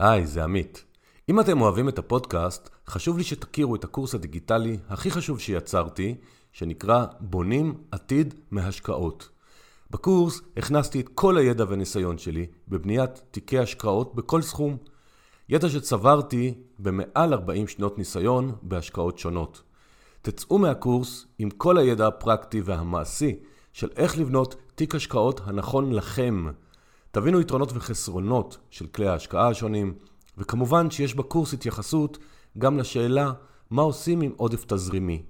היי, 0.00 0.26
זה 0.26 0.44
עמית. 0.44 0.84
אם 1.28 1.40
אתם 1.40 1.60
אוהבים 1.60 1.88
את 1.88 1.98
הפודקאסט, 1.98 2.70
חשוב 2.88 3.18
לי 3.18 3.24
שתכירו 3.24 3.74
את 3.74 3.84
הקורס 3.84 4.14
הדיגיטלי 4.14 4.78
הכי 4.88 5.10
חשוב 5.10 5.40
שיצרתי, 5.40 6.14
שנקרא 6.52 7.06
בונים 7.20 7.74
עתיד 7.90 8.34
מהשקעות. 8.50 9.28
בקורס 9.90 10.40
הכנסתי 10.56 11.00
את 11.00 11.08
כל 11.14 11.36
הידע 11.36 11.64
והניסיון 11.68 12.18
שלי 12.18 12.46
בבניית 12.68 13.22
תיקי 13.30 13.58
השקעות 13.58 14.14
בכל 14.14 14.42
סכום. 14.42 14.76
ידע 15.48 15.68
שצברתי 15.68 16.54
במעל 16.78 17.32
40 17.32 17.68
שנות 17.68 17.98
ניסיון 17.98 18.52
בהשקעות 18.62 19.18
שונות. 19.18 19.62
תצאו 20.22 20.58
מהקורס 20.58 21.26
עם 21.38 21.50
כל 21.50 21.78
הידע 21.78 22.06
הפרקטי 22.06 22.60
והמעשי 22.60 23.38
של 23.72 23.88
איך 23.96 24.18
לבנות 24.18 24.54
תיק 24.74 24.94
השקעות 24.94 25.40
הנכון 25.44 25.92
לכם. 25.92 26.46
תבינו 27.12 27.40
יתרונות 27.40 27.72
וחסרונות 27.74 28.58
של 28.70 28.86
כלי 28.86 29.08
ההשקעה 29.08 29.48
השונים, 29.48 29.94
וכמובן 30.38 30.90
שיש 30.90 31.14
בקורס 31.14 31.52
התייחסות 31.52 32.18
גם 32.58 32.78
לשאלה 32.78 33.32
מה 33.70 33.82
עושים 33.82 34.20
עם 34.20 34.32
עודף 34.36 34.64
תזרימי. 34.64 35.22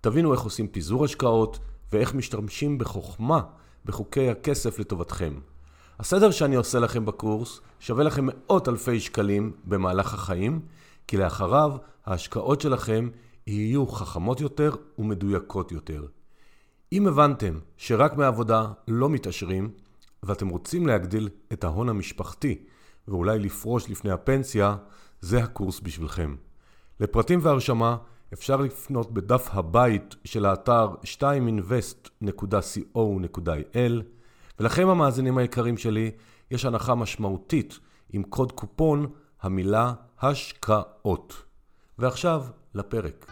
תבינו 0.00 0.32
איך 0.32 0.40
עושים 0.40 0.68
פיזור 0.68 1.04
השקעות 1.04 1.58
ואיך 1.92 2.14
משתמשים 2.14 2.78
בחוכמה 2.78 3.40
בחוקי 3.84 4.30
הכסף 4.30 4.78
לטובתכם. 4.78 5.34
הסדר 5.98 6.30
שאני 6.30 6.56
עושה 6.56 6.78
לכם 6.78 7.04
בקורס 7.04 7.60
שווה 7.80 8.04
לכם 8.04 8.26
מאות 8.26 8.68
אלפי 8.68 9.00
שקלים 9.00 9.52
במהלך 9.64 10.14
החיים, 10.14 10.60
כי 11.06 11.16
לאחריו 11.16 11.76
ההשקעות 12.06 12.60
שלכם 12.60 13.08
יהיו 13.46 13.86
חכמות 13.86 14.40
יותר 14.40 14.74
ומדויקות 14.98 15.72
יותר. 15.72 16.06
אם 16.92 17.06
הבנתם 17.06 17.58
שרק 17.76 18.16
מעבודה 18.16 18.66
לא 18.88 19.08
מתעשרים, 19.08 19.70
ואתם 20.24 20.48
רוצים 20.48 20.86
להגדיל 20.86 21.28
את 21.52 21.64
ההון 21.64 21.88
המשפחתי 21.88 22.58
ואולי 23.08 23.38
לפרוש 23.38 23.90
לפני 23.90 24.10
הפנסיה, 24.10 24.76
זה 25.20 25.42
הקורס 25.42 25.80
בשבילכם. 25.80 26.34
לפרטים 27.00 27.38
והרשמה 27.42 27.96
אפשר 28.32 28.56
לפנות 28.56 29.12
בדף 29.12 29.48
הבית 29.52 30.16
של 30.24 30.46
האתר 30.46 30.94
2invest.co.il 31.04 34.02
ולכם 34.60 34.88
המאזינים 34.88 35.38
היקרים 35.38 35.76
שלי, 35.76 36.10
יש 36.50 36.64
הנחה 36.64 36.94
משמעותית 36.94 37.78
עם 38.12 38.22
קוד 38.22 38.52
קופון 38.52 39.06
המילה 39.42 39.92
השקעות. 40.20 41.42
ועכשיו 41.98 42.44
לפרק. 42.74 43.30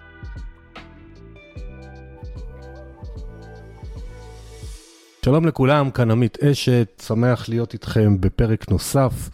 שלום 5.24 5.46
לכולם, 5.46 5.90
כאן 5.90 6.10
עמית 6.10 6.38
אשת, 6.44 7.02
שמח 7.06 7.48
להיות 7.48 7.72
איתכם 7.72 8.20
בפרק 8.20 8.70
נוסף. 8.70 9.30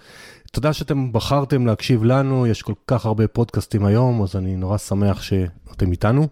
תודה 0.53 0.73
שאתם 0.73 1.13
בחרתם 1.13 1.67
להקשיב 1.67 2.05
לנו, 2.05 2.47
יש 2.47 2.63
כל 2.63 2.73
כך 2.87 3.07
הרבה 3.07 3.29
פודקאסטים 3.29 3.85
היום, 3.85 4.23
אז 4.23 4.37
אני 4.37 4.57
נורא 4.57 4.79
שמח 4.79 5.23
שאתם 5.23 5.93
איתנו. 5.93 6.29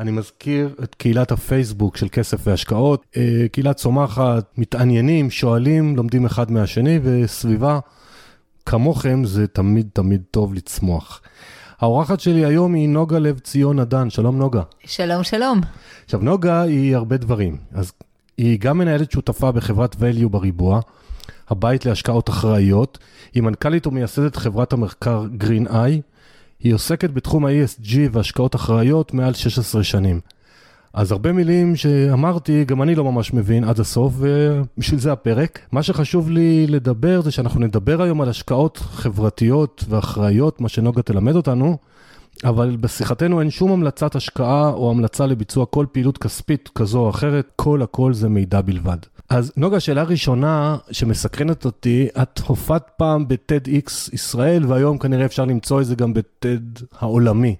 אני 0.00 0.10
מזכיר 0.10 0.74
את 0.82 0.94
קהילת 0.94 1.32
הפייסבוק 1.32 1.96
של 1.96 2.08
כסף 2.12 2.46
והשקעות, 2.46 3.04
אה, 3.16 3.46
קהילה 3.52 3.74
צומחת, 3.74 4.44
מתעניינים, 4.56 5.30
שואלים, 5.30 5.96
לומדים 5.96 6.26
אחד 6.26 6.50
מהשני, 6.50 6.98
וסביבה 7.02 7.78
כמוכם 8.66 9.24
זה 9.24 9.46
תמיד 9.46 9.88
תמיד 9.92 10.22
טוב 10.30 10.54
לצמוח. 10.54 11.22
האורחת 11.80 12.20
שלי 12.20 12.44
היום 12.44 12.74
היא 12.74 12.88
נוגה 12.88 13.18
לב 13.18 13.38
ציון 13.38 13.78
עדן, 13.78 14.10
שלום 14.10 14.38
נוגה. 14.38 14.62
שלום, 14.84 15.24
שלום. 15.24 15.60
עכשיו, 16.04 16.20
נוגה 16.20 16.62
היא 16.62 16.96
הרבה 16.96 17.16
דברים, 17.16 17.56
אז 17.72 17.92
היא 18.38 18.58
גם 18.58 18.78
מנהלת 18.78 19.10
שותפה 19.10 19.52
בחברת 19.52 19.94
value 19.94 20.28
בריבוע, 20.28 20.80
הבית 21.48 21.86
להשקעות 21.86 22.28
אחראיות, 22.28 22.98
היא 23.34 23.42
מנכ"לית 23.42 23.86
ומייסדת 23.86 24.36
חברת 24.36 24.72
המחקר 24.72 25.24
Green 25.40 25.68
Eye, 25.68 26.00
היא 26.60 26.74
עוסקת 26.74 27.10
בתחום 27.10 27.46
ה-ESG 27.46 27.96
והשקעות 28.12 28.54
אחראיות 28.54 29.14
מעל 29.14 29.34
16 29.34 29.84
שנים. 29.84 30.20
אז 30.94 31.12
הרבה 31.12 31.32
מילים 31.32 31.76
שאמרתי, 31.76 32.64
גם 32.64 32.82
אני 32.82 32.94
לא 32.94 33.04
ממש 33.04 33.32
מבין 33.32 33.64
עד 33.64 33.80
הסוף, 33.80 34.14
ובשביל 34.16 35.00
זה 35.00 35.12
הפרק. 35.12 35.58
מה 35.72 35.82
שחשוב 35.82 36.30
לי 36.30 36.66
לדבר 36.66 37.20
זה 37.20 37.30
שאנחנו 37.30 37.60
נדבר 37.60 38.02
היום 38.02 38.20
על 38.20 38.28
השקעות 38.28 38.76
חברתיות 38.76 39.84
ואחראיות, 39.88 40.60
מה 40.60 40.68
שנוגה 40.68 41.02
תלמד 41.02 41.36
אותנו, 41.36 41.76
אבל 42.44 42.76
בשיחתנו 42.80 43.40
אין 43.40 43.50
שום 43.50 43.72
המלצת 43.72 44.16
השקעה 44.16 44.68
או 44.68 44.90
המלצה 44.90 45.26
לביצוע 45.26 45.66
כל 45.66 45.86
פעילות 45.92 46.18
כספית 46.18 46.70
כזו 46.74 46.98
או 46.98 47.10
אחרת, 47.10 47.46
כל 47.56 47.82
הכל 47.82 48.14
זה 48.14 48.28
מידע 48.28 48.60
בלבד. 48.60 48.96
אז 49.28 49.52
נוגה, 49.56 49.80
שאלה 49.80 50.02
ראשונה 50.02 50.76
שמסקרנת 50.90 51.64
אותי, 51.64 52.08
את 52.22 52.38
הופעת 52.38 52.90
פעם 52.96 53.28
ב-TEDx 53.28 53.90
ישראל, 54.12 54.66
והיום 54.66 54.98
כנראה 54.98 55.24
אפשר 55.24 55.44
למצוא 55.44 55.80
את 55.80 55.86
זה 55.86 55.94
גם 55.94 56.14
ב-TED 56.14 56.82
העולמי. 56.98 57.56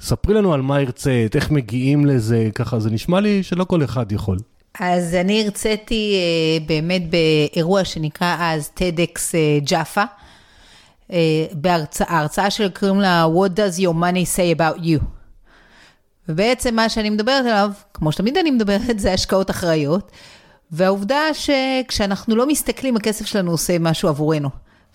ספרי 0.00 0.34
לנו 0.34 0.54
על 0.54 0.62
מה 0.62 0.76
הרצית, 0.76 1.36
איך 1.36 1.50
מגיעים 1.50 2.06
לזה, 2.06 2.48
ככה, 2.54 2.80
זה 2.80 2.90
נשמע 2.90 3.20
לי 3.20 3.42
שלא 3.42 3.64
כל 3.64 3.84
אחד 3.84 4.12
יכול. 4.12 4.38
אז 4.80 5.14
אני 5.14 5.44
הרציתי 5.44 6.14
uh, 6.14 6.68
באמת 6.68 7.02
באירוע 7.10 7.84
שנקרא 7.84 8.36
אז 8.40 8.70
TEDx 8.76 9.20
ג'אפה. 9.64 10.04
Uh, 11.08 11.12
בהרצאה 11.52 12.50
של 12.50 12.68
קוראים 12.68 13.00
לה 13.00 13.26
What 13.34 13.50
does 13.58 13.80
your 13.80 13.94
money 13.94 14.36
say 14.36 14.58
about 14.58 14.80
you? 14.80 15.04
ובעצם 16.28 16.76
מה 16.76 16.88
שאני 16.88 17.10
מדברת 17.10 17.44
עליו, 17.44 17.70
כמו 17.94 18.12
שתמיד 18.12 18.36
אני 18.36 18.50
מדברת, 18.50 18.98
זה 19.00 19.12
השקעות 19.12 19.50
אחראיות. 19.50 20.12
והעובדה 20.72 21.20
שכשאנחנו 21.32 22.36
לא 22.36 22.46
מסתכלים, 22.46 22.96
הכסף 22.96 23.26
שלנו 23.26 23.50
עושה 23.50 23.78
משהו 23.78 24.08
עבורנו. 24.08 24.48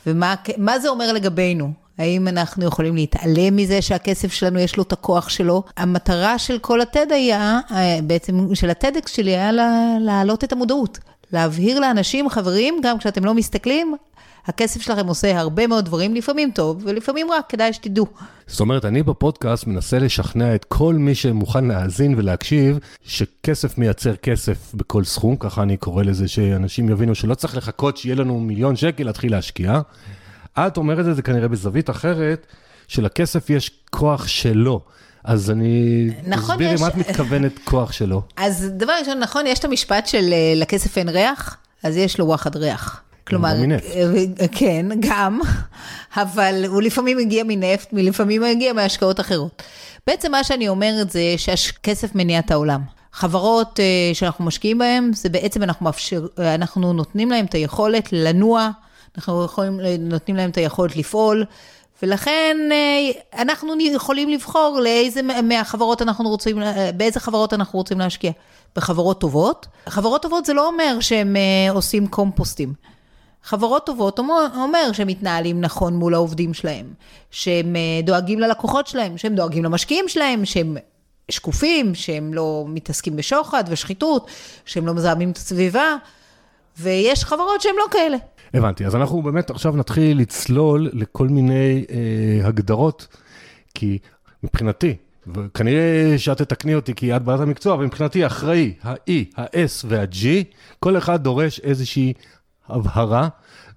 ומה 0.08 0.80
זה 0.80 0.90
אומר 0.90 1.14
לגבינו? 1.14 1.74
האם 1.98 2.28
אנחנו 2.28 2.66
יכולים 2.66 2.96
להתעלם 2.96 3.56
מזה 3.56 3.82
שהכסף 3.82 4.32
שלנו 4.32 4.60
יש 4.60 4.78
לו 4.78 4.84
את 4.84 4.94
הכוח 4.94 5.30
שלו? 5.30 5.64
המטרה 5.78 6.40
של 6.40 6.60
כל 6.60 6.82
הטד 6.82 7.12
היה, 7.12 7.60
אה, 7.72 8.00
בעצם 8.04 8.56
של 8.56 8.70
הטדקס 8.70 9.12
שלי 9.12 9.32
היה 9.32 9.52
להעלות 10.00 10.44
את 10.44 10.52
המודעות. 10.52 11.00
להבהיר 11.34 11.80
לאנשים, 11.80 12.30
חברים, 12.30 12.80
גם 12.84 12.98
כשאתם 12.98 13.26
לא 13.26 13.34
מסתכלים, 13.34 13.96
הכסף 14.46 14.82
שלכם 14.82 15.08
עושה 15.08 15.40
הרבה 15.40 15.68
מאוד 15.68 15.86
דברים, 15.86 16.16
לפעמים 16.16 16.52
טוב 16.56 16.82
ולפעמים 16.86 17.32
רע, 17.32 17.38
כדאי 17.50 17.74
שתדעו. 17.74 18.06
זאת 18.48 18.60
אומרת, 18.60 18.86
אני 18.86 19.04
בפודקאסט 19.04 19.68
מנסה 19.68 20.00
לשכנע 20.00 20.56
את 20.56 20.66
כל 20.66 20.96
מי 20.96 21.16
שמוכן 21.16 21.66
להאזין 21.66 22.16
ולהקשיב, 22.18 22.80
שכסף 23.06 23.78
מייצר 23.78 24.16
כסף 24.16 24.74
בכל 24.74 25.04
סכום, 25.04 25.36
ככה 25.36 25.64
אני 25.64 25.78
קורא 25.78 26.04
לזה, 26.04 26.28
שאנשים 26.28 26.90
יבינו 26.90 27.16
שלא 27.16 27.36
צריך 27.36 27.58
לחכות 27.58 27.98
שיהיה 27.98 28.16
לנו 28.16 28.40
מיליון 28.40 28.76
שקל 28.76 29.04
להתחיל 29.04 29.32
להשקיע. 29.32 29.82
את 30.60 30.78
אומרת 30.78 31.08
את 31.08 31.16
זה 31.16 31.22
כנראה 31.22 31.48
בזווית 31.48 31.90
אחרת, 31.90 32.48
שלכסף 32.88 33.50
יש 33.50 33.72
כוח 33.90 34.28
שלו. 34.28 34.82
אז 35.24 35.52
אני, 35.52 36.10
נכון, 36.28 36.56
תסבירי 36.56 36.74
יש... 36.74 36.82
מה 36.82 36.88
את 36.88 36.96
מתכוונת 36.96 37.60
כוח 37.64 37.92
שלו. 37.92 38.22
אז 38.38 38.72
דבר 38.78 38.94
ראשון, 39.00 39.20
נכון, 39.20 39.48
יש 39.48 39.60
את 39.60 39.66
המשפט 39.66 40.08
של 40.08 40.30
אה, 40.34 40.54
לכסף 40.56 40.98
אין 40.98 41.10
ריח, 41.10 41.58
אז 41.84 41.98
יש 41.98 42.20
לו 42.20 42.26
וואחד 42.26 42.56
ריח. 42.56 43.02
כלומר, 43.28 43.54
מנפט. 43.54 43.96
אה, 44.42 44.48
כן, 44.52 44.86
גם, 45.00 45.42
אבל 46.18 46.66
הוא 46.68 46.82
לפעמים 46.82 47.18
מגיע 47.18 47.44
מנפט, 47.48 47.88
לפעמים 47.94 48.44
הוא 48.44 48.52
מגיע 48.52 48.74
מהשקעות 48.74 49.20
אחרות. 49.20 49.64
בעצם 50.08 50.32
מה 50.32 50.44
שאני 50.44 50.70
אומרת 50.70 51.10
זה 51.10 51.22
שהכסף 51.38 52.16
מניע 52.16 52.40
את 52.40 52.52
העולם. 52.52 52.82
חברות 53.14 53.80
uh, 53.80 54.16
שאנחנו 54.16 54.46
משקיעים 54.46 54.78
בהן, 54.78 55.12
זה 55.14 55.30
בעצם 55.30 55.64
אנחנו, 55.64 55.86
מאפשר, 55.86 56.28
אנחנו 56.38 56.94
נותנים 56.94 57.32
להם 57.32 57.46
את 57.46 57.54
היכולת 57.54 58.10
לנוע, 58.12 58.70
אנחנו 59.18 59.46
יכולים, 59.46 59.80
נותנים 60.00 60.38
להם 60.38 60.50
את 60.50 60.58
היכולת 60.58 60.96
לפעול, 60.96 61.46
ולכן 62.04 62.58
אנחנו 63.38 63.74
יכולים 63.94 64.30
לבחור 64.30 64.80
לאיזה 64.84 65.22
מהחברות 65.44 66.02
אנחנו 66.02 66.30
רוצים, 66.30 66.60
באיזה 66.98 67.20
חברות 67.20 67.54
אנחנו 67.54 67.80
רוצים 67.80 68.00
להשקיע. 68.00 68.32
בחברות 68.76 69.22
טובות. 69.22 69.68
חברות 69.90 70.22
טובות 70.22 70.46
זה 70.46 70.54
לא 70.54 70.68
אומר 70.68 70.98
שהם 71.00 71.36
עושים 71.70 72.08
קומפוסטים. 72.08 72.74
חברות 73.44 73.86
טובות 73.86 74.20
אומר 74.56 74.92
שהם 74.94 75.08
מתנהלים 75.08 75.62
נכון 75.62 75.96
מול 75.96 76.14
העובדים 76.14 76.54
שלהם, 76.54 76.86
שהם 77.32 77.76
אה, 77.76 78.02
דואגים 78.04 78.40
ללקוחות 78.40 78.88
שלהם, 78.88 79.18
שהם 79.18 79.36
דואגים 79.36 79.64
למשקיעים 79.64 80.08
שלהם, 80.08 80.46
שהם 80.46 80.78
שקופים, 81.30 81.96
שהם 81.96 82.34
לא 82.34 82.66
מתעסקים 82.68 83.16
בשוחד 83.16 83.64
ושחיתות, 83.68 84.28
שהם 84.66 84.88
לא 84.88 84.94
מזהמים 84.94 85.32
את 85.32 85.38
הסביבה, 85.38 85.96
ויש 86.80 87.24
חברות 87.24 87.62
שהן 87.62 87.76
לא 87.78 87.86
כאלה. 87.92 88.18
הבנתי, 88.54 88.86
אז 88.86 88.96
אנחנו 88.96 89.22
באמת 89.22 89.50
עכשיו 89.50 89.76
נתחיל 89.76 90.18
לצלול 90.20 90.90
לכל 90.94 91.28
מיני 91.28 91.86
אה, 91.92 92.48
הגדרות, 92.48 93.08
כי 93.74 93.98
מבחינתי, 94.44 94.96
וכנראה 95.36 96.14
שאת 96.18 96.38
תתקני 96.38 96.76
אותי 96.76 96.94
כי 96.96 97.16
את 97.16 97.24
בעלת 97.24 97.40
המקצוע, 97.40 97.74
אבל 97.74 97.86
מבחינתי 97.86 98.26
אחראי, 98.26 98.74
ה-E, 98.84 99.12
ה-S 99.38 99.86
וה-G, 99.86 100.26
כל 100.80 100.98
אחד 100.98 101.24
דורש 101.24 101.60
איזושהי 101.60 102.14
הבהרה, 102.70 103.28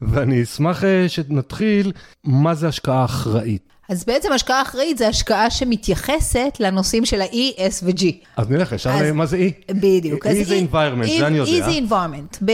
ואני 0.03 0.43
אשמח 0.43 0.85
אה, 0.85 1.09
שנתחיל, 1.09 1.93
מה 2.25 2.55
זה 2.55 2.69
השקעה 2.69 3.05
אחראית? 3.05 3.77
אז 3.89 4.05
בעצם 4.05 4.33
השקעה 4.33 4.63
אחראית 4.63 4.99
זה 4.99 5.09
השקעה 5.09 5.51
שמתייחסת 5.51 6.57
לנושאים 6.61 7.05
של 7.05 7.21
ה-E, 7.21 7.59
S 7.59 7.85
ו-G. 7.85 8.05
אז 8.37 8.51
נלך 8.51 8.73
ישר, 8.73 9.13
מה 9.15 9.27
זה 9.27 9.37
E? 9.37 9.73
בדיוק. 9.75 10.27
E 10.27 10.31
זה 10.45 10.61
environment, 10.73 11.19
זה 11.19 11.27
אני 11.27 11.39
יודע. 11.39 11.67
E 11.67 11.71
זה 11.71 11.79
environment. 11.89 12.45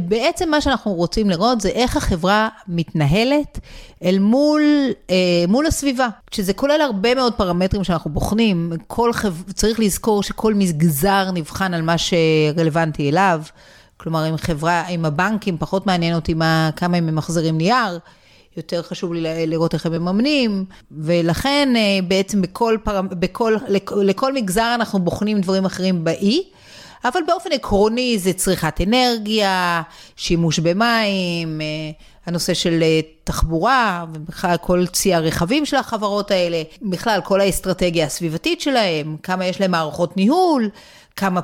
בעצם 0.00 0.50
מה 0.50 0.60
שאנחנו 0.60 0.92
רוצים 0.92 1.30
לראות 1.30 1.60
זה 1.60 1.68
איך 1.68 1.96
החברה 1.96 2.48
מתנהלת 2.68 3.58
אל 4.04 4.18
מול, 4.18 4.62
אה, 5.10 5.44
מול 5.48 5.66
הסביבה. 5.66 6.08
שזה 6.30 6.52
כולל 6.52 6.80
הרבה 6.80 7.14
מאוד 7.14 7.34
פרמטרים 7.34 7.84
שאנחנו 7.84 8.10
בוחנים. 8.10 8.72
כל 8.86 9.12
חב... 9.12 9.34
צריך 9.52 9.80
לזכור 9.80 10.22
שכל 10.22 10.54
מגזר 10.54 11.30
נבחן 11.34 11.74
על 11.74 11.82
מה 11.82 11.94
שרלוונטי 11.98 13.08
אליו. 13.08 13.42
כלומר, 14.02 14.28
אם 14.28 14.36
חברה, 14.36 14.88
אם 14.88 15.04
הבנקים, 15.04 15.58
פחות 15.58 15.86
מעניין 15.86 16.14
אותי 16.14 16.34
מה, 16.34 16.70
כמה 16.76 16.96
הם 16.96 17.06
ממחזרים 17.06 17.58
נייר. 17.58 17.98
יותר 18.56 18.82
חשוב 18.82 19.12
לי 19.14 19.46
לראות 19.46 19.74
איך 19.74 19.86
הם 19.86 19.92
מממנים, 19.92 20.64
ולכן 20.90 21.68
אה, 21.76 21.98
בעצם 22.08 22.42
בכל, 22.42 22.76
פר... 22.84 23.02
בכל, 23.02 23.56
לכל 24.02 24.32
מגזר 24.32 24.72
אנחנו 24.74 24.98
בוחנים 24.98 25.40
דברים 25.40 25.64
אחרים 25.64 26.04
באי. 26.04 26.42
אבל 27.04 27.20
באופן 27.26 27.52
עקרוני 27.52 28.18
זה 28.18 28.32
צריכת 28.32 28.80
אנרגיה, 28.80 29.82
שימוש 30.16 30.58
במים, 30.58 31.60
אה, 31.60 31.66
הנושא 32.26 32.54
של 32.54 32.82
אה, 32.82 33.00
תחבורה, 33.24 34.04
ובכלל 34.14 34.56
כל 34.56 34.86
צי 34.86 35.14
הרכבים 35.14 35.66
של 35.66 35.76
החברות 35.76 36.30
האלה, 36.30 36.62
בכלל 36.82 37.20
כל 37.24 37.40
האסטרטגיה 37.40 38.06
הסביבתית 38.06 38.60
שלהם, 38.60 39.16
כמה 39.22 39.46
יש 39.46 39.60
להם 39.60 39.70
מערכות 39.70 40.16
ניהול, 40.16 40.68
כמה 41.16 41.40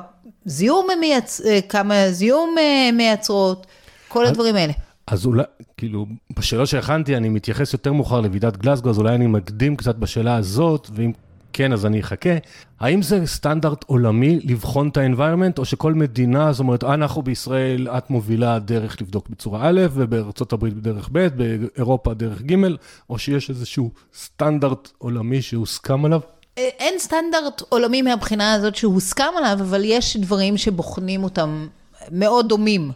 זיהום, 0.49 0.87
מייצ... 0.99 1.41
כמה 1.69 2.11
זיהום 2.11 2.55
מייצרות, 2.93 3.67
כל 4.07 4.25
הדברים 4.25 4.55
האלה. 4.55 4.73
אז 5.07 5.25
אולי, 5.25 5.43
כאילו, 5.77 6.05
בשאלות 6.37 6.67
שהכנתי, 6.67 7.17
אני 7.17 7.29
מתייחס 7.29 7.73
יותר 7.73 7.93
מאוחר 7.93 8.21
לוועידת 8.21 8.57
גלסגו, 8.57 8.89
אז 8.89 8.97
אולי 8.97 9.15
אני 9.15 9.27
מקדים 9.27 9.75
קצת 9.75 9.95
בשאלה 9.95 10.35
הזאת, 10.35 10.89
ואם 10.93 11.11
כן, 11.53 11.73
אז 11.73 11.85
אני 11.85 11.99
אחכה. 11.99 12.29
האם 12.79 13.01
זה 13.01 13.25
סטנדרט 13.25 13.83
עולמי 13.87 14.39
לבחון 14.43 14.89
את 14.89 14.97
ה-environment, 14.97 15.57
או 15.57 15.65
שכל 15.65 15.93
מדינה, 15.93 16.51
זאת 16.51 16.59
אומרת, 16.59 16.83
אנחנו 16.83 17.21
בישראל, 17.21 17.87
את 17.87 18.09
מובילה 18.09 18.59
דרך 18.59 19.01
לבדוק 19.01 19.29
בצורה 19.29 19.69
א', 19.69 19.81
ובארצות 19.93 20.53
הברית 20.53 20.73
בדרך 20.73 21.09
ב', 21.11 21.27
באירופה 21.27 22.13
דרך 22.13 22.41
ג', 22.41 22.55
או 23.09 23.19
שיש 23.19 23.49
איזשהו 23.49 23.91
סטנדרט 24.13 24.89
עולמי 24.97 25.41
שהוסכם 25.41 26.05
עליו? 26.05 26.19
אין 26.79 26.99
סטנדרט 26.99 27.61
עולמי 27.69 28.01
מהבחינה 28.01 28.53
הזאת 28.53 28.75
שהוסכם 28.75 29.33
עליו, 29.37 29.57
אבל 29.61 29.81
יש 29.85 30.17
דברים 30.17 30.57
שבוחנים 30.57 31.23
אותם 31.23 31.67
מאוד 32.11 32.49
דומים. 32.49 32.91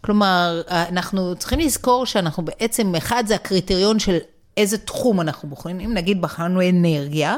כלומר, 0.00 0.62
אנחנו 0.68 1.34
צריכים 1.36 1.60
לזכור 1.60 2.06
שאנחנו 2.06 2.44
בעצם, 2.44 2.94
אחד 2.94 3.24
זה 3.26 3.34
הקריטריון 3.34 3.98
של 3.98 4.18
איזה 4.56 4.78
תחום 4.78 5.20
אנחנו 5.20 5.48
בוחרים, 5.48 5.80
אם 5.80 5.94
נגיד 5.94 6.20
בחרנו 6.20 6.68
אנרגיה, 6.68 7.36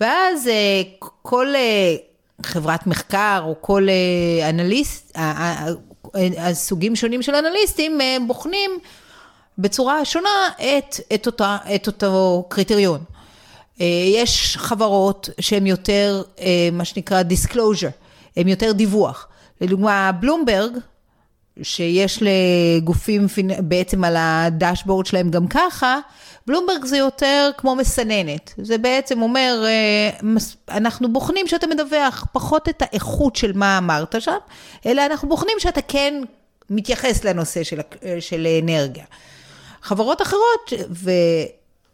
ואז 0.00 0.48
אה, 0.48 0.82
כל 1.22 1.54
אה, 1.54 1.96
חברת 2.42 2.86
מחקר 2.86 3.42
או 3.44 3.54
כל 3.60 3.86
אה, 3.88 4.50
אנליסט, 4.50 5.16
הסוגים 6.38 6.96
שונים 6.96 7.22
של 7.22 7.34
אנליסטים 7.34 7.98
בוחנים 8.26 8.70
בצורה 9.58 10.04
שונה 10.04 10.48
את, 10.56 11.00
את, 11.14 11.26
אותה, 11.26 11.56
את 11.74 11.86
אותו 11.86 12.44
קריטריון. 12.48 13.04
יש 14.14 14.56
חברות 14.56 15.28
שהן 15.40 15.66
יותר, 15.66 16.22
מה 16.72 16.84
שנקרא 16.84 17.22
disclosure, 17.22 17.90
הן 18.36 18.48
יותר 18.48 18.72
דיווח. 18.72 19.28
לדוגמה, 19.60 20.12
בלומברג, 20.20 20.72
שיש 21.62 22.22
לגופים 22.22 23.26
בעצם 23.58 24.04
על 24.04 24.16
הדשבורד 24.18 25.06
שלהם 25.06 25.30
גם 25.30 25.48
ככה, 25.48 25.98
בלומברג 26.46 26.84
זה 26.84 26.96
יותר 26.96 27.50
כמו 27.56 27.76
מסננת. 27.76 28.54
זה 28.62 28.78
בעצם 28.78 29.22
אומר, 29.22 29.64
אה, 29.66 30.30
אנחנו 30.68 31.12
בוחנים 31.12 31.46
שאתה 31.46 31.66
מדווח 31.66 32.26
פחות 32.32 32.68
את 32.68 32.82
האיכות 32.82 33.36
של 33.36 33.52
מה 33.54 33.78
אמרת 33.78 34.14
שם, 34.18 34.38
אלא 34.86 35.06
אנחנו 35.06 35.28
בוחנים 35.28 35.56
שאתה 35.58 35.82
כן 35.82 36.22
מתייחס 36.70 37.24
לנושא 37.24 37.62
של, 37.62 37.80
של 38.20 38.46
אנרגיה. 38.62 39.04
חברות 39.82 40.22
אחרות, 40.22 40.72
ו... 40.90 41.10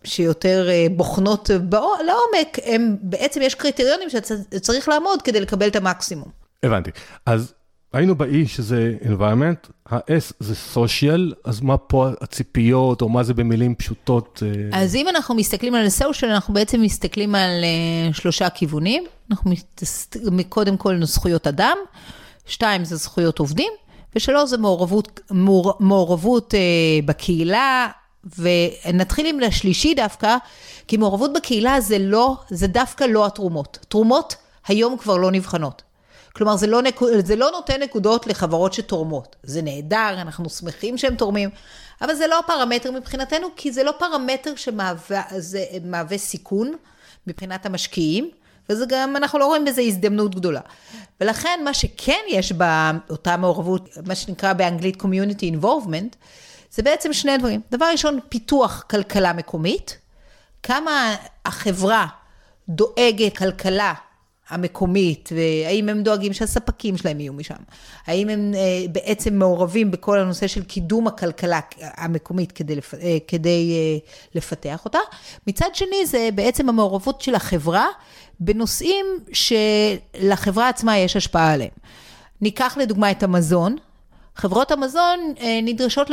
שיותר 0.06 0.68
אה, 0.70 0.86
בוחנות 0.90 1.50
לעומק, 1.80 2.58
הם, 2.64 2.96
בעצם 3.00 3.42
יש 3.42 3.54
קריטריונים 3.54 4.08
שצריך 4.10 4.88
לעמוד 4.88 5.22
כדי 5.22 5.40
לקבל 5.40 5.68
את 5.68 5.76
המקסימום. 5.76 6.28
הבנתי. 6.62 6.90
אז 7.26 7.52
היינו 7.92 8.14
ב-E 8.14 8.46
שזה 8.46 8.94
environment, 9.02 9.70
ה-S 9.90 10.32
זה 10.40 10.54
social, 10.74 11.34
אז 11.44 11.60
מה 11.60 11.76
פה 11.76 12.08
הציפיות, 12.20 13.02
או 13.02 13.08
מה 13.08 13.22
זה 13.22 13.34
במילים 13.34 13.74
פשוטות? 13.74 14.42
אה? 14.72 14.82
אז 14.82 14.94
אם 14.94 15.08
אנחנו 15.08 15.34
מסתכלים 15.34 15.74
על 15.74 15.86
social, 15.86 16.26
אנחנו 16.26 16.54
בעצם 16.54 16.82
מסתכלים 16.82 17.34
על 17.34 17.64
uh, 18.10 18.14
שלושה 18.14 18.50
כיוונים. 18.50 19.04
אנחנו 19.30 19.52
קודם 20.48 20.76
כל 20.76 21.04
זכויות 21.04 21.46
אדם, 21.46 21.76
שתיים 22.46 22.84
זה 22.84 22.96
זכויות 22.96 23.38
עובדים, 23.38 23.72
ושלוש 24.16 24.50
זה 24.50 24.58
מעורבות, 24.58 25.20
מעור, 25.30 25.74
מעורבות 25.80 26.54
uh, 26.54 27.06
בקהילה, 27.06 27.88
ונתחיל 28.38 29.26
עם 29.26 29.42
השלישי 29.42 29.94
דווקא, 29.94 30.36
כי 30.88 30.96
מעורבות 30.96 31.32
בקהילה 31.32 31.80
זה 31.80 31.98
לא, 31.98 32.36
זה 32.50 32.66
דווקא 32.66 33.04
לא 33.04 33.26
התרומות. 33.26 33.78
תרומות 33.88 34.36
היום 34.66 34.96
כבר 34.98 35.16
לא 35.16 35.30
נבחנות. 35.30 35.82
כלומר, 36.32 36.56
זה 36.56 36.66
לא, 36.66 36.82
נק... 36.82 37.00
זה 37.24 37.36
לא 37.36 37.50
נותן 37.50 37.82
נקודות 37.82 38.26
לחברות 38.26 38.72
שתורמות. 38.72 39.36
זה 39.42 39.62
נהדר, 39.62 40.10
אנחנו 40.10 40.50
שמחים 40.50 40.98
שהם 40.98 41.14
תורמים, 41.14 41.50
אבל 42.02 42.14
זה 42.14 42.26
לא 42.26 42.40
פרמטר 42.46 42.90
מבחינתנו, 42.90 43.48
כי 43.56 43.72
זה 43.72 43.84
לא 43.84 43.92
פרמטר 43.98 44.52
שמהווה 44.56 46.18
סיכון 46.18 46.72
מבחינת 47.26 47.66
המשקיעים, 47.66 48.30
וזה 48.68 48.84
גם, 48.88 49.16
אנחנו 49.16 49.38
לא 49.38 49.46
רואים 49.46 49.64
בזה 49.64 49.80
הזדמנות 49.80 50.34
גדולה. 50.34 50.60
ולכן, 51.20 51.60
מה 51.64 51.74
שכן 51.74 52.20
יש 52.28 52.52
באותה 52.52 53.36
מעורבות, 53.36 53.88
מה 54.06 54.14
שנקרא 54.14 54.52
באנגלית 54.52 55.02
Community 55.02 55.54
Involvement, 55.54 56.16
זה 56.76 56.82
בעצם 56.82 57.12
שני 57.12 57.38
דברים. 57.38 57.60
דבר 57.70 57.86
ראשון, 57.92 58.18
פיתוח 58.28 58.84
כלכלה 58.90 59.32
מקומית, 59.32 59.98
כמה 60.62 61.16
החברה 61.44 62.06
דואגת 62.68 63.36
כלכלה 63.36 63.94
המקומית, 64.48 65.28
והאם 65.36 65.88
הם 65.88 66.02
דואגים 66.02 66.32
שהספקים 66.32 66.96
שלהם 66.96 67.20
יהיו 67.20 67.32
משם, 67.32 67.54
האם 68.06 68.28
הם 68.28 68.52
אה, 68.54 68.88
בעצם 68.92 69.34
מעורבים 69.38 69.90
בכל 69.90 70.18
הנושא 70.18 70.46
של 70.46 70.64
קידום 70.64 71.06
הכלכלה 71.06 71.60
המקומית 71.80 72.52
כדי, 72.52 72.76
לפ... 72.76 72.94
אה, 72.94 73.16
כדי 73.28 73.72
אה, 73.72 74.08
לפתח 74.34 74.84
אותה. 74.84 74.98
מצד 75.46 75.74
שני 75.74 76.06
זה 76.06 76.28
בעצם 76.34 76.68
המעורבות 76.68 77.20
של 77.20 77.34
החברה 77.34 77.86
בנושאים 78.40 79.06
שלחברה 79.32 80.68
עצמה 80.68 80.98
יש 80.98 81.16
השפעה 81.16 81.52
עליהם. 81.52 81.70
ניקח 82.40 82.76
לדוגמה 82.80 83.10
את 83.10 83.22
המזון, 83.22 83.76
חברות 84.36 84.70
המזון 84.70 85.34
נדרשות 85.62 86.10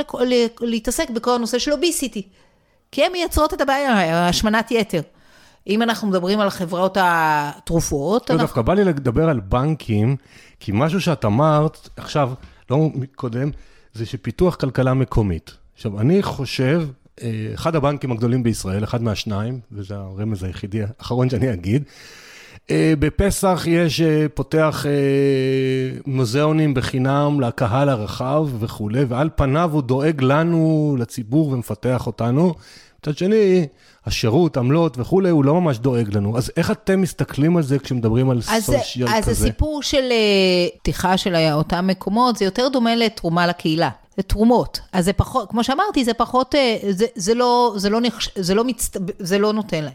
להתעסק 0.61 1.09
בכל 1.09 1.35
הנושא 1.35 1.59
של 1.59 1.71
אוביסיטי, 1.71 2.27
כי 2.91 3.05
הן 3.05 3.11
מייצרות 3.11 3.53
את 3.53 3.61
הבעיה, 3.61 4.27
השמנת 4.27 4.71
יתר. 4.71 5.01
אם 5.67 5.81
אנחנו 5.81 6.07
מדברים 6.07 6.39
על 6.39 6.49
חברות 6.49 6.97
התרופות... 7.01 8.29
לא, 8.29 8.35
אנחנו... 8.35 8.47
דווקא 8.47 8.61
בא 8.61 8.73
לי 8.73 8.83
לדבר 8.83 9.29
על 9.29 9.39
בנקים, 9.39 10.15
כי 10.59 10.71
משהו 10.75 11.01
שאת 11.01 11.25
אמרת 11.25 11.89
עכשיו, 11.97 12.33
לא 12.69 12.89
קודם, 13.15 13.51
זה 13.93 14.05
שפיתוח 14.05 14.55
כלכלה 14.55 14.93
מקומית. 14.93 15.57
עכשיו, 15.75 15.99
אני 15.99 16.23
חושב, 16.23 16.87
אה, 17.21 17.51
אחד 17.53 17.75
הבנקים 17.75 18.11
הגדולים 18.11 18.43
בישראל, 18.43 18.83
אחד 18.83 19.03
מהשניים, 19.03 19.59
וזה 19.71 19.95
הרמז 19.95 20.43
היחידי 20.43 20.81
האחרון 20.83 21.29
שאני 21.29 21.53
אגיד, 21.53 21.83
אה, 21.83 21.91
בפסח 22.71 23.63
יש, 23.67 24.01
אה, 24.01 24.25
פותח 24.33 24.85
מוזיאונים 26.05 26.73
בחינם 26.73 27.41
לקהל 27.41 27.89
הרחב 27.89 28.47
וכולי, 28.59 29.03
ועל 29.03 29.29
פניו 29.35 29.69
הוא 29.73 29.81
דואג 29.81 30.21
לנו, 30.21 30.95
לציבור, 30.99 31.47
ומפתח 31.47 32.07
אותנו. 32.07 32.53
מצד 32.99 33.17
שני, 33.17 33.67
השירות, 34.05 34.57
עמלות 34.57 34.97
וכולי, 34.99 35.29
הוא 35.29 35.45
לא 35.45 35.61
ממש 35.61 35.77
דואג 35.77 36.15
לנו. 36.15 36.37
אז 36.37 36.51
איך 36.57 36.71
אתם 36.71 37.01
מסתכלים 37.01 37.57
על 37.57 37.63
זה 37.63 37.79
כשמדברים 37.79 38.29
על 38.29 38.41
סושיאל 38.41 39.07
כזה? 39.07 39.17
אז 39.17 39.27
הסיפור 39.27 39.83
של 39.83 40.11
אה, 40.11 40.77
פתיחה 40.77 41.17
של 41.17 41.35
אותם 41.53 41.87
מקומות, 41.87 42.37
זה 42.37 42.45
יותר 42.45 42.67
דומה 42.67 42.95
לתרומה 42.95 43.47
לקהילה. 43.47 43.89
זה 44.17 44.23
תרומות. 44.23 44.79
אז 44.93 45.05
זה 45.05 45.13
פחות, 45.13 45.49
כמו 45.49 45.63
שאמרתי, 45.63 46.03
זה 46.05 46.13
פחות, 46.13 46.55
אה, 46.55 46.77
זה, 46.89 47.05
זה, 47.15 47.33
לא, 47.33 47.73
זה, 47.77 47.89
לא, 47.89 48.01
נחש, 48.01 48.29
זה, 48.35 48.55
לא 48.55 48.63
מצט, 48.63 48.97
זה 49.19 49.39
לא 49.39 49.53
נותן 49.53 49.83
להם. 49.83 49.93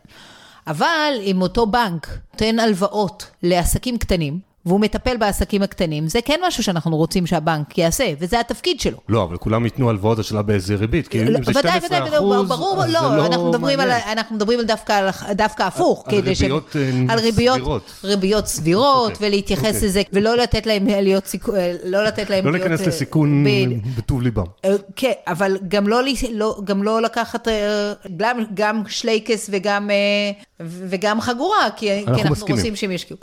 אבל 0.69 1.13
אם 1.23 1.43
אותו 1.43 1.67
בנק 1.67 2.09
נותן 2.33 2.59
הלוואות 2.59 3.31
לעסקים 3.43 3.99
קטנים, 3.99 4.41
והוא 4.67 4.81
מטפל 4.81 5.17
בעסקים 5.17 5.63
הקטנים, 5.63 6.09
זה 6.09 6.19
כן 6.25 6.41
משהו 6.47 6.63
שאנחנו 6.63 6.97
רוצים 6.97 7.27
שהבנק 7.27 7.79
יעשה, 7.79 8.13
וזה 8.19 8.41
התפקיד 8.41 8.81
שלו. 8.81 8.99
לא, 9.09 9.23
אבל 9.23 9.37
כולם 9.37 9.65
ייתנו 9.65 9.91
הלוואות 9.91 10.19
השאלה 10.19 10.43
באיזה 10.43 10.75
ריבית, 10.75 11.09
כי 11.09 11.25
לא, 11.25 11.39
אם 11.39 11.45
זה 11.45 11.53
12 11.53 11.77
ודאי, 11.87 12.19
אחוז, 12.19 12.49
ברור, 12.49 12.85
אז 12.85 12.93
לא, 12.93 13.01
זה 13.01 13.17
לא 13.17 13.27
אנחנו 13.27 13.49
מדברים 13.49 13.81
על. 13.81 13.91
אנחנו 13.91 14.37
מדברים 14.37 14.59
על 14.59 14.65
דווקא, 14.65 14.93
על, 14.93 15.33
דווקא 15.35 15.63
הפוך, 15.63 16.05
על 16.07 16.13
כדי 16.13 16.35
ש- 16.35 16.41
ריביות, 16.43 16.77
אה, 16.77 17.13
על 17.13 17.19
ריביות, 17.19 17.57
סבירות. 17.59 17.83
ריביות 18.05 18.47
סבירות, 18.47 19.13
אוקיי, 19.13 19.29
ולהתייחס 19.29 19.75
אוקיי. 19.75 19.89
לזה, 19.89 20.03
ולא 20.13 20.37
לתת 20.37 20.67
להם 20.67 20.87
להיות 20.87 21.27
סיכון, 21.27 21.55
לא 21.85 22.05
לתת 22.05 22.31
להם 22.31 22.45
לא 22.45 22.53
להיות... 22.53 22.67
להיכנס 22.67 22.87
אה, 22.87 22.89
לסיכון 22.89 23.45
ב- 23.45 23.99
בטוב 23.99 24.23
ליבם. 24.23 24.45
אה, 24.65 24.75
כן, 24.97 25.13
אבל 25.27 25.59
גם 25.69 25.89
לא, 25.89 26.01
לא, 26.33 26.61
גם 26.65 26.83
לא 26.83 27.03
לקחת 27.03 27.49
אה, 27.49 27.93
גם, 28.17 28.39
גם 28.55 28.83
שלייקס 28.89 29.51
וגם, 29.53 29.91
אה, 29.91 30.31
וגם 30.61 31.21
חגורה, 31.21 31.69
כי 31.77 32.05
כי 32.05 32.23
אנחנו. 32.23 32.47
רוצים 32.57 32.77
שהם 32.77 32.93
ישקיעו. 32.93 33.21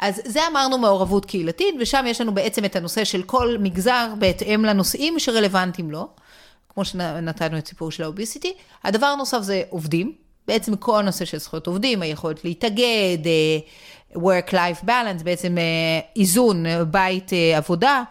אז 0.00 0.20
זה 0.24 0.40
אמרנו 0.50 0.78
מעורבות 0.78 1.24
קהילתית, 1.24 1.74
ושם 1.80 2.04
יש 2.08 2.20
לנו 2.20 2.34
בעצם 2.34 2.64
את 2.64 2.76
הנושא 2.76 3.04
של 3.04 3.22
כל 3.22 3.56
מגזר 3.60 4.08
בהתאם 4.18 4.64
לנושאים 4.64 5.18
שרלוונטיים 5.18 5.90
לו, 5.90 6.08
כמו 6.68 6.84
שנתנו 6.84 7.58
את 7.58 7.66
סיפור 7.66 7.90
של 7.90 8.02
האוביסיטי. 8.02 8.52
הדבר 8.84 9.06
הנוסף 9.06 9.40
זה 9.40 9.62
עובדים, 9.70 10.12
בעצם 10.48 10.76
כל 10.76 10.98
הנושא 10.98 11.24
של 11.24 11.38
זכויות 11.38 11.66
עובדים, 11.66 12.02
היכולת 12.02 12.44
להתאגד, 12.44 13.26
אה, 13.26 13.58
work-life 14.14 14.84
balance, 14.84 15.24
בעצם 15.24 15.58
אה, 15.58 16.00
איזון 16.16 16.66
אה, 16.66 16.84
בית 16.84 17.32
אה, 17.32 17.56
עבודה. 17.56 18.02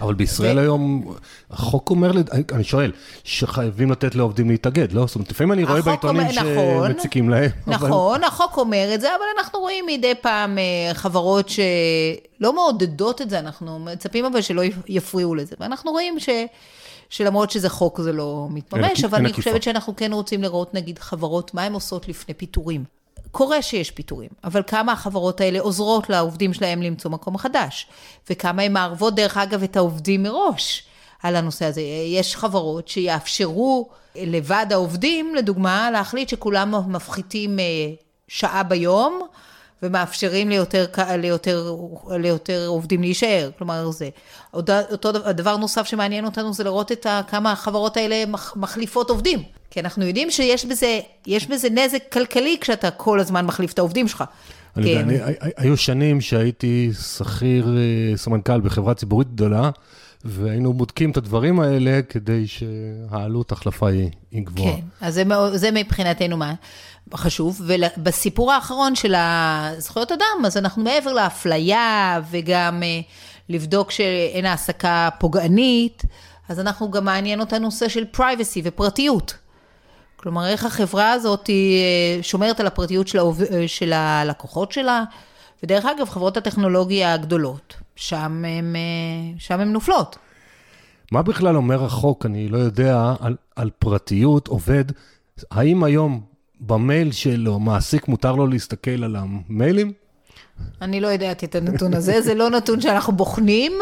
אבל 0.00 0.14
בישראל 0.14 0.58
היום, 0.58 1.14
החוק 1.50 1.90
אומר, 1.90 2.10
אני 2.52 2.64
שואל, 2.64 2.92
שחייבים 3.24 3.90
לתת 3.90 4.14
לעובדים 4.14 4.50
להתאגד, 4.50 4.92
לא? 4.92 5.06
זאת 5.06 5.14
אומרת, 5.14 5.30
לפעמים 5.30 5.52
אני 5.52 5.64
רואה 5.64 5.82
בעיתונים 5.82 6.22
אומר- 6.26 6.52
נכון, 6.56 6.92
שמציקים 6.92 7.28
להם. 7.30 7.50
אבל- 7.66 7.88
נכון, 7.88 8.24
החוק 8.24 8.56
אומר 8.56 8.90
את 8.94 9.00
זה, 9.00 9.08
אבל 9.08 9.24
אנחנו 9.38 9.58
רואים 9.60 9.84
מדי 9.86 10.12
פעם 10.20 10.58
אה, 10.58 10.94
חברות 10.94 11.48
שלא 11.48 12.52
מעודדות 12.52 13.22
את 13.22 13.30
זה, 13.30 13.38
אנחנו 13.38 13.78
מצפים 13.78 14.24
אבל 14.24 14.40
שלא 14.42 14.62
יפריעו 14.88 15.34
לזה. 15.34 15.56
ואנחנו 15.60 15.90
רואים 15.90 16.20
ש... 16.20 16.28
שלמרות 17.10 17.50
שזה 17.50 17.68
חוק 17.68 18.00
זה 18.00 18.12
לא 18.12 18.46
מתממש, 18.50 18.84
אין- 18.98 19.04
אבל 19.04 19.16
אין 19.18 19.24
אני. 19.26 19.34
חושבת 19.34 19.62
שאנחנו 19.62 19.96
כן 19.96 20.12
רוצים 20.12 20.42
לראות 20.42 20.74
נגיד 20.74 20.98
חברות, 20.98 21.54
מה 21.54 21.62
הן 21.64 21.72
עושות 21.72 22.08
לפני 22.08 22.34
פיטורים. 22.34 22.84
קורה 23.36 23.62
שיש 23.62 23.90
פיטורים, 23.90 24.28
אבל 24.44 24.62
כמה 24.66 24.92
החברות 24.92 25.40
האלה 25.40 25.60
עוזרות 25.60 26.10
לעובדים 26.10 26.54
שלהם 26.54 26.82
למצוא 26.82 27.10
מקום 27.10 27.38
חדש, 27.38 27.86
וכמה 28.30 28.62
הן 28.62 28.72
מערבות 28.72 29.14
דרך 29.14 29.36
אגב 29.36 29.62
את 29.62 29.76
העובדים 29.76 30.22
מראש 30.22 30.82
על 31.22 31.36
הנושא 31.36 31.64
הזה. 31.64 31.80
יש 32.14 32.36
חברות 32.36 32.88
שיאפשרו 32.88 33.88
לוועד 34.16 34.72
העובדים, 34.72 35.34
לדוגמה, 35.34 35.90
להחליט 35.90 36.28
שכולם 36.28 36.92
מפחיתים 36.92 37.58
אה, 37.58 37.64
שעה 38.28 38.62
ביום, 38.62 39.26
ומאפשרים 39.82 40.48
ליותר, 40.48 40.86
ליותר, 41.18 41.74
ליותר 42.10 42.64
עובדים 42.66 43.00
להישאר, 43.00 43.50
כלומר 43.58 43.90
זה. 43.90 44.08
אותו 44.52 45.12
דבר, 45.12 45.32
דבר 45.32 45.56
נוסף 45.56 45.86
שמעניין 45.86 46.24
אותנו 46.24 46.52
זה 46.54 46.64
לראות 46.64 46.92
את 46.92 47.06
ה, 47.06 47.20
כמה 47.28 47.52
החברות 47.52 47.96
האלה 47.96 48.26
מח, 48.26 48.52
מחליפות 48.56 49.10
עובדים. 49.10 49.42
כי 49.70 49.80
אנחנו 49.80 50.04
יודעים 50.06 50.30
שיש 50.30 50.64
בזה, 50.66 51.00
בזה 51.50 51.68
נזק 51.70 52.12
כלכלי 52.12 52.56
כשאתה 52.60 52.90
כל 52.90 53.20
הזמן 53.20 53.46
מחליף 53.46 53.72
את 53.72 53.78
העובדים 53.78 54.08
שלך. 54.08 54.24
אני 54.76 54.88
יודע, 54.90 55.02
כן. 55.02 55.08
אני- 55.08 55.18
הי- 55.40 55.50
היו 55.56 55.76
שנים 55.76 56.20
שהייתי 56.20 56.90
שכיר 57.16 57.76
אה, 57.76 58.16
סמנכ"ל 58.16 58.60
בחברה 58.60 58.94
ציבורית 58.94 59.28
גדולה, 59.28 59.70
והיינו 60.24 60.72
בודקים 60.72 61.10
את 61.10 61.16
הדברים 61.16 61.60
האלה 61.60 62.00
כדי 62.08 62.44
שהעלות 62.46 63.52
החלפה 63.52 63.88
היא 63.88 64.10
היא 64.32 64.42
גבוהה. 64.44 64.72
כן, 64.76 64.80
אז 65.00 65.14
זה, 65.14 65.22
זה 65.54 65.70
מבחינתנו 65.70 66.36
מה 66.36 66.54
חשוב. 67.14 67.60
ובסיפור 67.96 68.52
האחרון 68.52 68.94
של 68.94 69.14
הזכויות 69.16 70.12
אדם, 70.12 70.44
אז 70.44 70.56
אנחנו 70.56 70.82
מעבר 70.82 71.12
לאפליה 71.12 72.20
וגם 72.30 72.82
אה, 72.82 73.00
לבדוק 73.48 73.90
שאין 73.90 74.46
העסקה 74.46 75.08
פוגענית, 75.18 76.02
אז 76.48 76.60
אנחנו 76.60 76.90
גם 76.90 77.04
מעניין 77.04 77.40
אותנו 77.40 77.58
נושא 77.58 77.88
של 77.88 78.04
privacy 78.16 78.60
ופרטיות. 78.62 79.34
כלומר, 80.16 80.46
איך 80.46 80.64
החברה 80.64 81.12
הזאת 81.12 81.50
אה, 81.50 82.22
שומרת 82.22 82.60
על 82.60 82.66
הפרטיות 82.66 83.08
של, 83.08 83.18
העוב... 83.18 83.42
אה, 83.42 83.68
של 83.68 83.92
הלקוחות 83.92 84.72
שלה, 84.72 85.04
ודרך 85.62 85.84
אגב, 85.84 86.08
חברות 86.08 86.36
הטכנולוגיה 86.36 87.14
הגדולות, 87.14 87.76
שם 87.96 88.44
הן 88.44 88.76
שם 89.38 89.60
הן 89.60 89.72
נופלות. 89.72 90.18
מה 91.12 91.22
בכלל 91.22 91.56
אומר 91.56 91.84
החוק, 91.84 92.26
אני 92.26 92.48
לא 92.48 92.58
יודע, 92.58 93.14
על, 93.20 93.36
על 93.56 93.70
פרטיות 93.78 94.48
עובד? 94.48 94.84
האם 95.50 95.84
היום 95.84 96.20
במייל 96.60 97.12
שלו, 97.12 97.58
מעסיק 97.58 98.08
מותר 98.08 98.32
לו 98.32 98.46
להסתכל 98.46 99.04
על 99.04 99.16
המיילים? 99.16 99.92
אני 100.82 101.00
לא 101.00 101.08
יודעת 101.08 101.44
את 101.44 101.54
הנתון 101.54 101.94
הזה, 101.94 102.20
זה 102.20 102.34
לא 102.34 102.50
נתון 102.50 102.80
שאנחנו 102.80 103.12
בוחנים, 103.12 103.72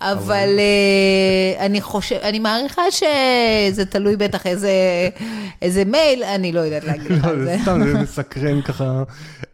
אבל 0.00 0.48
אה, 0.58 1.66
אני 1.66 1.80
חושב, 1.80 2.16
אני 2.22 2.38
מעריכה 2.38 2.82
שזה 2.90 3.84
תלוי 3.84 4.16
בטח 4.16 4.46
איזה, 4.46 4.72
איזה 5.62 5.84
מייל, 5.84 6.24
אני 6.24 6.52
לא 6.52 6.60
יודעת 6.60 6.84
להגיד 6.84 7.10
לך 7.10 7.24
לא, 7.24 7.30
על 7.30 7.44
זה. 7.44 7.56
סתם, 7.62 7.80
זה 7.84 7.98
מסקרן 7.98 8.62
ככה. 8.62 9.02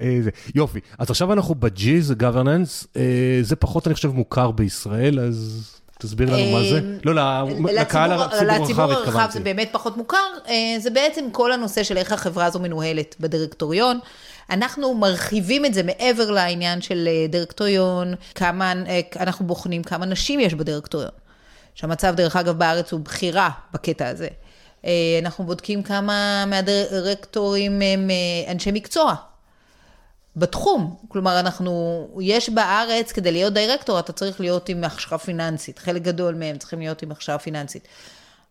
אה. 0.00 0.20
יופי, 0.54 0.80
אז 0.98 1.10
עכשיו 1.10 1.32
אנחנו 1.32 1.54
ב-G, 1.54 1.82
זה 2.00 2.14
governance, 2.14 2.86
אה, 2.96 3.38
זה 3.42 3.56
פחות, 3.56 3.86
אני 3.86 3.94
חושב, 3.94 4.10
מוכר 4.10 4.50
בישראל, 4.50 5.20
אז 5.20 5.70
תסביר 5.98 6.28
לנו 6.36 6.52
מה 6.52 6.62
זה. 6.70 6.80
לא, 7.04 7.14
ל- 7.14 7.20
לקהל 7.80 8.10
לציבור- 8.12 8.24
הרחב 8.50 8.80
הרחב 8.80 8.88
זה 8.88 9.02
התכוונתי. 9.02 9.40
באמת 9.40 9.68
פחות 9.72 9.96
מוכר, 9.96 10.16
אה, 10.48 10.54
זה 10.78 10.90
בעצם 10.90 11.24
כל 11.32 11.52
הנושא 11.52 11.82
של 11.82 11.96
איך 11.96 12.12
החברה 12.12 12.44
הזו 12.44 12.58
מנוהלת 12.58 13.16
בדירקטוריון. 13.20 13.98
אנחנו 14.50 14.94
מרחיבים 14.94 15.64
את 15.64 15.74
זה 15.74 15.82
מעבר 15.82 16.30
לעניין 16.30 16.80
של 16.80 17.08
אה, 17.08 17.26
דירקטוריון, 17.28 18.14
כמה, 18.34 18.72
אה, 18.88 19.00
אנחנו 19.20 19.46
בוחנים 19.46 19.82
כמה 19.82 20.06
נשים 20.06 20.40
יש 20.40 20.54
בדירקטוריון. 20.54 21.10
שהמצב, 21.74 22.14
דרך 22.16 22.36
אגב, 22.36 22.58
בארץ 22.58 22.92
הוא 22.92 23.00
בחירה 23.00 23.50
בקטע 23.74 24.08
הזה. 24.08 24.28
אה, 24.84 24.90
אנחנו 25.22 25.44
בודקים 25.44 25.82
כמה 25.82 26.44
מהדירקטורים 26.46 27.72
הם 27.72 28.10
אה, 28.10 28.52
אנשי 28.52 28.70
מקצוע. 28.72 29.14
בתחום. 30.36 30.96
כלומר, 31.08 31.40
אנחנו, 31.40 32.08
יש 32.20 32.50
בארץ, 32.50 33.12
כדי 33.12 33.32
להיות 33.32 33.54
דירקטור, 33.54 33.98
אתה 33.98 34.12
צריך 34.12 34.40
להיות 34.40 34.68
עם 34.68 34.84
הכשרה 34.84 35.18
פיננסית. 35.18 35.78
חלק 35.78 36.02
גדול 36.02 36.34
מהם 36.34 36.58
צריכים 36.58 36.78
להיות 36.78 37.02
עם 37.02 37.10
הכשרה 37.10 37.38
פיננסית. 37.38 37.88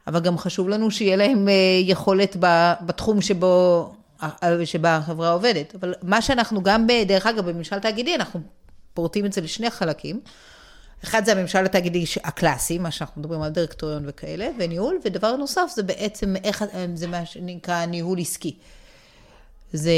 אבל 0.07 0.19
גם 0.19 0.38
חשוב 0.38 0.69
לנו 0.69 0.91
שיהיה 0.91 1.15
להם 1.15 1.50
אה, 1.50 1.53
יכולת 1.84 2.36
בתחום 2.86 3.22
שבו, 3.22 3.93
אה, 4.24 4.65
שבה 4.65 4.96
החברה 4.96 5.31
עובדת. 5.31 5.75
אבל 5.75 5.93
מה 6.03 6.22
שאנחנו 6.22 6.63
גם, 6.63 6.88
דרך 7.07 7.25
אגב, 7.25 7.50
בממשל 7.50 7.79
תאגידי, 7.79 8.15
אנחנו 8.15 8.39
פורטים 8.93 9.25
את 9.25 9.34
זה 9.34 9.41
לשני 9.41 9.69
חלקים. 9.69 10.22
אחד 11.03 11.25
זה 11.25 11.31
הממשל 11.31 11.65
התאגידי 11.65 12.05
הקלאסי, 12.24 12.77
מה 12.77 12.91
שאנחנו 12.91 13.22
מדברים 13.22 13.41
על 13.41 13.51
דירקטוריון 13.51 14.03
וכאלה, 14.07 14.50
וניהול, 14.60 15.00
ודבר 15.05 15.36
נוסף 15.36 15.72
זה 15.75 15.84
בעצם 15.84 16.36
איך, 16.43 16.65
זה 16.96 17.07
מה 17.07 17.25
שנקרא 17.25 17.86
ניהול 17.86 18.19
עסקי. 18.19 18.57
זה 19.74 19.91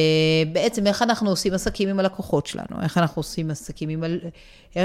בעצם 0.54 0.88
איך 0.88 1.02
אנחנו 1.02 1.30
עושים 1.30 1.54
עסקים 1.54 1.90
עם 1.90 2.00
הלקוחות 2.00 2.46
שלנו, 2.48 2.82
איך 2.84 2.98
אנחנו 2.98 3.20
עושים 3.20 3.52
עסקים 3.52 3.90
עם, 3.90 4.04
ה- 4.04 4.08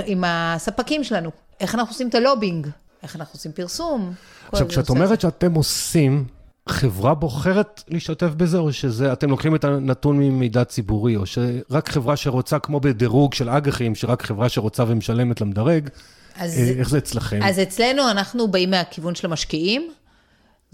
עם 0.07 0.25
הספקים 0.27 1.05
שלנו, 1.05 1.31
איך 1.61 1.75
אנחנו 1.75 1.93
עושים 1.93 2.09
את 2.09 2.15
הלובינג, 2.15 2.67
איך 3.03 3.17
אנחנו 3.17 3.37
עושים 3.37 3.53
פרסום. 3.53 4.13
עכשיו, 4.53 4.69
כשאת 4.69 4.89
אומרת 4.89 5.21
שאתם 5.21 5.55
עושים, 5.55 6.25
חברה 6.69 7.15
בוחרת 7.15 7.83
להשתתף 7.89 8.27
בזה, 8.37 8.59
או 8.59 8.73
שזה, 8.73 9.13
אתם 9.13 9.31
לוקחים 9.31 9.55
את 9.55 9.65
הנתון 9.65 10.19
ממידע 10.19 10.65
ציבורי, 10.65 11.17
או 11.17 11.27
שרק 11.27 11.89
חברה 11.89 12.17
שרוצה, 12.17 12.59
כמו 12.59 12.81
בדירוג 12.81 13.35
של 13.35 13.49
אג"חים, 13.51 13.95
שרק 13.95 14.23
חברה 14.23 14.49
שרוצה 14.49 14.85
ומשלמת 14.89 15.41
למדרג, 15.41 15.89
אז- 16.37 16.59
אה, 16.59 16.69
איך 16.79 16.89
זה 16.89 16.99
אצלכם? 16.99 17.41
אז 17.45 17.59
אצלנו 17.59 18.11
אנחנו 18.11 18.49
באים 18.49 18.71
מהכיוון 18.71 19.15
של 19.15 19.27
המשקיעים, 19.27 19.91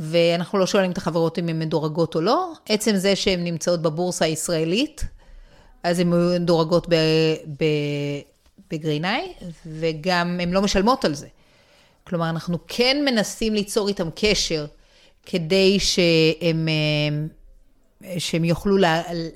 ואנחנו 0.01 0.59
לא 0.59 0.67
שואלים 0.67 0.91
את 0.91 0.99
החברות 0.99 1.39
אם 1.39 1.49
הן 1.49 1.59
מדורגות 1.59 2.15
או 2.15 2.21
לא. 2.21 2.53
עצם 2.69 2.97
זה 2.97 3.17
שהן 3.17 3.45
נמצאות 3.45 3.83
בבורסה 3.83 4.25
הישראלית, 4.25 5.05
אז 5.83 5.99
הן 5.99 6.13
מדורגות 6.41 6.87
בגרינאי, 8.71 9.33
וגם 9.67 10.41
הן 10.43 10.51
לא 10.51 10.63
משלמות 10.63 11.05
על 11.05 11.15
זה. 11.15 11.27
כלומר, 12.05 12.31
אנחנו 12.31 12.59
כן 12.69 13.03
מנסים 13.05 13.55
ליצור 13.55 13.89
איתם 13.89 14.09
קשר 14.15 14.67
כדי 15.27 15.81
שהם, 15.81 16.69
אה, 16.69 17.27
שהם 18.19 18.45
יוכלו 18.45 18.77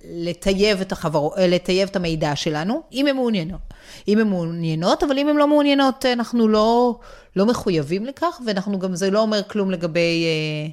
לטייב 0.04 0.80
את 0.80 0.92
החברות, 0.92 1.32
לטייב 1.38 1.88
את 1.88 1.96
המידע 1.96 2.36
שלנו, 2.36 2.82
אם 2.92 3.06
הן 3.06 3.16
מעוניינות. 3.16 3.60
אם 4.08 4.18
הן 4.18 4.28
מעוניינות, 4.28 5.02
אבל 5.02 5.18
אם 5.18 5.28
הן 5.28 5.36
לא 5.36 5.48
מעוניינות, 5.48 6.06
אנחנו 6.06 6.48
לא, 6.48 6.98
לא 7.36 7.46
מחויבים 7.46 8.06
לכך, 8.06 8.40
ואנחנו 8.46 8.78
גם, 8.78 8.94
זה 8.94 9.10
לא 9.10 9.20
אומר 9.20 9.42
כלום 9.42 9.70
לגבי, 9.70 10.24
אה, 10.24 10.70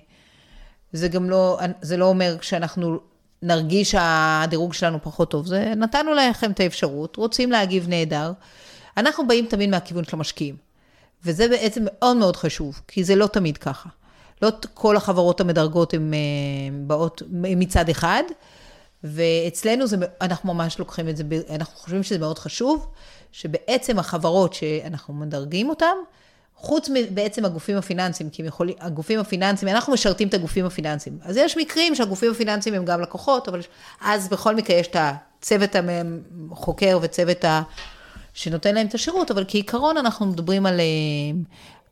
זה 0.93 1.07
גם 1.07 1.29
לא, 1.29 1.59
זה 1.81 1.97
לא 1.97 2.05
אומר 2.05 2.37
שאנחנו 2.41 2.99
נרגיש 3.41 3.91
שהדירוג 3.91 4.73
שלנו 4.73 4.97
פחות 5.01 5.31
טוב, 5.31 5.45
זה 5.45 5.73
נתנו 5.77 6.13
לכם 6.13 6.51
את 6.51 6.59
האפשרות, 6.59 7.15
רוצים 7.15 7.51
להגיב 7.51 7.89
נהדר. 7.89 8.31
אנחנו 8.97 9.27
באים 9.27 9.45
תמיד 9.45 9.69
מהכיוון 9.69 10.03
של 10.03 10.15
המשקיעים. 10.15 10.55
וזה 11.25 11.47
בעצם 11.47 11.83
מאוד 11.85 12.17
מאוד 12.17 12.35
חשוב, 12.35 12.81
כי 12.87 13.03
זה 13.03 13.15
לא 13.15 13.27
תמיד 13.27 13.57
ככה. 13.57 13.89
לא 14.41 14.49
כל 14.73 14.97
החברות 14.97 15.41
המדרגות 15.41 15.93
הן 15.93 16.13
אה, 16.13 16.19
באות 16.87 17.21
מצד 17.31 17.89
אחד, 17.89 18.23
ואצלנו 19.03 19.87
זה, 19.87 19.97
אנחנו 20.21 20.53
ממש 20.53 20.79
לוקחים 20.79 21.09
את 21.09 21.17
זה, 21.17 21.23
אנחנו 21.49 21.79
חושבים 21.79 22.03
שזה 22.03 22.19
מאוד 22.19 22.39
חשוב, 22.39 22.87
שבעצם 23.31 23.99
החברות 23.99 24.53
שאנחנו 24.53 25.13
מדרגים 25.13 25.69
אותן, 25.69 25.95
חוץ 26.55 26.89
מבעצם 26.93 27.45
הגופים 27.45 27.77
הפיננסיים, 27.77 28.29
כי 28.29 28.43
יכולים, 28.43 28.75
הגופים 28.79 29.19
הפיננסיים, 29.19 29.75
אנחנו 29.75 29.93
משרתים 29.93 30.27
את 30.27 30.33
הגופים 30.33 30.65
הפיננסיים. 30.65 31.19
אז 31.23 31.37
יש 31.37 31.57
מקרים 31.57 31.95
שהגופים 31.95 32.31
הפיננסיים 32.31 32.75
הם 32.75 32.85
גם 32.85 33.01
לקוחות, 33.01 33.47
אבל 33.47 33.61
אז 34.01 34.29
בכל 34.29 34.55
מקרה 34.55 34.77
יש 34.77 34.87
את 34.87 34.95
הצוות 34.99 35.75
החוקר 36.51 36.99
וצוות 37.01 37.45
ה... 37.45 37.61
שנותן 38.33 38.75
להם 38.75 38.87
את 38.87 38.93
השירות, 38.93 39.31
אבל 39.31 39.45
כעיקרון 39.47 39.97
אנחנו 39.97 40.25
מדברים 40.25 40.65
על... 40.65 40.79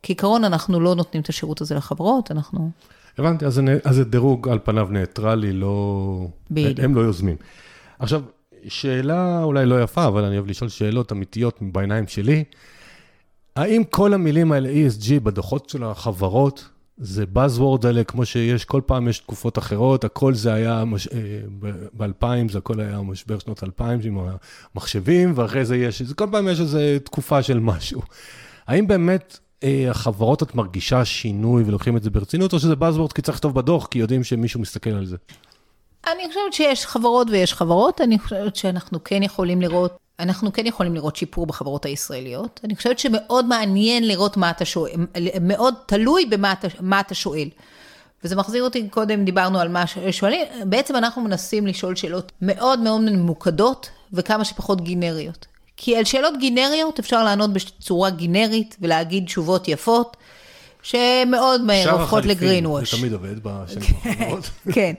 כעיקרון 0.02 0.44
אנחנו 0.44 0.80
לא 0.80 0.94
נותנים 0.94 1.22
את 1.22 1.28
השירות 1.28 1.60
הזה 1.60 1.74
לחברות, 1.74 2.30
אנחנו... 2.30 2.70
הבנתי, 3.18 3.46
אז 3.46 3.60
זה 3.90 4.04
דירוג 4.04 4.48
על 4.48 4.58
פניו 4.64 4.88
ניטרלי, 4.90 5.52
לא... 5.52 6.26
בדיוק. 6.50 6.80
הם 6.80 6.94
לא 6.94 7.00
יוזמים. 7.00 7.36
עכשיו, 7.98 8.22
שאלה 8.68 9.42
אולי 9.42 9.66
לא 9.66 9.82
יפה, 9.82 10.06
אבל 10.06 10.24
אני 10.24 10.36
אוהב 10.36 10.46
לשאול 10.46 10.70
שאלות 10.70 11.12
אמיתיות 11.12 11.58
בעיניים 11.60 12.08
שלי. 12.08 12.44
האם 13.56 13.82
כל 13.90 14.14
המילים 14.14 14.52
האלה 14.52 14.68
ESG 14.68 15.20
בדוחות 15.22 15.68
של 15.68 15.84
החברות, 15.84 16.68
זה 16.98 17.24
Buzzword 17.34 17.86
האלה, 17.86 18.04
כמו 18.04 18.24
שיש, 18.24 18.64
כל 18.64 18.80
פעם 18.86 19.08
יש 19.08 19.18
תקופות 19.18 19.58
אחרות, 19.58 20.04
הכל 20.04 20.34
זה 20.34 20.52
היה, 20.52 20.84
מש... 20.84 21.08
אה, 21.08 21.18
ב-2000 21.96 22.52
זה 22.52 22.58
הכל 22.58 22.80
היה 22.80 23.00
משבר 23.00 23.38
שנות 23.38 23.64
2000 23.64 24.00
עם 24.04 24.18
המחשבים, 24.74 25.32
ואחרי 25.36 25.64
זה 25.64 25.76
יש, 25.76 26.02
כל 26.16 26.26
פעם 26.30 26.48
יש 26.48 26.60
איזו 26.60 26.78
תקופה 27.04 27.42
של 27.42 27.60
משהו. 27.60 28.02
האם 28.66 28.86
באמת 28.86 29.38
החברות, 29.90 30.42
את 30.42 30.54
מרגישה 30.54 31.04
שינוי 31.04 31.62
ולוקחים 31.66 31.96
את 31.96 32.02
זה 32.02 32.10
ברצינות, 32.10 32.52
או 32.52 32.58
שזה 32.58 32.74
Buzzword 32.74 33.12
כי 33.14 33.22
צריך 33.22 33.36
לכתוב 33.36 33.54
בדוח, 33.54 33.86
כי 33.86 33.98
יודעים 33.98 34.24
שמישהו 34.24 34.60
מסתכל 34.60 34.90
על 34.90 35.06
זה? 35.06 35.16
אני 36.06 36.22
חושבת 36.28 36.52
שיש 36.52 36.86
חברות 36.86 37.26
ויש 37.30 37.54
חברות, 37.54 38.00
אני 38.00 38.18
חושבת 38.18 38.56
שאנחנו 38.56 39.04
כן 39.04 39.22
יכולים 39.22 39.62
לראות 39.62 39.96
אנחנו 40.20 40.52
כן 40.52 40.66
יכולים 40.66 40.94
לראות 40.94 41.16
שיפור 41.16 41.46
בחברות 41.46 41.84
הישראליות. 41.84 42.60
אני 42.64 42.76
חושבת 42.76 42.98
שמאוד 42.98 43.44
מעניין 43.44 44.08
לראות 44.08 44.36
מה 44.36 44.50
אתה 44.50 44.64
שואל, 44.64 44.92
מאוד 45.40 45.74
תלוי 45.86 46.26
במה 46.26 46.52
אתה, 46.52 46.68
אתה 47.00 47.14
שואל. 47.14 47.48
וזה 48.24 48.36
מחזיר 48.36 48.64
אותי, 48.64 48.88
קודם 48.88 49.24
דיברנו 49.24 49.60
על 49.60 49.68
מה 49.68 49.84
שואלים, 50.10 50.46
בעצם 50.64 50.96
אנחנו 50.96 51.22
מנסים 51.22 51.66
לשאול 51.66 51.96
שאלות 51.96 52.32
מאוד 52.42 52.80
מאוד 52.80 53.00
ממוקדות 53.00 53.90
וכמה 54.12 54.44
שפחות 54.44 54.80
גינריות. 54.80 55.46
כי 55.82 55.96
על 55.96 56.04
שאלות 56.04 56.34
גינריות 56.38 56.98
אפשר 56.98 57.24
לענות 57.24 57.52
בצורה 57.52 58.10
גינרית 58.10 58.76
ולהגיד 58.80 59.24
תשובות 59.24 59.68
יפות. 59.68 60.16
שמאוד 60.82 61.60
מהר 61.60 61.90
הופכות 61.90 62.24
לגרין 62.24 62.66
ווש. 62.66 62.94
זה 62.94 62.98
תמיד 62.98 63.12
עובד 63.12 63.42
בשנים 63.42 63.88
האחרונות. 64.04 64.50
כן, 64.72 64.92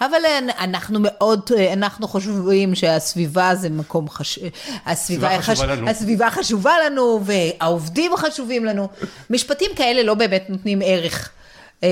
אבל 0.00 0.18
אנחנו 0.58 0.98
מאוד, 1.02 1.50
אנחנו 1.72 2.08
חושבים 2.08 2.74
שהסביבה 2.74 3.54
זה 3.54 3.70
מקום 3.70 4.08
חשוב, 4.08 4.44
הסביבה 4.86 5.42
חשובה 5.42 5.66
לנו. 5.66 5.90
הסביבה 5.90 6.30
חשובה 6.30 6.74
לנו, 6.86 7.20
והעובדים 7.24 8.16
חשובים 8.16 8.64
לנו. 8.64 8.88
משפטים 9.30 9.70
כאלה 9.76 10.02
לא 10.02 10.14
באמת 10.14 10.44
נותנים 10.48 10.80
ערך 10.84 11.30
אה, 11.82 11.88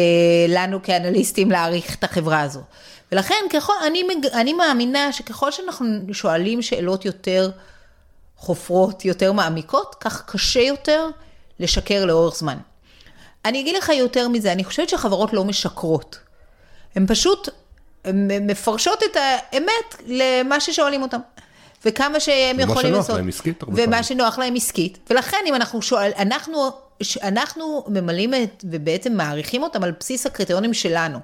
לנו 0.48 0.82
כאנליסטים 0.82 1.50
להעריך 1.50 1.94
את 1.94 2.04
החברה 2.04 2.40
הזו. 2.40 2.60
ולכן 3.12 3.44
ככל, 3.52 3.72
אני, 3.86 4.02
אני 4.32 4.52
מאמינה 4.52 5.12
שככל 5.12 5.52
שאנחנו 5.52 5.86
שואלים 6.12 6.62
שאלות 6.62 7.04
יותר 7.04 7.50
חופרות, 8.38 9.04
יותר 9.04 9.32
מעמיקות, 9.32 9.94
כך 10.00 10.24
קשה 10.26 10.60
יותר 10.60 11.08
לשקר 11.60 12.04
לאורך 12.04 12.36
זמן. 12.36 12.56
אני 13.44 13.60
אגיד 13.60 13.76
לך 13.76 13.88
יותר 13.88 14.28
מזה, 14.28 14.52
אני 14.52 14.64
חושבת 14.64 14.88
שחברות 14.88 15.32
לא 15.32 15.44
משקרות. 15.44 16.18
הן 16.94 17.06
פשוט 17.06 17.48
מפרשות 18.40 19.02
את 19.02 19.16
האמת 19.16 20.02
למה 20.06 20.60
ששואלים 20.60 21.02
אותם. 21.02 21.18
וכמה 21.84 22.20
שהם 22.20 22.60
יכולים 22.60 22.92
לעשות. 22.92 23.16
ומה 23.16 23.22
שנוח 23.22 23.28
להם 23.28 23.28
עסקית. 23.28 23.64
ומה 23.68 24.02
שנוח 24.02 24.38
להם 24.38 24.56
עסקית. 24.56 24.98
ולכן 25.10 25.38
אם 25.46 25.54
אנחנו 25.54 25.82
שואל, 25.82 26.10
אנחנו, 26.18 26.70
אנחנו 27.22 27.84
ממלאים 27.88 28.34
את, 28.34 28.64
ובעצם 28.70 29.12
מעריכים 29.12 29.62
אותם 29.62 29.84
על 29.84 29.92
בסיס 30.00 30.26
הקריטריונים 30.26 30.74
שלנו. 30.74 31.18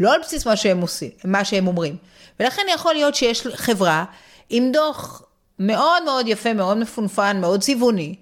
לא 0.00 0.14
על 0.14 0.20
בסיס 0.20 0.46
מה 0.46 0.56
שהם 0.56 0.80
עושים, 0.80 1.10
מה 1.24 1.44
שהם 1.44 1.66
אומרים. 1.66 1.96
ולכן 2.40 2.62
יכול 2.74 2.94
להיות 2.94 3.14
שיש 3.14 3.46
חברה 3.54 4.04
עם 4.50 4.72
דוח 4.72 5.22
מאוד 5.66 6.04
מאוד 6.04 6.28
יפה, 6.28 6.54
מאוד 6.54 6.76
מפונפן, 6.76 7.40
מאוד 7.40 7.60
צבעוני, 7.60 8.14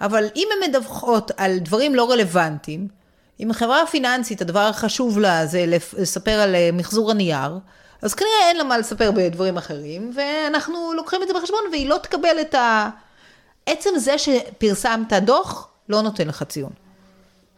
אבל 0.00 0.26
אם 0.36 0.48
הן 0.52 0.68
מדווחות 0.68 1.30
על 1.36 1.58
דברים 1.58 1.94
לא 1.94 2.10
רלוונטיים, 2.10 2.88
אם 3.40 3.52
חברה 3.52 3.86
פיננסית, 3.86 4.40
הדבר 4.40 4.60
החשוב 4.60 5.18
לה 5.18 5.46
זה 5.46 5.64
לספר 5.98 6.40
על 6.40 6.54
אה, 6.54 6.70
מחזור 6.72 7.10
הנייר, 7.10 7.58
אז 8.02 8.14
כנראה 8.14 8.48
אין 8.48 8.56
לה 8.56 8.64
מה 8.64 8.78
לספר 8.78 9.10
בדברים 9.10 9.56
אחרים, 9.56 10.12
ואנחנו 10.14 10.92
לוקחים 10.96 11.22
את 11.22 11.28
זה 11.28 11.34
בחשבון, 11.34 11.60
והיא 11.70 11.88
לא 11.88 11.98
תקבל 12.02 12.40
את 12.40 12.54
ה... 12.54 12.90
עצם 13.66 13.90
זה 13.96 14.18
שפרסמת 14.18 15.12
דוח, 15.12 15.68
לא 15.88 16.02
נותן 16.02 16.28
לך 16.28 16.42
ציון. 16.42 16.83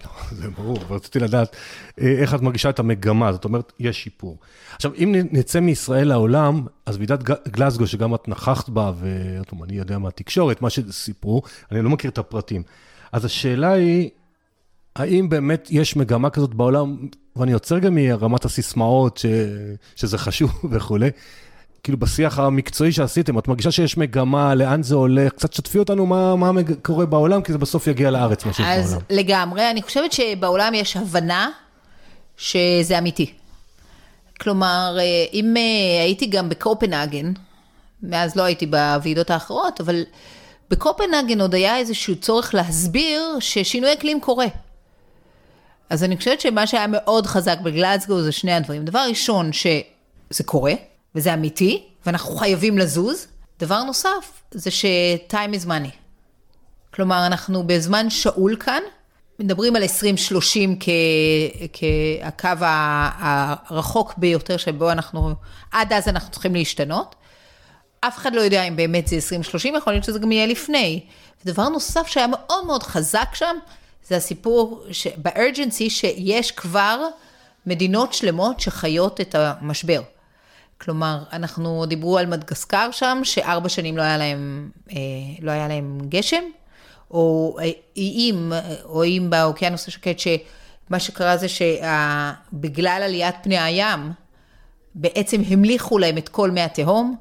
זה 0.38 0.50
ברור, 0.50 0.78
ורציתי 0.88 1.18
לדעת 1.18 1.56
אה, 2.00 2.06
איך 2.18 2.34
את 2.34 2.40
מרגישה 2.40 2.70
את 2.70 2.78
המגמה, 2.78 3.32
זאת 3.32 3.44
אומרת, 3.44 3.72
יש 3.78 4.02
שיפור. 4.02 4.38
עכשיו, 4.74 4.92
אם 4.98 5.14
נצא 5.32 5.60
מישראל 5.60 6.08
לעולם, 6.08 6.66
אז 6.86 6.96
ועידת 6.96 7.22
גלסגו, 7.48 7.86
שגם 7.86 8.14
את 8.14 8.28
נכחת 8.28 8.68
בה, 8.68 8.92
ואני 8.98 9.74
יודע 9.74 9.98
מהתקשורת, 9.98 10.62
מה 10.62 10.70
שסיפרו, 10.70 11.42
אני 11.72 11.82
לא 11.82 11.90
מכיר 11.90 12.10
את 12.10 12.18
הפרטים. 12.18 12.62
אז 13.12 13.24
השאלה 13.24 13.72
היא, 13.72 14.10
האם 14.96 15.28
באמת 15.28 15.68
יש 15.70 15.96
מגמה 15.96 16.30
כזאת 16.30 16.54
בעולם, 16.54 16.96
ואני 17.36 17.52
יוצר 17.52 17.78
גם 17.78 17.94
מרמת 17.94 18.44
הסיסמאות, 18.44 19.16
ש, 19.16 19.26
שזה 19.96 20.18
חשוב 20.18 20.50
וכולי, 20.70 21.10
כאילו 21.86 21.98
בשיח 21.98 22.38
המקצועי 22.38 22.92
שעשיתם, 22.92 23.38
את 23.38 23.48
מרגישה 23.48 23.70
שיש 23.70 23.96
מגמה, 23.96 24.54
לאן 24.54 24.82
זה 24.82 24.94
הולך? 24.94 25.32
קצת 25.32 25.52
שתפי 25.52 25.78
אותנו 25.78 26.06
מה, 26.06 26.36
מה 26.36 26.50
קורה 26.82 27.06
בעולם, 27.06 27.42
כי 27.42 27.52
זה 27.52 27.58
בסוף 27.58 27.86
יגיע 27.86 28.10
לארץ, 28.10 28.44
מה 28.44 28.52
שיש 28.52 28.66
בעולם. 28.66 28.80
אז 28.80 28.98
לגמרי, 29.10 29.70
אני 29.70 29.82
חושבת 29.82 30.12
שבעולם 30.12 30.74
יש 30.74 30.96
הבנה 30.96 31.50
שזה 32.36 32.98
אמיתי. 32.98 33.32
כלומר, 34.40 34.96
אה, 34.98 35.04
אם 35.32 35.54
אה, 35.56 36.02
הייתי 36.02 36.26
גם 36.26 36.48
בקופנהגן, 36.48 37.32
מאז 38.02 38.36
לא 38.36 38.42
הייתי 38.42 38.66
בוועידות 38.66 39.30
האחרות, 39.30 39.80
אבל 39.80 40.02
בקופנהגן 40.70 41.40
עוד 41.40 41.54
היה 41.54 41.78
איזשהו 41.78 42.16
צורך 42.16 42.54
להסביר 42.54 43.36
ששינוי 43.40 43.92
אקלים 43.92 44.20
קורה. 44.20 44.46
אז 45.90 46.04
אני 46.04 46.16
חושבת 46.16 46.40
שמה 46.40 46.66
שהיה 46.66 46.86
מאוד 46.86 47.26
חזק 47.26 47.60
בגלאזגו 47.60 48.22
זה 48.22 48.32
שני 48.32 48.52
הדברים. 48.52 48.84
דבר 48.84 49.04
ראשון, 49.08 49.52
שזה 49.52 50.44
קורה, 50.44 50.72
וזה 51.16 51.34
אמיתי, 51.34 51.84
ואנחנו 52.06 52.36
חייבים 52.36 52.78
לזוז. 52.78 53.26
דבר 53.58 53.82
נוסף, 53.82 54.42
זה 54.50 54.70
ש-time 54.70 55.54
is 55.54 55.66
money. 55.66 55.90
כלומר, 56.94 57.26
אנחנו 57.26 57.66
בזמן 57.66 58.10
שאול 58.10 58.56
כאן, 58.56 58.82
מדברים 59.38 59.76
על 59.76 59.82
2030 59.82 60.78
כקו 60.78 62.48
הרחוק 62.60 64.14
ביותר 64.16 64.56
שבו 64.56 64.92
אנחנו, 64.92 65.34
עד 65.72 65.92
אז 65.92 66.08
אנחנו 66.08 66.32
צריכים 66.32 66.54
להשתנות. 66.54 67.14
אף 68.00 68.18
אחד 68.18 68.34
לא 68.34 68.40
יודע 68.40 68.62
אם 68.62 68.76
באמת 68.76 69.08
זה 69.08 69.16
2030, 69.16 69.74
יכול 69.74 69.92
להיות 69.92 70.04
שזה 70.04 70.18
גם 70.18 70.32
יהיה 70.32 70.46
לפני. 70.46 71.04
ודבר 71.44 71.68
נוסף 71.68 72.06
שהיה 72.06 72.26
מאוד 72.26 72.66
מאוד 72.66 72.82
חזק 72.82 73.28
שם, 73.34 73.56
זה 74.08 74.16
הסיפור 74.16 74.84
ב-urgency 75.22 75.90
שיש 75.90 76.50
כבר 76.50 77.00
מדינות 77.66 78.12
שלמות 78.12 78.60
שחיות 78.60 79.20
את 79.20 79.34
המשבר. 79.38 80.02
כלומר, 80.80 81.22
אנחנו 81.32 81.86
דיברו 81.86 82.18
על 82.18 82.26
מדגסקר 82.26 82.90
שם, 82.90 83.20
שארבע 83.22 83.68
שנים 83.68 83.96
לא 83.96 84.02
היה 84.02 84.16
להם, 84.16 84.70
אה, 84.90 84.96
לא 85.40 85.50
היה 85.50 85.68
להם 85.68 85.98
גשם, 86.08 86.44
או 87.10 87.56
איים, 87.96 88.52
או 88.84 89.02
איים 89.02 89.30
באוקיינוס 89.30 89.88
השקט, 89.88 90.18
שמה 90.18 90.98
שקרה 91.00 91.36
זה 91.36 91.46
שבגלל 91.48 93.02
עליית 93.04 93.34
פני 93.42 93.58
הים, 93.58 94.12
בעצם 94.94 95.42
המליכו 95.48 95.98
להם 95.98 96.18
את 96.18 96.28
כל 96.28 96.50
מי 96.50 96.60
התהום, 96.60 97.16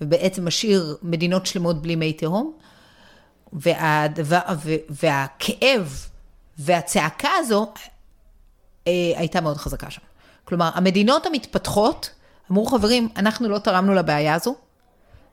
ובעצם 0.00 0.46
משאיר 0.46 0.96
מדינות 1.02 1.46
שלמות 1.46 1.82
בלי 1.82 1.96
מי 1.96 2.12
תהום. 2.12 2.52
והדבר, 3.52 4.40
והכאב 4.88 6.06
והצעקה 6.58 7.28
הזו 7.38 7.72
אה, 8.86 8.92
הייתה 9.16 9.40
מאוד 9.40 9.56
חזקה 9.56 9.90
שם. 9.90 10.00
כלומר, 10.44 10.70
המדינות 10.74 11.26
המתפתחות 11.26 12.10
אמרו, 12.50 12.66
חברים, 12.66 13.08
אנחנו 13.16 13.48
לא 13.48 13.58
תרמנו 13.58 13.94
לבעיה 13.94 14.34
הזו, 14.34 14.54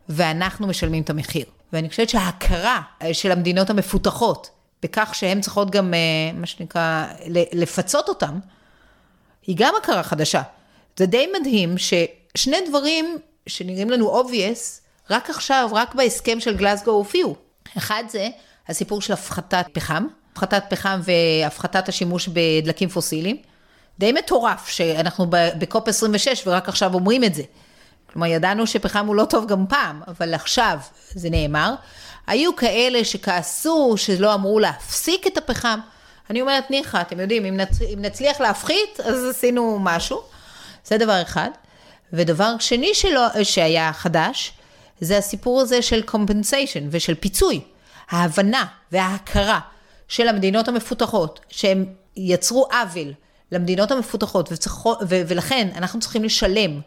ואנחנו 0.09 0.67
משלמים 0.67 1.03
את 1.03 1.09
המחיר. 1.09 1.45
ואני 1.73 1.89
חושבת 1.89 2.09
שההכרה 2.09 2.81
אה, 3.01 3.13
של 3.13 3.31
המדינות 3.31 3.69
המפותחות, 3.69 4.49
בכך 4.83 5.15
שהן 5.15 5.41
צריכות 5.41 5.71
גם, 5.71 5.93
אה, 5.93 5.99
מה 6.33 6.45
שנקרא, 6.45 7.05
לפצות 7.53 8.09
אותן, 8.09 8.39
היא 9.47 9.55
גם 9.59 9.73
הכרה 9.83 10.03
חדשה. 10.03 10.41
זה 10.97 11.05
די 11.05 11.27
מדהים 11.39 11.75
ששני 11.77 12.57
דברים 12.69 13.17
שנראים 13.47 13.89
לנו 13.89 14.21
obvious, 14.21 14.81
רק 15.09 15.29
עכשיו, 15.29 15.69
רק 15.71 15.95
בהסכם 15.95 16.39
של 16.39 16.57
גלסגו 16.57 16.91
הופיעו. 16.91 17.35
אחד 17.77 18.03
זה 18.09 18.29
הסיפור 18.67 19.01
של 19.01 19.13
הפחתת 19.13 19.65
פחם, 19.73 20.07
הפחתת 20.31 20.63
פחם 20.69 20.99
והפחתת 21.03 21.89
השימוש 21.89 22.29
בדלקים 22.33 22.89
פוסיליים. 22.89 23.37
די 24.03 24.11
מטורף 24.11 24.67
שאנחנו 24.67 25.25
בקופ 25.29 25.87
26 25.87 26.43
ורק 26.47 26.69
עכשיו 26.69 26.93
אומרים 26.93 27.23
את 27.23 27.35
זה. 27.35 27.43
כלומר, 28.13 28.27
ידענו 28.27 28.67
שפחם 28.67 29.07
הוא 29.07 29.15
לא 29.15 29.25
טוב 29.25 29.47
גם 29.47 29.67
פעם, 29.67 30.01
אבל 30.07 30.33
עכשיו 30.33 30.79
זה 31.09 31.29
נאמר. 31.29 31.73
היו 32.27 32.55
כאלה 32.55 33.03
שכעסו 33.03 33.93
שלא 33.97 34.33
אמרו 34.33 34.59
להפסיק 34.59 35.27
את 35.27 35.37
הפחם. 35.37 35.79
אני 36.29 36.41
אומרת, 36.41 36.71
ניחא, 36.71 37.01
אתם 37.01 37.19
יודעים, 37.19 37.45
אם, 37.45 37.57
נצ... 37.57 37.81
אם 37.81 37.99
נצליח 38.01 38.41
להפחית, 38.41 38.99
אז 38.99 39.25
עשינו 39.29 39.79
משהו. 39.81 40.21
זה 40.85 40.97
דבר 40.97 41.21
אחד. 41.21 41.49
ודבר 42.13 42.55
שני 42.59 42.93
שלו, 42.93 43.21
שהיה 43.43 43.93
חדש, 43.93 44.53
זה 44.99 45.17
הסיפור 45.17 45.61
הזה 45.61 45.81
של 45.81 46.03
compensation 46.07 46.83
ושל 46.89 47.15
פיצוי. 47.15 47.61
ההבנה 48.09 48.65
וההכרה 48.91 49.59
של 50.07 50.27
המדינות 50.27 50.67
המפותחות, 50.67 51.39
שהם 51.49 51.85
יצרו 52.15 52.67
עוול 52.71 53.13
למדינות 53.53 53.91
המפותחות, 53.91 54.51
וצריכו, 54.51 54.95
ו, 55.09 55.21
ולכן 55.27 55.69
אנחנו 55.75 55.99
צריכים 55.99 56.23
לשלם, 56.23 56.81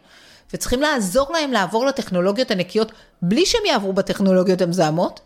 וצריכים 0.53 0.81
לעזור 0.81 1.31
להם 1.31 1.51
לעבור 1.51 1.85
לטכנולוגיות 1.85 2.51
הנקיות, 2.51 2.91
בלי 3.21 3.45
שהם 3.45 3.61
יעברו 3.65 3.93
בטכנולוגיות 3.93 4.61
המזהמות, 4.61 5.19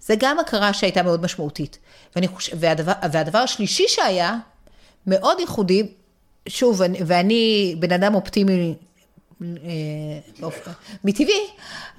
זה 0.00 0.14
גם 0.18 0.38
הכרה 0.38 0.72
שהייתה 0.72 1.02
מאוד 1.02 1.22
משמעותית. 1.22 1.78
ואני 2.16 2.28
חושב, 2.28 2.56
והדבר, 2.60 2.92
והדבר 3.12 3.38
השלישי 3.38 3.84
שהיה, 3.88 4.36
מאוד 5.06 5.40
ייחודי, 5.40 5.86
שוב, 6.48 6.80
ואני 7.06 7.74
בן 7.78 7.92
אדם 7.92 8.14
אופטימי 8.14 8.74
אה, 9.42 9.48
מטבעי, 11.04 11.46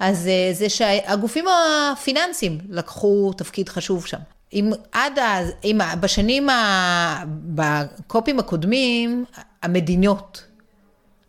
אז 0.00 0.26
אה, 0.26 0.50
זה 0.52 0.68
שהגופים 0.68 1.44
הפיננסיים 1.48 2.58
לקחו 2.68 3.32
תפקיד 3.36 3.68
חשוב 3.68 4.06
שם. 4.06 4.18
אם 4.54 4.72
עד 4.92 5.18
אז, 5.18 5.52
אם 5.64 5.80
בשנים, 6.00 6.48
ה, 6.48 7.24
בקופים 7.28 8.38
הקודמים, 8.38 9.24
המדינות, 9.62 10.44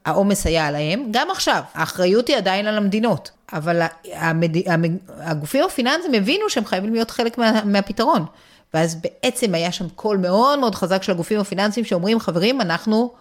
העומס 0.05 0.47
היה 0.47 0.67
עליהם, 0.67 1.05
גם 1.11 1.27
עכשיו, 1.31 1.61
האחריות 1.73 2.27
היא 2.27 2.37
עדיין 2.37 2.67
על 2.67 2.77
המדינות, 2.77 3.31
אבל 3.53 3.81
המד, 4.13 4.51
הגופים 5.09 5.65
הפיננסיים 5.65 6.13
הבינו 6.13 6.49
שהם 6.49 6.65
חייבים 6.65 6.93
להיות 6.93 7.11
חלק 7.11 7.37
מה, 7.37 7.63
מהפתרון. 7.65 8.25
ואז 8.73 8.95
בעצם 8.95 9.55
היה 9.55 9.71
שם 9.71 9.89
קול 9.89 10.17
מאוד 10.17 10.59
מאוד 10.59 10.75
חזק 10.75 11.03
של 11.03 11.11
הגופים 11.11 11.39
הפיננסיים 11.39 11.85
שאומרים, 11.85 12.19
חברים, 12.19 12.61
אנחנו, 12.61 13.13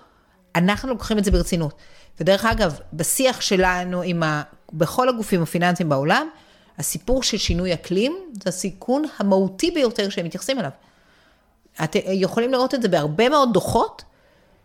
אנחנו 0.56 0.88
לוקחים 0.88 1.18
את 1.18 1.24
זה 1.24 1.30
ברצינות. 1.30 1.74
ודרך 2.20 2.44
אגב, 2.44 2.78
בשיח 2.92 3.40
שלנו 3.40 4.02
עם 4.02 4.22
ה... 4.22 4.42
בכל 4.72 5.08
הגופים 5.08 5.42
הפיננסיים 5.42 5.88
בעולם, 5.88 6.28
הסיפור 6.78 7.22
של 7.22 7.36
שינוי 7.36 7.74
אקלים 7.74 8.16
זה 8.32 8.48
הסיכון 8.48 9.04
המהותי 9.18 9.70
ביותר 9.70 10.08
שהם 10.08 10.26
מתייחסים 10.26 10.58
אליו. 10.58 10.70
אתם 11.84 11.98
יכולים 12.06 12.52
לראות 12.52 12.74
את 12.74 12.82
זה 12.82 12.88
בהרבה 12.88 13.28
מאוד 13.28 13.52
דוחות, 13.52 14.02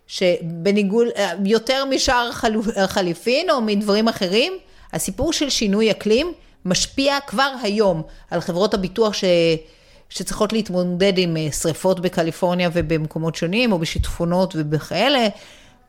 שבניגוד, 0.07 1.07
יותר 1.45 1.85
משאר 1.85 2.31
חליפין 2.87 3.49
או 3.49 3.61
מדברים 3.61 4.07
אחרים, 4.07 4.53
הסיפור 4.93 5.33
של 5.33 5.49
שינוי 5.49 5.91
אקלים 5.91 6.33
משפיע 6.65 7.17
כבר 7.27 7.53
היום 7.61 8.01
על 8.31 8.41
חברות 8.41 8.73
הביטוח 8.73 9.13
ש... 9.13 9.23
שצריכות 10.09 10.53
להתמודד 10.53 11.13
עם 11.17 11.37
אה, 11.37 11.51
שריפות 11.51 11.99
בקליפורניה 11.99 12.69
ובמקומות 12.73 13.35
שונים, 13.35 13.71
או 13.71 13.79
בשיטפונות 13.79 14.53
ובכאלה. 14.57 15.27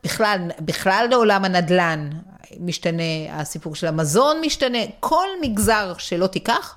בכלל, 0.03 0.49
בכלל 0.59 1.07
לעולם 1.09 1.45
הנדל"ן 1.45 2.09
משתנה, 2.59 3.03
הסיפור 3.29 3.75
של 3.75 3.87
המזון 3.87 4.37
משתנה, 4.45 4.77
כל 4.99 5.27
מגזר 5.41 5.93
שלא 5.97 6.27
תיקח, 6.27 6.75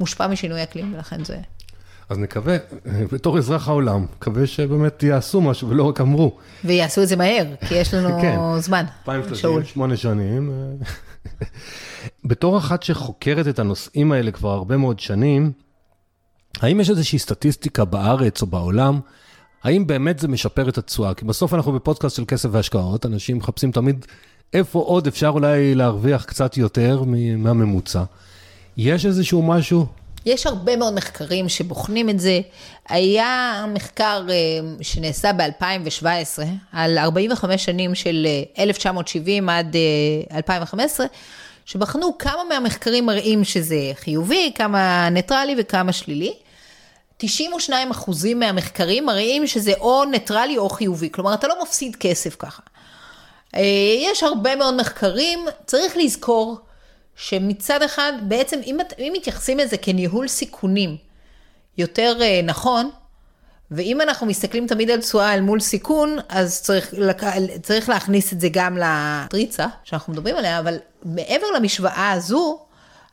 מושפע 0.00 0.26
משינוי 0.26 0.62
אקלים, 0.62 0.94
ולכן 0.94 1.24
זה... 1.24 1.36
אז 2.08 2.18
נקווה, 2.18 2.56
בתור 3.12 3.38
אזרח 3.38 3.68
העולם, 3.68 4.06
נקווה 4.16 4.46
שבאמת 4.46 5.02
יעשו 5.02 5.40
משהו 5.40 5.68
ולא 5.68 5.82
רק 5.82 6.00
אמרו. 6.00 6.38
ויעשו 6.64 7.02
את 7.02 7.08
זה 7.08 7.16
מהר, 7.16 7.44
כי 7.68 7.74
יש 7.74 7.94
לנו 7.94 8.08
כן, 8.22 8.38
זמן. 8.58 8.84
2030, 9.08 9.64
שמונה 9.64 9.96
שנים. 9.96 10.52
בתור 12.24 12.58
אחת 12.58 12.82
שחוקרת 12.82 13.48
את 13.48 13.58
הנושאים 13.58 14.12
האלה 14.12 14.30
כבר 14.30 14.50
הרבה 14.50 14.76
מאוד 14.76 15.00
שנים, 15.00 15.52
האם 16.60 16.80
יש 16.80 16.90
איזושהי 16.90 17.18
סטטיסטיקה 17.18 17.84
בארץ 17.84 18.42
או 18.42 18.46
בעולם 18.46 19.00
האם 19.64 19.86
באמת 19.86 20.18
זה 20.18 20.28
משפר 20.28 20.68
את 20.68 20.78
התשואה? 20.78 21.14
כי 21.14 21.24
בסוף 21.24 21.54
אנחנו 21.54 21.72
בפודקאסט 21.72 22.16
של 22.16 22.24
כסף 22.28 22.48
והשקעות, 22.52 23.06
אנשים 23.06 23.36
מחפשים 23.36 23.72
תמיד 23.72 24.06
איפה 24.52 24.78
עוד 24.78 25.06
אפשר 25.06 25.28
אולי 25.28 25.74
להרוויח 25.74 26.24
קצת 26.24 26.56
יותר 26.56 27.02
מהממוצע. 27.36 28.02
יש 28.76 29.06
איזשהו 29.06 29.42
משהו? 29.42 29.86
יש 30.26 30.46
הרבה 30.46 30.76
מאוד 30.76 30.94
מחקרים 30.94 31.48
שבוחנים 31.48 32.10
את 32.10 32.20
זה. 32.20 32.40
היה 32.88 33.64
מחקר 33.74 34.26
אה, 34.30 34.34
שנעשה 34.82 35.32
ב-2017 35.32 36.42
על 36.72 36.98
45 36.98 37.64
שנים 37.64 37.94
של 37.94 38.26
1970 38.58 39.48
אה, 39.48 39.58
עד 39.58 39.76
2015, 40.34 41.06
אה, 41.06 41.12
שבחנו 41.64 42.18
כמה 42.18 42.42
מהמחקרים 42.48 43.06
מראים 43.06 43.44
שזה 43.44 43.92
חיובי, 43.94 44.52
כמה 44.54 45.08
ניטרלי 45.10 45.54
וכמה 45.58 45.92
שלילי. 45.92 46.32
92 47.20 47.90
אחוזים 47.90 48.40
מהמחקרים 48.40 49.06
מראים 49.06 49.46
שזה 49.46 49.72
או 49.80 50.04
ניטרלי 50.04 50.58
או 50.58 50.68
חיובי, 50.68 51.10
כלומר 51.12 51.34
אתה 51.34 51.48
לא 51.48 51.62
מפסיד 51.62 51.96
כסף 51.96 52.36
ככה. 52.38 52.62
אה, 53.54 53.60
יש 53.98 54.22
הרבה 54.22 54.56
מאוד 54.56 54.76
מחקרים, 54.76 55.38
צריך 55.66 55.96
לזכור 55.96 56.58
שמצד 57.16 57.82
אחד, 57.82 58.12
בעצם 58.22 58.60
אם, 58.66 58.78
אם 58.98 59.12
מתייחסים 59.16 59.58
לזה 59.58 59.76
כניהול 59.76 60.28
סיכונים 60.28 60.96
יותר 61.78 62.18
אה, 62.20 62.40
נכון, 62.44 62.90
ואם 63.70 64.00
אנחנו 64.00 64.26
מסתכלים 64.26 64.66
תמיד 64.66 64.90
על 64.90 65.00
תשואה 65.00 65.34
אל 65.34 65.40
מול 65.40 65.60
סיכון, 65.60 66.18
אז 66.28 66.62
צריך, 66.62 66.94
צריך 67.62 67.88
להכניס 67.88 68.32
את 68.32 68.40
זה 68.40 68.48
גם 68.52 68.78
לטריצה 68.78 69.66
שאנחנו 69.84 70.12
מדברים 70.12 70.36
עליה, 70.36 70.58
אבל 70.58 70.78
מעבר 71.04 71.46
למשוואה 71.56 72.10
הזו, 72.12 72.60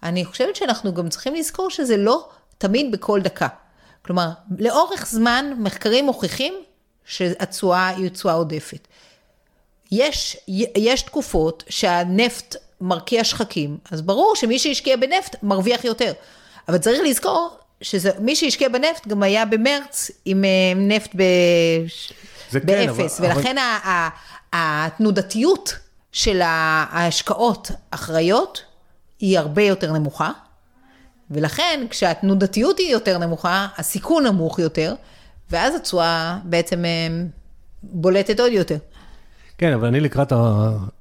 אני 0.04 0.26
חושבת 0.26 0.56
שאנחנו 0.56 0.94
גם 0.94 1.10
צריכים 1.10 1.36
לזכור 1.36 1.70
שזה 1.70 1.98
לא 1.98 2.30
תמיד 2.58 2.92
בכל 2.92 3.22
דקה. 3.22 3.48
כלומר, 4.08 4.30
לאורך 4.60 5.08
זמן 5.08 5.54
מחקרים 5.58 6.06
מוכיחים 6.06 6.54
שהתשואה 7.06 7.88
היא 7.88 8.10
תשואה 8.10 8.34
עודפת. 8.34 8.88
יש, 9.92 10.38
יש 10.78 11.02
תקופות 11.02 11.64
שהנפט 11.70 12.56
מרקיע 12.82 13.24
שחקים, 13.24 13.78
אז 13.92 14.02
ברור 14.02 14.36
שמי 14.36 14.60
שהשקיע 14.60 14.98
בנפט 14.98 15.36
מרוויח 15.44 15.86
יותר. 15.86 16.12
אבל 16.68 16.78
צריך 16.78 17.02
לזכור 17.06 17.58
שמי 17.82 18.36
שהשקיע 18.36 18.70
בנפט 18.70 19.08
גם 19.08 19.24
היה 19.24 19.46
במרץ 19.46 20.12
עם 20.26 20.44
אה, 20.44 20.50
נפט 20.76 21.16
ב... 21.16 21.22
כן, 22.52 22.60
באפס, 22.66 23.20
כן, 23.20 23.24
ולכן 23.24 23.56
אבל... 23.58 24.08
התנודתיות 24.54 25.74
של 26.12 26.42
ההשקעות 26.44 27.72
אחראיות 27.92 28.64
היא 29.20 29.40
הרבה 29.40 29.64
יותר 29.64 29.92
נמוכה. 29.92 30.32
ולכן 31.32 31.86
כשהתנודתיות 31.90 32.78
היא 32.78 32.92
יותר 32.92 33.18
נמוכה, 33.18 33.68
הסיכון 33.78 34.28
נמוך 34.28 34.60
יותר, 34.60 34.96
ואז 35.52 35.76
התשואה 35.76 36.38
בעצם 36.44 36.86
אה, 36.86 37.08
בולטת 37.84 38.40
עוד 38.40 38.52
יותר. 38.52 38.78
כן, 39.58 39.74
אבל 39.74 39.88
אני 39.88 40.00
לקראת 40.00 40.34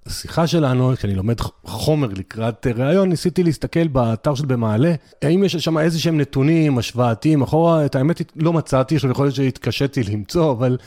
השיחה 0.06 0.46
שלנו, 0.46 0.92
כשאני 0.96 1.14
לומד 1.14 1.40
חומר 1.64 2.08
לקראת 2.16 2.66
ראיון, 2.66 3.08
ניסיתי 3.08 3.42
להסתכל 3.42 3.88
באתר 3.88 4.34
של 4.34 4.46
במעלה, 4.46 4.94
האם 5.22 5.44
יש 5.44 5.56
שם 5.56 5.78
איזה 5.78 6.00
שהם 6.00 6.20
נתונים 6.20 6.78
השוואתיים 6.78 7.42
אחורה, 7.42 7.86
את 7.86 7.94
האמת 7.94 8.22
לא 8.36 8.52
מצאתי, 8.52 8.94
עכשיו 8.94 9.10
יכול 9.10 9.24
להיות 9.24 9.34
שהתקשיתי 9.34 10.02
למצוא, 10.02 10.52
אבל 10.52 10.78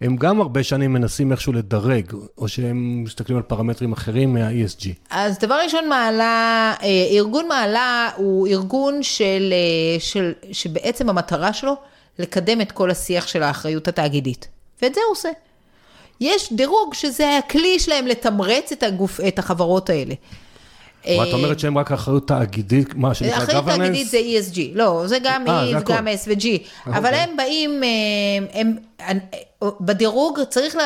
הם 0.00 0.16
גם 0.16 0.40
הרבה 0.40 0.62
שנים 0.62 0.92
מנסים 0.92 1.32
איכשהו 1.32 1.52
לדרג, 1.52 2.12
או 2.38 2.48
שהם 2.48 3.04
מסתכלים 3.04 3.36
על 3.36 3.42
פרמטרים 3.42 3.92
אחרים 3.92 4.34
מה-ESG. 4.34 4.88
אז 5.10 5.38
דבר 5.38 5.58
ראשון, 5.64 5.88
מעלה, 5.88 6.74
אה, 6.82 7.06
ארגון 7.10 7.48
מעלה 7.48 8.10
הוא 8.16 8.46
ארגון 8.46 9.02
של, 9.02 9.52
אה, 9.52 10.00
של, 10.00 10.32
שבעצם 10.52 11.08
המטרה 11.08 11.52
שלו 11.52 11.76
לקדם 12.18 12.60
את 12.60 12.72
כל 12.72 12.90
השיח 12.90 13.26
של 13.26 13.42
האחריות 13.42 13.88
התאגידית, 13.88 14.48
ואת 14.82 14.94
זה 14.94 15.00
הוא 15.06 15.12
עושה. 15.12 15.28
יש 16.20 16.52
דירוג 16.52 16.94
שזה 16.94 17.38
הכלי 17.38 17.78
שלהם 17.78 18.06
לתמרץ 18.06 18.72
את, 18.72 18.82
הגוף, 18.82 19.20
את 19.28 19.38
החברות 19.38 19.90
האלה. 19.90 20.14
מה 21.16 21.28
את 21.28 21.32
אומרת 21.32 21.58
שהם 21.58 21.78
רק 21.78 21.92
אחריות 21.92 22.28
תאגידית, 22.28 22.94
מה 22.94 23.14
שנקרא 23.14 23.36
governance? 23.36 23.42
אחריות 23.42 23.64
תאגידית 23.64 24.08
זה 24.08 24.18
ESG, 24.18 24.58
לא, 24.74 25.02
זה 25.06 25.18
גם 25.22 25.44
아, 25.46 25.50
E 25.50 25.80
וגם 25.80 26.06
S 26.08 26.28
ו-G, 26.28 26.46
אבל 26.86 26.96
אוקיי. 26.96 27.18
הם 27.18 27.36
באים, 27.36 27.82
אה, 27.84 28.60
הם, 28.60 28.76
בדירוג 29.80 30.38
צריך 30.50 30.76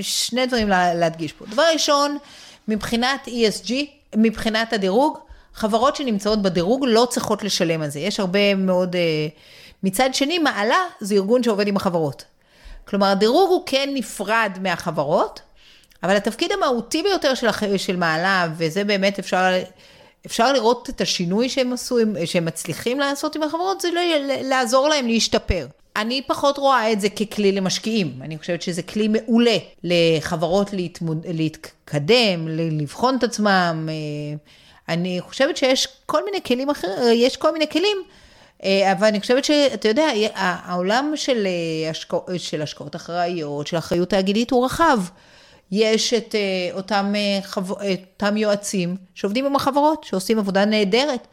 שני 0.00 0.46
דברים 0.46 0.68
להדגיש 0.68 1.32
פה. 1.32 1.44
דבר 1.46 1.62
ראשון, 1.72 2.18
מבחינת 2.68 3.28
ESG, 3.28 3.72
מבחינת 4.16 4.72
הדירוג, 4.72 5.18
חברות 5.54 5.96
שנמצאות 5.96 6.42
בדירוג 6.42 6.84
לא 6.88 7.06
צריכות 7.10 7.44
לשלם 7.44 7.82
על 7.82 7.88
זה, 7.88 8.00
יש 8.00 8.20
הרבה 8.20 8.54
מאוד, 8.54 8.96
אה, 8.96 9.28
מצד 9.82 10.14
שני, 10.14 10.38
מעלה 10.38 10.78
זה 11.00 11.14
ארגון 11.14 11.42
שעובד 11.42 11.68
עם 11.68 11.76
החברות. 11.76 12.24
כלומר, 12.88 13.06
הדירוג 13.06 13.50
הוא 13.50 13.62
כן 13.66 13.90
נפרד 13.94 14.58
מהחברות, 14.60 15.40
אבל 16.02 16.16
התפקיד 16.16 16.52
המהותי 16.52 17.02
ביותר 17.02 17.34
של, 17.34 17.46
הח... 17.48 17.62
של 17.76 17.96
מעלה, 17.96 18.48
וזה 18.56 18.84
באמת 18.84 19.18
אפשר, 19.18 19.52
אפשר 20.26 20.52
לראות 20.52 20.90
את 20.90 21.00
השינוי 21.00 21.48
שהם 21.48 21.72
עשו, 21.72 21.98
שהם 22.24 22.44
מצליחים 22.44 23.00
לעשות 23.00 23.36
עם 23.36 23.42
החברות, 23.42 23.80
זה 23.80 23.88
לעזור 24.42 24.88
להם 24.88 25.06
להשתפר. 25.06 25.66
אני 25.96 26.22
פחות 26.26 26.58
רואה 26.58 26.92
את 26.92 27.00
זה 27.00 27.08
ככלי 27.08 27.52
למשקיעים. 27.52 28.12
אני 28.20 28.38
חושבת 28.38 28.62
שזה 28.62 28.82
כלי 28.82 29.08
מעולה 29.08 29.56
לחברות 29.84 30.72
להתמוד, 30.72 31.26
להתקדם, 31.28 32.48
לבחון 32.48 33.16
את 33.16 33.24
עצמם. 33.24 33.88
אה, 33.88 34.36
אני 34.88 35.20
חושבת 35.20 35.56
שיש 35.56 35.88
כל 36.06 36.24
מיני 36.24 36.42
כלים 36.42 36.70
אחרים, 36.70 36.92
יש 37.12 37.36
כל 37.36 37.52
מיני 37.52 37.68
כלים, 37.68 37.96
אבל 38.62 39.06
אני 39.06 39.20
חושבת 39.20 39.44
שאתה 39.44 39.88
יודע, 39.88 40.06
העולם 40.34 41.12
של, 41.14 41.46
השקע, 41.90 42.16
של 42.38 42.62
השקעות 42.62 42.96
אחראיות, 42.96 43.66
של 43.66 43.78
אחריות 43.78 44.10
תאגידית 44.10 44.50
הוא 44.50 44.64
רחב. 44.64 44.98
יש 45.72 46.14
את 46.14 46.34
אותם, 46.72 47.14
אותם 47.56 48.36
יועצים 48.36 48.96
שעובדים 49.14 49.46
עם 49.46 49.56
החברות, 49.56 50.04
שעושים 50.04 50.38
עבודה 50.38 50.64
נהדרת. 50.64 51.26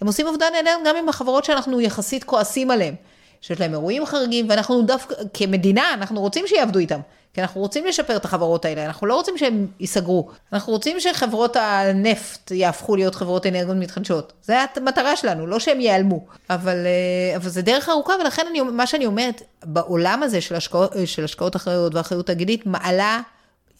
הם 0.00 0.06
עושים 0.06 0.26
עבודה 0.26 0.46
נהדרת 0.52 0.80
גם 0.86 0.96
עם 0.96 1.08
החברות 1.08 1.44
שאנחנו 1.44 1.80
יחסית 1.80 2.24
כועסים 2.24 2.70
עליהן. 2.70 2.94
שיש 3.40 3.60
להם 3.60 3.72
אירועים 3.72 4.06
חריגים, 4.06 4.46
ואנחנו 4.48 4.82
דווקא, 4.82 5.14
כמדינה, 5.34 5.94
אנחנו 5.94 6.20
רוצים 6.20 6.44
שיעבדו 6.46 6.78
איתם. 6.78 7.00
כי 7.36 7.42
אנחנו 7.42 7.60
רוצים 7.60 7.86
לשפר 7.86 8.16
את 8.16 8.24
החברות 8.24 8.64
האלה, 8.64 8.86
אנחנו 8.86 9.06
לא 9.06 9.14
רוצים 9.14 9.38
שהם 9.38 9.66
ייסגרו. 9.80 10.28
אנחנו 10.52 10.72
רוצים 10.72 11.00
שחברות 11.00 11.56
הנפט 11.56 12.50
יהפכו 12.50 12.96
להיות 12.96 13.14
חברות 13.14 13.46
אנרגיות 13.46 13.76
מתחדשות. 13.76 14.32
זו 14.42 14.52
המטרה 14.76 15.16
שלנו, 15.16 15.46
לא 15.46 15.58
שהם 15.58 15.80
ייעלמו. 15.80 16.26
אבל, 16.50 16.86
אה, 16.86 17.36
אבל 17.36 17.48
זה 17.48 17.62
דרך 17.62 17.88
ארוכה, 17.88 18.12
ולכן 18.20 18.42
אני, 18.50 18.60
מה 18.60 18.86
שאני 18.86 19.06
אומרת, 19.06 19.42
בעולם 19.64 20.22
הזה 20.22 20.40
של 20.40 20.54
השקעות, 20.54 20.92
של 21.04 21.24
השקעות 21.24 21.56
אחריות 21.56 21.94
ואחריות 21.94 22.26
תאגידית, 22.26 22.66
מעלה, 22.66 23.20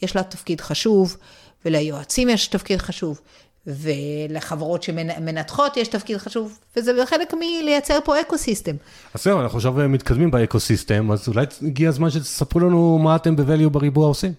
יש 0.03 0.17
לה 0.17 0.23
תפקיד 0.23 0.61
חשוב, 0.61 1.17
וליועצים 1.65 2.29
יש 2.29 2.49
תפקיד 2.49 2.83
חשוב. 2.83 3.21
ולחברות 3.67 4.83
שמנתחות 4.83 5.77
יש 5.77 5.89
תפקיד 5.89 6.19
חשוב, 6.19 6.59
וזה 6.77 7.07
חלק 7.07 7.35
מלייצר 7.35 7.99
פה 8.05 8.21
ecosystem. 8.21 8.77
אז 9.15 9.23
זהו, 9.23 9.41
אנחנו 9.41 9.57
עכשיו 9.57 9.73
מתקדמים 9.73 10.31
ב 10.31 10.61
ecosystem, 10.61 11.13
אז 11.13 11.29
אולי 11.29 11.47
הגיע 11.63 11.89
הזמן 11.89 12.11
שתספרו 12.11 12.61
לנו 12.61 12.99
מה 12.99 13.17
אתם 13.17 13.37
ב-value 13.37 13.69
בריבוע 13.69 14.09
עושים. 14.09 14.33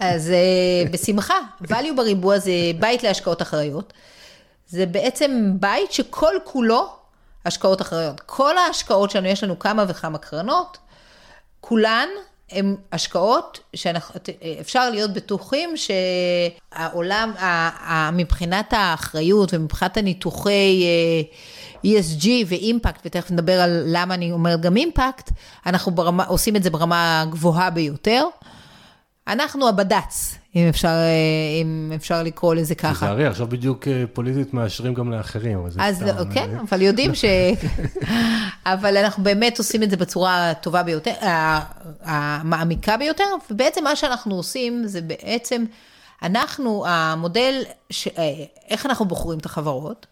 אז 0.00 0.30
אה, 0.30 0.90
בשמחה, 0.90 1.34
value 1.70 1.94
בריבוע 1.96 2.38
זה 2.38 2.52
בית 2.80 3.02
להשקעות 3.02 3.42
אחראיות. 3.42 3.92
זה 4.68 4.86
בעצם 4.86 5.52
בית 5.60 5.92
שכל 5.92 6.34
כולו 6.44 6.88
השקעות 7.46 7.80
אחראיות. 7.80 8.20
כל 8.20 8.58
ההשקעות 8.58 9.10
שלנו, 9.10 9.26
יש 9.26 9.44
לנו 9.44 9.58
כמה 9.58 9.84
וכמה 9.88 10.18
קרנות, 10.18 10.78
כולן 11.60 12.08
הן 12.52 12.76
השקעות 12.92 13.60
שאפשר 13.74 14.90
להיות 14.90 15.12
בטוחים 15.12 15.74
שהעולם, 15.76 17.32
מבחינת 18.12 18.72
האחריות 18.72 19.54
ומבחינת 19.54 19.96
הניתוחי 19.96 20.84
אה, 20.84 21.22
ESG 21.86 22.26
ואימפקט, 22.46 23.00
ותכף 23.06 23.30
נדבר 23.30 23.60
על 23.60 23.82
למה 23.86 24.14
אני 24.14 24.32
אומרת 24.32 24.60
גם 24.60 24.76
אימפקט, 24.76 25.30
אנחנו 25.66 25.92
ברמה, 25.92 26.24
עושים 26.24 26.56
את 26.56 26.62
זה 26.62 26.70
ברמה 26.70 27.24
גבוהה 27.30 27.70
ביותר. 27.70 28.24
אנחנו 29.28 29.68
הבד"ץ, 29.68 30.34
אם 30.56 30.68
אפשר, 30.68 30.88
אה, 30.88 31.62
אם 31.62 31.92
אפשר 31.94 32.22
לקרוא 32.22 32.54
לזה 32.54 32.74
ככה. 32.74 32.92
תיזהרי, 32.92 33.26
עכשיו 33.26 33.46
בדיוק 33.46 33.88
אה, 33.88 34.04
פוליטית 34.12 34.54
מאשרים 34.54 34.94
גם 34.94 35.10
לאחרים. 35.10 35.66
אז. 35.78 36.02
לא, 36.02 36.12
כן, 36.34 36.50
אבל 36.68 36.82
יודעים 36.82 37.14
ש... 37.14 37.24
אבל 38.64 38.96
אנחנו 38.96 39.22
באמת 39.22 39.58
עושים 39.58 39.82
את 39.82 39.90
זה 39.90 39.96
בצורה 39.96 40.50
הטובה 40.50 40.82
ביותר, 40.82 41.12
המעמיקה 42.02 42.96
ביותר, 42.96 43.24
ובעצם 43.50 43.84
מה 43.84 43.96
שאנחנו 43.96 44.34
עושים 44.34 44.86
זה 44.86 45.00
בעצם, 45.00 45.64
אנחנו, 46.22 46.84
המודל, 46.86 47.62
ש... 47.90 48.08
איך 48.70 48.86
אנחנו 48.86 49.04
בוחרים 49.04 49.38
את 49.38 49.46
החברות, 49.46 50.06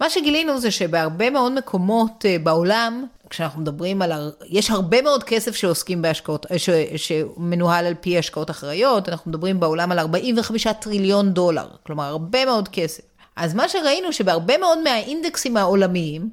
מה 0.00 0.10
שגילינו 0.10 0.60
זה 0.60 0.70
שבהרבה 0.70 1.30
מאוד 1.30 1.52
מקומות 1.52 2.24
בעולם, 2.42 3.06
כשאנחנו 3.30 3.60
מדברים 3.60 4.02
על, 4.02 4.32
יש 4.48 4.70
הרבה 4.70 5.02
מאוד 5.02 5.24
כסף 5.24 5.54
שעוסקים 5.54 6.02
בהשקעות, 6.02 6.46
ש, 6.56 6.70
שמנוהל 6.96 7.86
על 7.86 7.94
פי 8.00 8.18
השקעות 8.18 8.50
אחראיות, 8.50 9.08
אנחנו 9.08 9.30
מדברים 9.30 9.60
בעולם 9.60 9.92
על 9.92 9.98
45 9.98 10.66
טריליון 10.80 11.32
דולר, 11.32 11.68
כלומר 11.86 12.04
הרבה 12.04 12.44
מאוד 12.44 12.68
כסף. 12.68 13.02
אז 13.36 13.54
מה 13.54 13.68
שראינו 13.68 14.12
שבהרבה 14.12 14.58
מאוד 14.58 14.78
מהאינדקסים 14.84 15.56
העולמיים, 15.56 16.30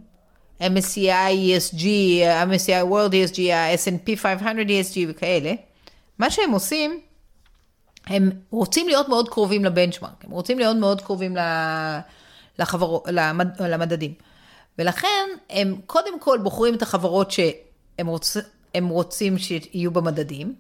MSCI 0.62 1.34
ESG, 1.34 1.84
MSCI 2.48 2.92
World 2.92 3.12
ESG, 3.12 3.40
ה-S&P 3.54 4.16
500 4.18 4.68
ESG 4.68 4.98
וכאלה, 5.08 5.54
מה 6.20 6.30
שהם 6.30 6.52
עושים, 6.52 7.00
הם 8.08 8.30
רוצים 8.52 8.88
להיות 8.88 9.10
מאוד 9.10 9.30
קרובים 9.30 9.66
לבנצ'מארק, 9.66 10.26
הם 10.26 10.32
רוצים 10.32 10.60
להיות 10.60 10.78
מאוד 10.78 11.02
קרובים 11.02 11.38
לחברו, 12.60 13.04
למד, 13.08 13.62
למדדים. 13.62 14.14
ולכן 14.78 15.28
הם 15.50 15.76
קודם 15.86 16.20
כל 16.20 16.38
בוחרים 16.44 16.76
את 16.76 16.82
החברות 16.82 17.32
שהם 17.32 18.08
רוצ, 18.08 18.38
רוצים 18.82 19.38
שיהיו 19.38 19.92
במדדים, 19.92 20.56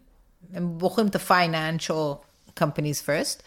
הם 0.53 0.77
בוחרים 0.77 1.07
את 1.07 1.15
ה-financial 1.15 2.15
companies 2.59 3.05
first, 3.05 3.41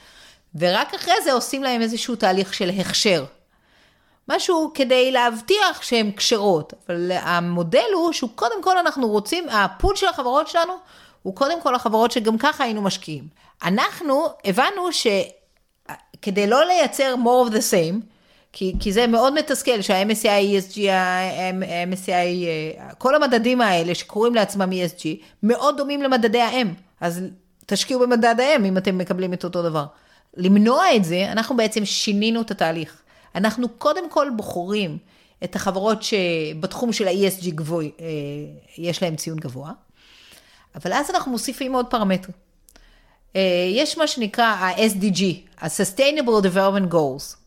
ורק 0.54 0.94
אחרי 0.94 1.14
זה 1.24 1.33
עושים 1.33 1.62
להם 1.62 1.83
איזשהו 1.83 2.16
תהליך 2.16 2.54
של 2.54 2.70
הכשר. 2.70 3.24
משהו 4.28 4.70
כדי 4.74 5.12
להבטיח 5.12 5.83
שהן 5.83 6.12
כשרות, 6.12 6.72
אבל 6.87 7.12
המודל 7.12 7.87
הוא 7.94 8.12
שהוא 8.12 8.30
קודם 8.35 8.62
כל 8.62 8.78
אנחנו 8.78 9.09
רוצים, 9.09 9.48
הפול 9.48 9.96
של 9.96 10.06
החברות 10.06 10.48
שלנו 10.48 10.72
הוא 11.22 11.37
קודם 11.37 11.62
כל 11.62 11.74
החברות 11.74 12.11
שגם 12.11 12.38
ככה 12.38 12.64
היינו 12.64 12.83
משקיעים. 12.83 13.28
אנחנו 13.62 14.26
הבנו 14.44 14.88
שכדי 14.92 16.46
לא 16.46 16.64
לייצר 16.64 17.14
more 17.24 17.48
of 17.48 17.52
the 17.52 17.61
same, 17.72 18.06
כי, 18.52 18.74
כי 18.80 18.92
זה 18.92 19.06
מאוד 19.06 19.34
מתסכל 19.34 19.82
שה-MSCI, 19.82 20.24
ESG, 20.24 20.90
ה-MSCI, 20.90 22.10
אה, 22.10 22.94
כל 22.98 23.14
המדדים 23.14 23.60
האלה 23.60 23.94
שקוראים 23.94 24.34
לעצמם 24.34 24.70
ESG, 24.72 25.04
מאוד 25.42 25.76
דומים 25.76 26.02
למדדי 26.02 26.40
ה-M. 26.40 26.68
אז 27.00 27.22
תשקיעו 27.66 28.00
במדד 28.00 28.40
ה-M 28.40 28.64
אם 28.64 28.76
אתם 28.78 28.98
מקבלים 28.98 29.32
את 29.32 29.44
אותו 29.44 29.62
דבר. 29.62 29.86
למנוע 30.36 30.96
את 30.96 31.04
זה, 31.04 31.32
אנחנו 31.32 31.56
בעצם 31.56 31.84
שינינו 31.84 32.40
את 32.40 32.50
התהליך. 32.50 33.02
אנחנו 33.34 33.68
קודם 33.68 34.10
כל 34.10 34.28
בוחרים 34.36 34.98
את 35.44 35.56
החברות 35.56 36.02
שבתחום 36.02 36.92
של 36.92 37.08
ה-ESG 37.08 37.50
גבוה, 37.50 37.84
אה, 37.84 37.88
יש 38.78 39.02
להם 39.02 39.16
ציון 39.16 39.38
גבוה, 39.38 39.72
אבל 40.74 40.92
אז 40.92 41.10
אנחנו 41.10 41.30
מוסיפים 41.32 41.74
עוד 41.74 41.86
פרמטרים. 41.86 42.36
אה, 43.36 43.70
יש 43.74 43.98
מה 43.98 44.06
שנקרא 44.06 44.44
ה-SDG, 44.44 45.22
ה-Sustainable 45.60 46.44
Development 46.44 46.92
Goals. 46.92 47.39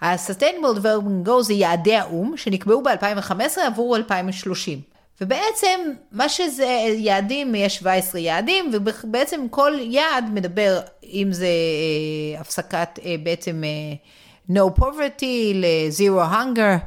ה-Sustainable 0.00 0.78
Development 0.78 1.28
Goals 1.28 1.42
זה 1.42 1.54
יעדי 1.54 1.96
האו"ם 1.96 2.36
שנקבעו 2.36 2.82
ב-2015 2.82 3.60
עבור 3.66 3.96
2030. 3.96 4.80
ובעצם 5.20 5.80
מה 6.12 6.28
שזה 6.28 6.64
יעדים, 6.96 7.54
יש 7.54 7.76
17 7.76 8.20
יעדים, 8.20 8.70
ובעצם 8.72 9.46
כל 9.50 9.72
יעד 9.80 10.24
מדבר, 10.32 10.80
אם 11.04 11.28
זה 11.30 11.46
אה, 11.46 12.40
הפסקת, 12.40 12.98
אה, 13.04 13.14
בעצם 13.22 13.62
אה, 13.64 14.56
no 14.56 14.80
poverty 14.80 15.54
ל-zero 15.54 16.32
hunger 16.32 16.84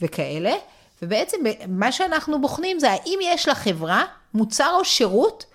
וכאלה, 0.00 0.54
ובעצם 1.02 1.36
מה 1.68 1.92
שאנחנו 1.92 2.40
בוחנים 2.40 2.78
זה 2.78 2.90
האם 2.90 3.18
יש 3.22 3.48
לחברה 3.48 4.04
מוצר 4.34 4.74
או 4.78 4.84
שירות 4.84 5.46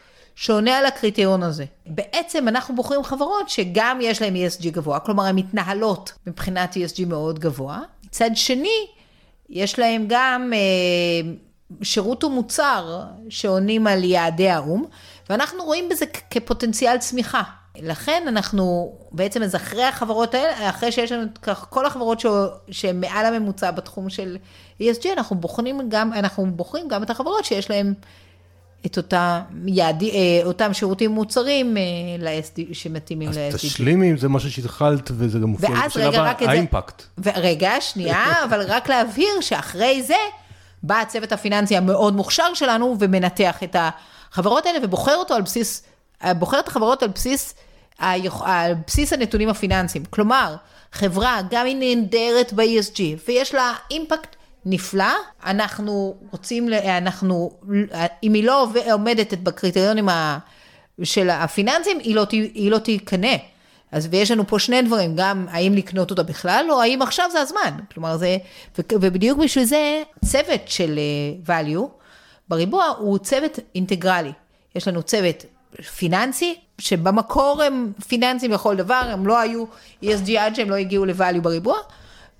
שעונה 0.41 0.77
על 0.77 0.85
הקריטריון 0.85 1.43
הזה. 1.43 1.65
בעצם 1.85 2.47
אנחנו 2.47 2.75
בוחרים 2.75 3.03
חברות 3.03 3.49
שגם 3.49 3.99
יש 4.01 4.21
להן 4.21 4.35
ESG 4.35 4.69
גבוה, 4.69 4.99
כלומר 4.99 5.23
הן 5.23 5.35
מתנהלות 5.35 6.13
מבחינת 6.27 6.75
ESG 6.75 7.05
מאוד 7.07 7.39
גבוה. 7.39 7.79
מצד 8.05 8.29
שני, 8.35 8.87
יש 9.49 9.79
להן 9.79 10.05
גם 10.07 10.51
אה, 10.55 11.31
שירות 11.83 12.23
ומוצר 12.23 13.03
שעונים 13.29 13.87
על 13.87 14.03
יעדי 14.03 14.49
האו"ם, 14.49 14.85
ואנחנו 15.29 15.63
רואים 15.63 15.89
בזה 15.89 16.05
כפוטנציאל 16.31 16.97
צמיחה. 16.97 17.43
לכן 17.81 18.23
אנחנו 18.27 18.95
בעצם 19.11 19.43
אז 19.43 19.55
אחרי 19.55 19.83
החברות 19.83 20.33
האלה, 20.33 20.69
אחרי 20.69 20.91
שיש 20.91 21.11
לנו 21.11 21.23
את 21.23 21.49
כל 21.69 21.85
החברות 21.85 22.23
שהן 22.71 23.01
מעל 23.01 23.25
הממוצע 23.25 23.71
בתחום 23.71 24.09
של 24.09 24.37
ESG, 24.81 25.07
אנחנו 25.13 25.35
בוחנים 25.35 25.89
גם, 25.89 26.13
אנחנו 26.13 26.51
בוחרים 26.51 26.87
גם 26.87 27.03
את 27.03 27.09
החברות 27.09 27.45
שיש 27.45 27.69
להן 27.69 27.93
את 28.85 28.97
אותה 28.97 29.41
יעד, 29.65 30.03
אה, 30.03 30.09
אותם 30.45 30.73
שירותים 30.73 31.11
מוצרים 31.11 31.77
אה, 31.77 31.81
ל-SD, 32.19 32.73
שמתאימים 32.73 33.29
ל-SDG. 33.29 33.55
אז 33.55 33.55
תשלימי 33.55 34.11
אם 34.11 34.17
זה 34.17 34.29
משהו 34.29 34.51
שהתחלת 34.51 35.11
וזה 35.13 35.39
גם 35.39 35.47
מופיע 35.49 35.69
בשלב 35.87 36.13
האימפקט. 36.39 37.03
רגע, 37.35 37.71
שנייה, 37.79 38.33
אבל 38.45 38.61
רק 38.67 38.89
להבהיר 38.89 39.41
שאחרי 39.41 40.03
זה 40.03 40.15
בא 40.83 41.01
הצוות 41.01 41.31
הפיננסי 41.31 41.77
המאוד 41.77 42.15
מוכשר 42.15 42.53
שלנו 42.53 42.95
ומנתח 42.99 43.63
את 43.63 43.75
החברות 43.79 44.65
האלה 44.65 44.79
ובוחר 44.83 45.15
אותו 45.15 45.33
על 45.33 45.41
בסיס, 45.41 45.83
אה, 46.23 46.33
בוחר 46.33 46.59
את 46.59 46.67
החברות 46.67 47.03
על 47.03 47.09
בסיס, 47.09 47.53
על 47.99 48.73
בסיס 48.87 49.13
הנתונים 49.13 49.49
הפיננסיים. 49.49 50.05
כלומר, 50.09 50.55
חברה, 50.91 51.41
גם 51.49 51.65
היא 51.65 51.75
נהדרת 51.79 52.53
ב-ESG 52.53 52.99
ויש 53.27 53.55
לה 53.55 53.73
אימפקט 53.91 54.35
נפלא, 54.65 55.13
אנחנו 55.45 56.15
רוצים, 56.31 56.69
אנחנו, 56.73 57.51
אם 58.23 58.33
היא 58.33 58.43
לא 58.43 58.67
עומדת 58.91 59.33
בקריטריונים 59.33 60.09
של 61.03 61.29
הפיננסים, 61.29 61.99
היא 61.99 62.15
לא, 62.15 62.25
היא 62.31 62.71
לא 62.71 62.77
תקנה. 62.77 63.35
אז 63.91 64.07
ויש 64.11 64.31
לנו 64.31 64.47
פה 64.47 64.59
שני 64.59 64.81
דברים, 64.81 65.15
גם 65.15 65.47
האם 65.51 65.73
לקנות 65.73 66.11
אותה 66.11 66.23
בכלל, 66.23 66.65
או 66.69 66.81
האם 66.81 67.01
עכשיו 67.01 67.25
זה 67.31 67.39
הזמן. 67.39 67.77
כלומר, 67.93 68.17
זה, 68.17 68.37
ובדיוק 68.91 69.39
בשביל 69.39 69.65
זה 69.65 70.03
צוות 70.25 70.61
של 70.65 70.99
אה, 71.47 71.61
value 71.63 71.87
בריבוע 72.47 72.85
הוא 72.85 73.17
צוות 73.17 73.59
אינטגרלי. 73.75 74.31
יש 74.75 74.87
לנו 74.87 75.03
צוות 75.03 75.45
פיננסי, 75.97 76.55
שבמקור 76.77 77.63
הם 77.63 77.91
פיננסים 78.07 78.51
לכל 78.51 78.75
דבר, 78.75 79.01
הם 79.05 79.27
לא 79.27 79.39
היו 79.39 79.65
ESG 80.03 80.31
עד 80.39 80.55
שהם 80.55 80.69
לא 80.69 80.75
הגיעו 80.75 81.05
ל-value 81.05 81.41
בריבוע, 81.41 81.77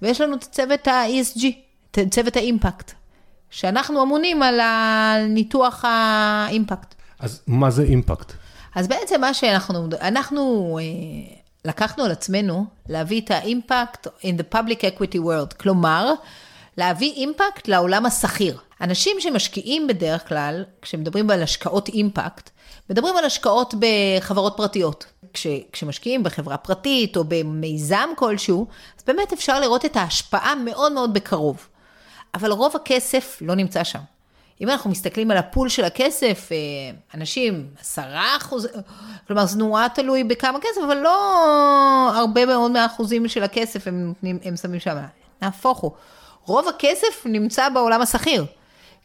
ויש 0.02 0.22
לנו 0.22 0.36
את 0.36 0.44
צוות 0.44 0.88
ה-ESG, 0.88 1.46
צוות 2.10 2.36
האימפקט, 2.36 2.92
שאנחנו 3.50 4.04
אמונים 4.04 4.44
על 4.44 4.60
ניתוח 5.28 5.86
האימפקט. 5.88 6.96
אז 7.20 7.42
מה 7.48 7.70
זה 7.70 7.84
אימפקט? 7.84 8.34
אז 8.76 8.88
בעצם 8.88 9.22
מה 9.22 9.34
שאנחנו, 9.34 9.88
אנחנו 10.02 10.78
אה, 10.82 11.36
לקחנו 11.66 12.04
על 12.04 12.12
עצמנו 12.12 12.66
להביא 12.90 13.22
את 13.22 13.32
האימפקט 13.32 14.08
in 14.08 14.40
the 14.40 14.56
public 14.56 14.82
equity 14.82 15.18
world, 15.18 15.54
כלומר, 15.60 16.14
להביא 16.78 17.14
אימפקט 17.14 17.68
לעולם 17.68 18.06
השכיר. 18.06 18.58
אנשים 18.82 19.18
שמשקיעים 19.20 19.88
בדרך 19.88 20.28
כלל, 20.28 20.64
כשמדברים 20.82 21.30
על 21.30 21.44
השקעות 21.44 21.88
אימפקט, 21.88 22.50
מדברים 22.90 23.18
על 23.18 23.26
השקעות 23.26 23.74
בחברות 23.80 24.54
פרטיות. 24.58 25.06
כש, 25.34 25.48
כשמשקיעים 25.72 26.24
בחברה 26.24 26.58
פרטית 26.58 27.18
או 27.18 27.24
במיזם 27.28 28.10
כלשהו, 28.16 28.68
אז 28.98 29.04
באמת 29.08 29.34
אפשר 29.34 29.60
לראות 29.60 29.86
את 29.86 29.98
ההשפעה 29.98 30.56
מאוד 30.56 30.92
מאוד 30.92 31.14
בקרוב. 31.14 31.68
אבל 32.34 32.52
רוב 32.52 32.76
הכסף 32.76 33.38
לא 33.42 33.56
נמצא 33.56 33.84
שם. 33.84 34.00
אם 34.62 34.70
אנחנו 34.70 34.90
מסתכלים 34.90 35.32
על 35.32 35.38
הפול 35.38 35.70
של 35.70 35.84
הכסף, 35.84 36.50
אה, 36.52 36.58
אנשים, 37.14 37.68
עשרה 37.82 38.38
אחוז, 38.38 38.68
כלומר 39.28 39.46
זה 39.46 39.58
נורא 39.58 39.88
תלוי 39.88 40.24
בכמה 40.24 40.60
כסף, 40.60 40.82
אבל 40.86 40.98
לא 40.98 42.12
הרבה 42.16 42.46
מאוד 42.46 42.72
מהאחוזים 42.72 43.28
של 43.28 43.44
הכסף 43.44 43.88
הם, 43.88 44.14
הם 44.44 44.56
שמים 44.56 44.80
שם. 44.80 44.98
נהפוך 45.42 45.80
הוא. 45.80 45.92
רוב 46.46 46.68
הכסף 46.68 47.26
נמצא 47.26 47.70
בעולם 47.70 48.02
השכיר. 48.02 48.46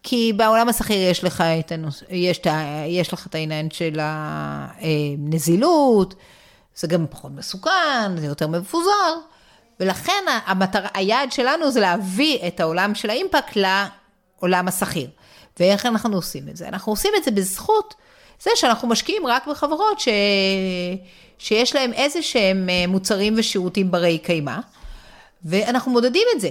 כי 0.02 0.32
בעולם 0.36 0.68
השכיר 0.68 1.10
יש 1.10 1.24
לך 1.24 1.40
את, 1.40 1.72
הנוס... 1.72 2.02
יש, 2.10 2.46
ה... 2.46 2.86
יש 2.86 3.12
לך 3.12 3.26
את 3.26 3.34
העניין 3.34 3.70
של 3.70 3.98
הנזילות, 4.00 6.14
זה 6.76 6.86
גם 6.86 7.06
פחות 7.10 7.32
מסוכן, 7.32 8.16
זה 8.16 8.26
יותר 8.26 8.46
מפוזר, 8.46 9.14
ולכן 9.80 10.24
המטרה, 10.46 10.88
היעד 10.94 11.32
שלנו 11.32 11.70
זה 11.70 11.80
להביא 11.80 12.38
את 12.46 12.60
העולם 12.60 12.94
של 12.94 13.10
האימפקט 13.10 13.56
לעולם 13.56 14.68
השכיר. 14.68 15.08
ואיך 15.60 15.86
אנחנו 15.86 16.16
עושים 16.16 16.48
את 16.48 16.56
זה? 16.56 16.68
אנחנו 16.68 16.92
עושים 16.92 17.12
את 17.16 17.24
זה 17.24 17.30
בזכות 17.30 17.94
זה 18.42 18.50
שאנחנו 18.54 18.88
משקיעים 18.88 19.26
רק 19.26 19.46
בחברות 19.46 20.00
ש... 20.00 20.08
שיש 21.38 21.74
להם 21.74 21.92
איזה 21.92 22.22
שהם 22.22 22.68
אה, 22.68 22.86
מוצרים 22.88 23.34
ושירותים 23.36 23.90
ברי 23.90 24.18
קיימא, 24.18 24.56
ואנחנו 25.44 25.92
מודדים 25.92 26.26
את 26.36 26.40
זה. 26.40 26.50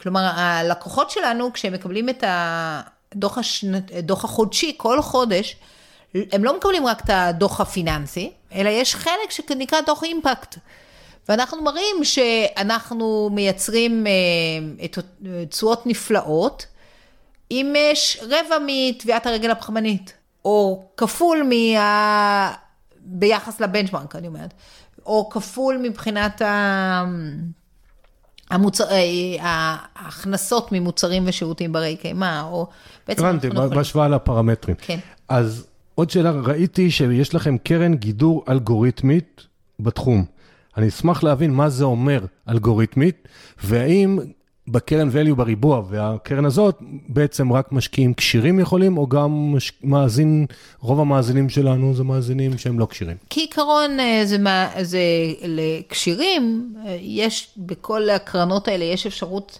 כלומר, 0.00 0.20
הלקוחות 0.20 1.10
שלנו, 1.10 1.52
כשהם 1.52 1.72
מקבלים 1.72 2.08
את 2.08 2.24
הדוח 2.26 3.38
השנת, 3.38 3.90
הדוח 3.94 4.24
החודשי 4.24 4.74
כל 4.76 5.02
חודש, 5.02 5.56
הם 6.14 6.44
לא 6.44 6.56
מקבלים 6.56 6.86
רק 6.86 7.00
את 7.04 7.10
הדוח 7.12 7.60
הפיננסי, 7.60 8.30
אלא 8.54 8.68
יש 8.68 8.94
חלק 8.94 9.30
שנקרא 9.30 9.80
דוח 9.80 10.04
אימפקט. 10.04 10.58
ואנחנו 11.28 11.62
מראים 11.62 12.04
שאנחנו 12.04 13.30
מייצרים 13.32 14.06
אה, 14.06 14.12
את 14.84 14.98
תשואות 15.48 15.86
נפלאות, 15.86 16.66
אם 17.50 17.74
יש 17.76 18.20
רבע 18.22 18.56
מטביעת 18.66 19.26
הרגל 19.26 19.50
הפחמנית, 19.50 20.12
או 20.44 20.84
כפול 20.96 21.42
מה... 21.42 22.52
ביחס 23.10 23.60
לבנצ'מרק, 23.60 24.16
אני 24.16 24.28
אומרת, 24.28 24.54
או 25.06 25.28
כפול 25.30 25.78
מבחינת 25.82 26.42
ה... 26.42 27.04
המוצ... 28.50 28.80
אה, 28.80 28.96
ההכנסות 29.94 30.72
ממוצרים 30.72 31.24
ושירותים 31.26 31.72
ברי 31.72 31.96
קיימא, 31.96 32.42
או 32.42 32.66
בעצם... 33.08 33.24
הבנתי, 33.24 33.50
בהשוואה 33.50 34.08
לפרמטרים. 34.08 34.76
כן. 34.80 34.98
אז 35.28 35.66
עוד 35.94 36.10
שאלה, 36.10 36.30
ראיתי 36.30 36.90
שיש 36.90 37.34
לכם 37.34 37.58
קרן 37.58 37.94
גידור 37.94 38.44
אלגוריתמית 38.48 39.42
בתחום. 39.80 40.24
אני 40.78 40.88
אשמח 40.88 41.22
להבין 41.22 41.50
מה 41.50 41.68
זה 41.68 41.84
אומר 41.84 42.24
אלגוריתמית, 42.48 43.28
והאם 43.62 44.18
בקרן 44.68 45.08
value 45.08 45.34
בריבוע 45.34 45.82
והקרן 45.88 46.44
הזאת, 46.44 46.78
בעצם 47.08 47.52
רק 47.52 47.72
משקיעים 47.72 48.14
כשירים 48.14 48.60
יכולים, 48.60 48.98
או 48.98 49.06
גם 49.06 49.52
מש... 49.52 49.72
מאזין, 49.84 50.46
רוב 50.80 51.00
המאזינים 51.00 51.48
שלנו 51.48 51.94
זה 51.94 52.04
מאזינים 52.04 52.58
שהם 52.58 52.78
לא 52.78 52.86
כשירים? 52.90 53.16
כעיקרון 53.30 54.00
אה, 54.00 54.20
זה, 54.24 54.38
מה, 54.38 54.68
זה 54.82 55.00
לכשירים, 55.42 56.74
אה, 56.86 56.98
יש 57.00 57.48
בכל 57.56 58.10
הקרנות 58.10 58.68
האלה, 58.68 58.84
יש 58.84 59.06
אפשרות 59.06 59.58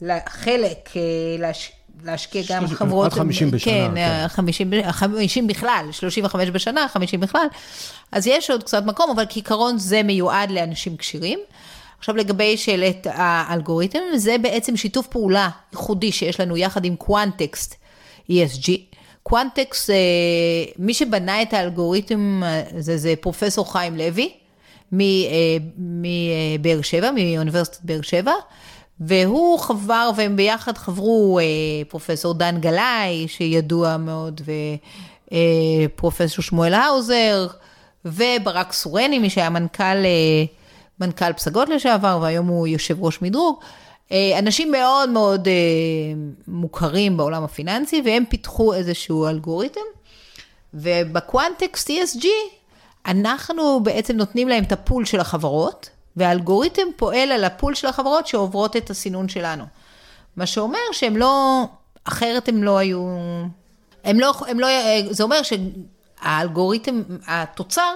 לחלק, 0.00 0.90
אה, 0.96 1.02
להש... 1.38 1.72
להשקיע 2.04 2.42
גם 2.48 2.66
חברות... 2.66 3.12
עד 3.12 3.18
50 3.18 3.50
בשנה. 3.50 3.72
כן, 3.72 3.90
כן. 3.94 4.28
50, 4.28 4.70
50 4.90 5.46
בכלל, 5.46 5.88
35 5.92 6.50
בשנה, 6.50 6.86
50 6.88 7.20
בכלל. 7.20 7.46
אז 8.12 8.26
יש 8.26 8.50
עוד 8.50 8.62
קצת 8.62 8.84
מקום, 8.84 9.10
אבל 9.10 9.24
כעיקרון 9.28 9.78
זה 9.78 10.02
מיועד 10.02 10.50
לאנשים 10.50 10.96
כשירים. 10.96 11.38
עכשיו 11.98 12.16
לגבי 12.16 12.56
שאלת 12.56 13.06
האלגוריתם, 13.10 13.98
זה 14.16 14.36
בעצם 14.42 14.76
שיתוף 14.76 15.06
פעולה 15.06 15.48
ייחודי 15.72 16.12
שיש 16.12 16.40
לנו 16.40 16.56
יחד 16.56 16.84
עם 16.84 16.96
קוונטקסט 16.96 17.74
ESG. 18.30 18.70
קוונטקסט, 19.22 19.90
אה, 19.90 19.94
מי 20.78 20.94
שבנה 20.94 21.42
את 21.42 21.52
האלגוריתם 21.52 22.42
זה, 22.78 22.96
זה 22.96 23.14
פרופסור 23.20 23.72
חיים 23.72 23.96
לוי, 23.96 24.32
מבאר 24.92 26.76
אה, 26.76 26.82
שבע, 26.82 27.10
מאוניברסיטת 27.10 27.78
באר 27.82 28.02
שבע, 28.02 28.32
והוא 29.06 29.58
חבר, 29.58 30.10
והם 30.16 30.36
ביחד 30.36 30.78
חברו 30.78 31.38
אה, 31.38 31.44
פרופסור 31.88 32.34
דן 32.34 32.60
גלאי, 32.60 33.28
שידוע 33.28 33.96
מאוד, 33.96 34.40
ופרופסור 35.94 36.42
שמואל 36.42 36.74
האוזר, 36.74 37.46
וברק 38.04 38.72
סורני, 38.72 39.18
מי 39.18 39.30
שהיה 39.30 39.50
מנכ"ל 39.50 40.04
מנכ"ל 41.00 41.32
פסגות 41.32 41.68
לשעבר, 41.68 42.18
והיום 42.22 42.46
הוא 42.46 42.66
יושב 42.66 43.04
ראש 43.04 43.22
מדרוג. 43.22 43.60
אה, 44.12 44.38
אנשים 44.38 44.70
מאוד 44.70 45.10
מאוד 45.10 45.48
אה, 45.48 45.52
מוכרים 46.48 47.16
בעולם 47.16 47.44
הפיננסי, 47.44 48.02
והם 48.04 48.24
פיתחו 48.28 48.74
איזשהו 48.74 49.26
אלגוריתם, 49.26 49.80
ובקוונטקסט 50.74 51.90
ESG, 51.90 52.26
אנחנו 53.06 53.80
בעצם 53.82 54.16
נותנים 54.16 54.48
להם 54.48 54.64
את 54.64 54.72
הפול 54.72 55.04
של 55.04 55.20
החברות, 55.20 55.90
והאלגוריתם 56.16 56.82
פועל 56.96 57.32
על 57.32 57.44
הפול 57.44 57.74
של 57.74 57.86
החברות 57.86 58.26
שעוברות 58.26 58.76
את 58.76 58.90
הסינון 58.90 59.28
שלנו. 59.28 59.64
מה 60.36 60.46
שאומר 60.46 60.78
שהם 60.92 61.16
לא, 61.16 61.64
אחרת 62.04 62.48
הם 62.48 62.62
לא 62.62 62.78
היו, 62.78 63.16
הם 64.04 64.20
לא, 64.20 64.32
הם 64.48 64.60
לא, 64.60 64.68
זה 65.10 65.22
אומר 65.22 65.40
שהאלגוריתם, 65.42 67.02
התוצר, 67.26 67.94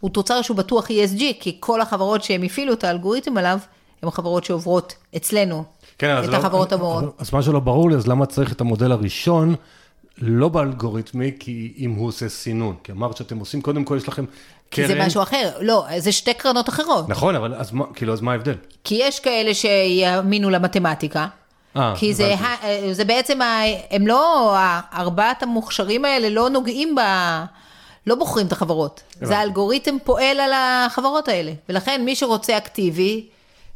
הוא 0.00 0.10
תוצר 0.10 0.42
שהוא 0.42 0.56
בטוח 0.56 0.90
ESG, 0.90 1.22
כי 1.40 1.56
כל 1.60 1.80
החברות 1.80 2.22
שהם 2.22 2.42
הפעילו 2.42 2.72
את 2.72 2.84
האלגוריתם 2.84 3.36
עליו, 3.36 3.58
הן 4.02 4.08
החברות 4.08 4.44
שעוברות 4.44 4.94
אצלנו, 5.16 5.64
כן, 5.98 6.18
את 6.24 6.28
לא- 6.28 6.36
החברות 6.36 6.72
לא, 6.72 6.76
המורות. 6.76 7.04
אז 7.18 7.32
מה 7.32 7.42
שלא 7.42 7.60
ברור 7.60 7.90
לי, 7.90 7.96
אז 7.96 8.06
למה 8.06 8.26
צריך 8.26 8.52
את 8.52 8.60
המודל 8.60 8.92
הראשון, 8.92 9.54
לא 10.18 10.48
באלגוריתמי, 10.48 11.32
כי 11.38 11.74
אם 11.78 11.90
הוא 11.90 12.08
עושה 12.08 12.28
סינון? 12.28 12.76
כי 12.84 12.92
אמרת 12.92 13.16
שאתם 13.16 13.38
עושים, 13.38 13.62
קודם 13.62 13.84
כל 13.84 13.96
יש 13.96 14.08
לכם 14.08 14.24
קרן... 14.70 14.86
כי 14.86 14.94
זה 14.94 15.06
משהו 15.06 15.22
אחר, 15.22 15.50
לא, 15.60 15.86
זה 15.98 16.12
שתי 16.12 16.34
קרנות 16.34 16.68
אחרות. 16.68 17.08
נכון, 17.08 17.36
אבל 17.36 17.54
אז 17.54 17.72
מה, 17.72 17.84
כאילו, 17.94 18.12
אז 18.12 18.20
מה 18.20 18.32
ההבדל? 18.32 18.54
כי 18.84 18.94
יש 18.94 19.20
כאלה 19.20 19.54
שיאמינו 19.54 20.50
למתמטיקה. 20.50 21.26
אה, 21.76 21.94
כי 21.96 22.14
זה, 22.14 22.34
זה 22.92 23.04
בעצם, 23.04 23.38
הם 23.90 24.06
לא, 24.06 24.56
ארבעת 24.94 25.42
המוכשרים 25.42 26.04
האלה 26.04 26.30
לא 26.30 26.50
נוגעים 26.50 26.94
ב... 26.94 27.00
לא 28.06 28.14
בוחרים 28.14 28.46
את 28.46 28.52
החברות. 28.52 29.02
זה 29.22 29.38
האלגוריתם 29.38 29.96
פועל 30.04 30.40
על 30.40 30.50
החברות 30.54 31.28
האלה. 31.28 31.52
ולכן 31.68 32.02
מי 32.04 32.16
שרוצה 32.16 32.58
אקטיבי, 32.58 33.26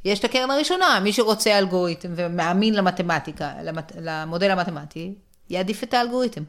יש 0.04 0.18
את 0.18 0.24
הקרן 0.24 0.50
הראשונה, 0.50 1.00
מי 1.02 1.12
שרוצה 1.12 1.58
אלגוריתם 1.58 2.08
ומאמין 2.16 2.74
למתמטיקה, 2.74 3.50
למת... 3.62 3.92
למודל 4.00 4.50
המתמטי, 4.50 5.14
יעדיף 5.50 5.82
את 5.82 5.94
האלגוריתם. 5.94 6.42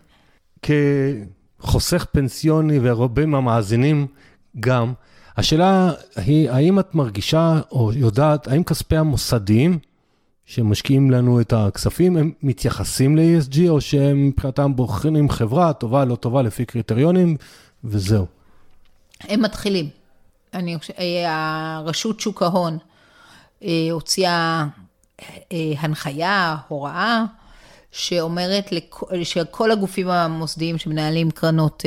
כחוסך 0.61 2.05
פנסיוני 2.11 2.79
והרבה 2.79 3.25
מהמאזינים 3.25 4.07
גם, 4.59 4.93
השאלה 5.37 5.91
היא, 6.15 6.49
האם 6.51 6.79
את 6.79 6.95
מרגישה 6.95 7.59
או 7.71 7.93
יודעת, 7.93 8.47
האם 8.47 8.63
כספי 8.63 8.97
המוסדיים 8.97 9.79
שמשקיעים 10.45 11.11
לנו 11.11 11.41
את 11.41 11.53
הכספים, 11.53 12.17
הם 12.17 12.31
מתייחסים 12.43 13.17
ל-ESG, 13.17 13.69
או 13.69 13.81
שהם 13.81 14.27
מבחינתם 14.27 14.75
בוחרים 14.75 15.29
חברה 15.29 15.73
טובה, 15.73 16.05
לא 16.05 16.15
טובה, 16.15 16.41
לפי 16.41 16.65
קריטריונים, 16.65 17.37
וזהו. 17.83 18.25
הם 19.21 19.41
מתחילים. 19.41 19.89
אני 20.53 20.79
חושבת, 20.79 20.99
אה, 20.99 21.75
הרשות 21.75 22.19
שוק 22.19 22.41
ההון 22.41 22.77
אה, 23.63 23.87
הוציאה 23.91 24.65
אה, 25.51 25.73
הנחיה, 25.79 26.57
הוראה, 26.67 27.23
שאומרת 27.91 28.73
שכל 29.23 29.71
הגופים 29.71 30.09
המוסדיים 30.09 30.77
שמנהלים 30.77 31.31
קרנות 31.31 31.83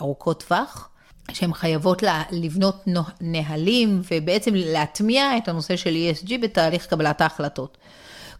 ארוכות 0.00 0.44
טווח, 0.48 0.88
שהן 1.32 1.52
חייבות 1.52 2.02
לבנות 2.30 2.84
נהלים 3.20 4.02
ובעצם 4.10 4.50
להטמיע 4.54 5.36
את 5.36 5.48
הנושא 5.48 5.76
של 5.76 5.94
ESG 5.94 6.38
בתהליך 6.42 6.86
קבלת 6.86 7.20
ההחלטות. 7.20 7.78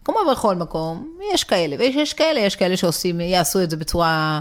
כמו 0.03 0.17
בכל 0.31 0.55
מקום, 0.55 1.17
יש 1.33 1.43
כאלה, 1.43 1.75
ויש 1.79 2.13
כאלה, 2.13 2.39
יש 2.39 2.55
כאלה 2.55 2.77
שעושים, 2.77 3.21
יעשו 3.21 3.63
את 3.63 3.69
זה 3.69 3.77
בצורה 3.77 4.39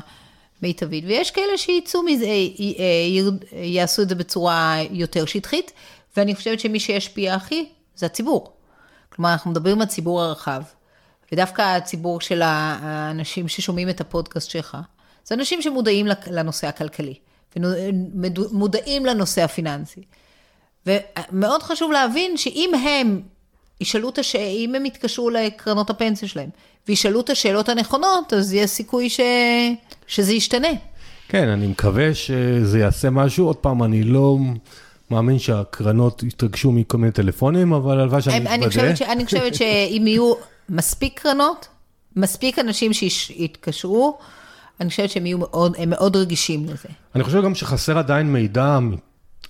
מיטבית, 0.62 1.04
ויש 1.06 1.30
כאלה 1.30 1.58
שיצאו 1.58 2.02
מזה, 2.02 2.26
אה, 2.26 3.52
יעשו 3.52 4.02
את 4.02 4.08
זה 4.08 4.14
בצורה 4.14 4.76
יותר 4.90 5.24
שטחית, 5.24 5.72
ואני 6.16 6.34
חושבת 6.34 6.60
שמי 6.60 6.80
שישפיע 6.80 7.34
הכי, 7.34 7.68
זה 7.96 8.06
הציבור. 8.06 8.52
כלומר, 9.08 9.32
אנחנו 9.32 9.50
מדברים 9.50 9.76
על 9.76 9.82
הציבור 9.82 10.22
הרחב, 10.22 10.62
ודווקא 11.32 11.62
הציבור 11.62 12.20
של 12.20 12.42
האנשים 12.44 13.48
ששומעים 13.48 13.88
את 13.88 14.00
הפודקאסט 14.00 14.50
שלך, 14.50 14.76
זה 15.24 15.34
אנשים 15.34 15.62
שמודעים 15.62 16.06
לנושא 16.26 16.66
הכלכלי, 16.66 17.14
ומודעים 17.62 19.06
לנושא 19.06 19.42
הפיננסי. 19.44 20.00
ומאוד 20.86 21.62
חשוב 21.62 21.92
להבין 21.92 22.36
שאם 22.36 22.70
הם 22.74 23.20
ישאלו 23.80 24.08
את 24.08 24.18
השאלות, 24.18 24.46
אם 24.56 24.74
הם 24.74 24.86
יתקשרו 24.86 25.30
לקרנות 25.30 25.90
הפנסיה 25.90 26.28
שלהם, 26.28 26.48
וישאלו 26.88 27.20
את 27.20 27.30
השאלות 27.30 27.68
הנכונות, 27.68 28.32
אז 28.32 28.52
יש 28.52 28.70
סיכוי 28.70 29.08
ש... 29.10 29.20
שזה 30.06 30.32
ישתנה. 30.32 30.68
כן, 31.28 31.48
אני 31.48 31.66
מקווה 31.66 32.14
שזה 32.14 32.78
יעשה 32.78 33.10
משהו. 33.10 33.46
עוד 33.46 33.56
פעם, 33.56 33.82
אני 33.82 34.02
לא 34.02 34.36
מאמין 35.10 35.38
שהקרנות 35.38 36.22
יתרגשו 36.22 36.72
מכל 36.72 36.98
מיני 36.98 37.12
טלפונים, 37.12 37.72
אבל 37.72 38.00
הלוואי 38.00 38.22
שאני 38.22 38.38
מתוודה. 38.40 38.82
אני, 38.82 39.12
אני 39.12 39.24
חושבת 39.24 39.54
שאם 39.54 40.04
יהיו 40.06 40.32
מספיק 40.68 41.20
קרנות, 41.20 41.68
מספיק 42.16 42.58
אנשים 42.58 42.92
שיתקשרו, 42.92 44.18
אני 44.80 44.90
חושבת 44.90 45.10
שהם 45.10 45.26
יהיו 45.26 45.38
מאוד, 45.38 45.74
הם 45.78 45.90
מאוד 45.90 46.16
רגישים 46.16 46.64
לזה. 46.64 46.88
אני 47.14 47.24
חושב 47.24 47.42
גם 47.42 47.54
שחסר 47.54 47.98
עדיין 47.98 48.32
מידע 48.32 48.78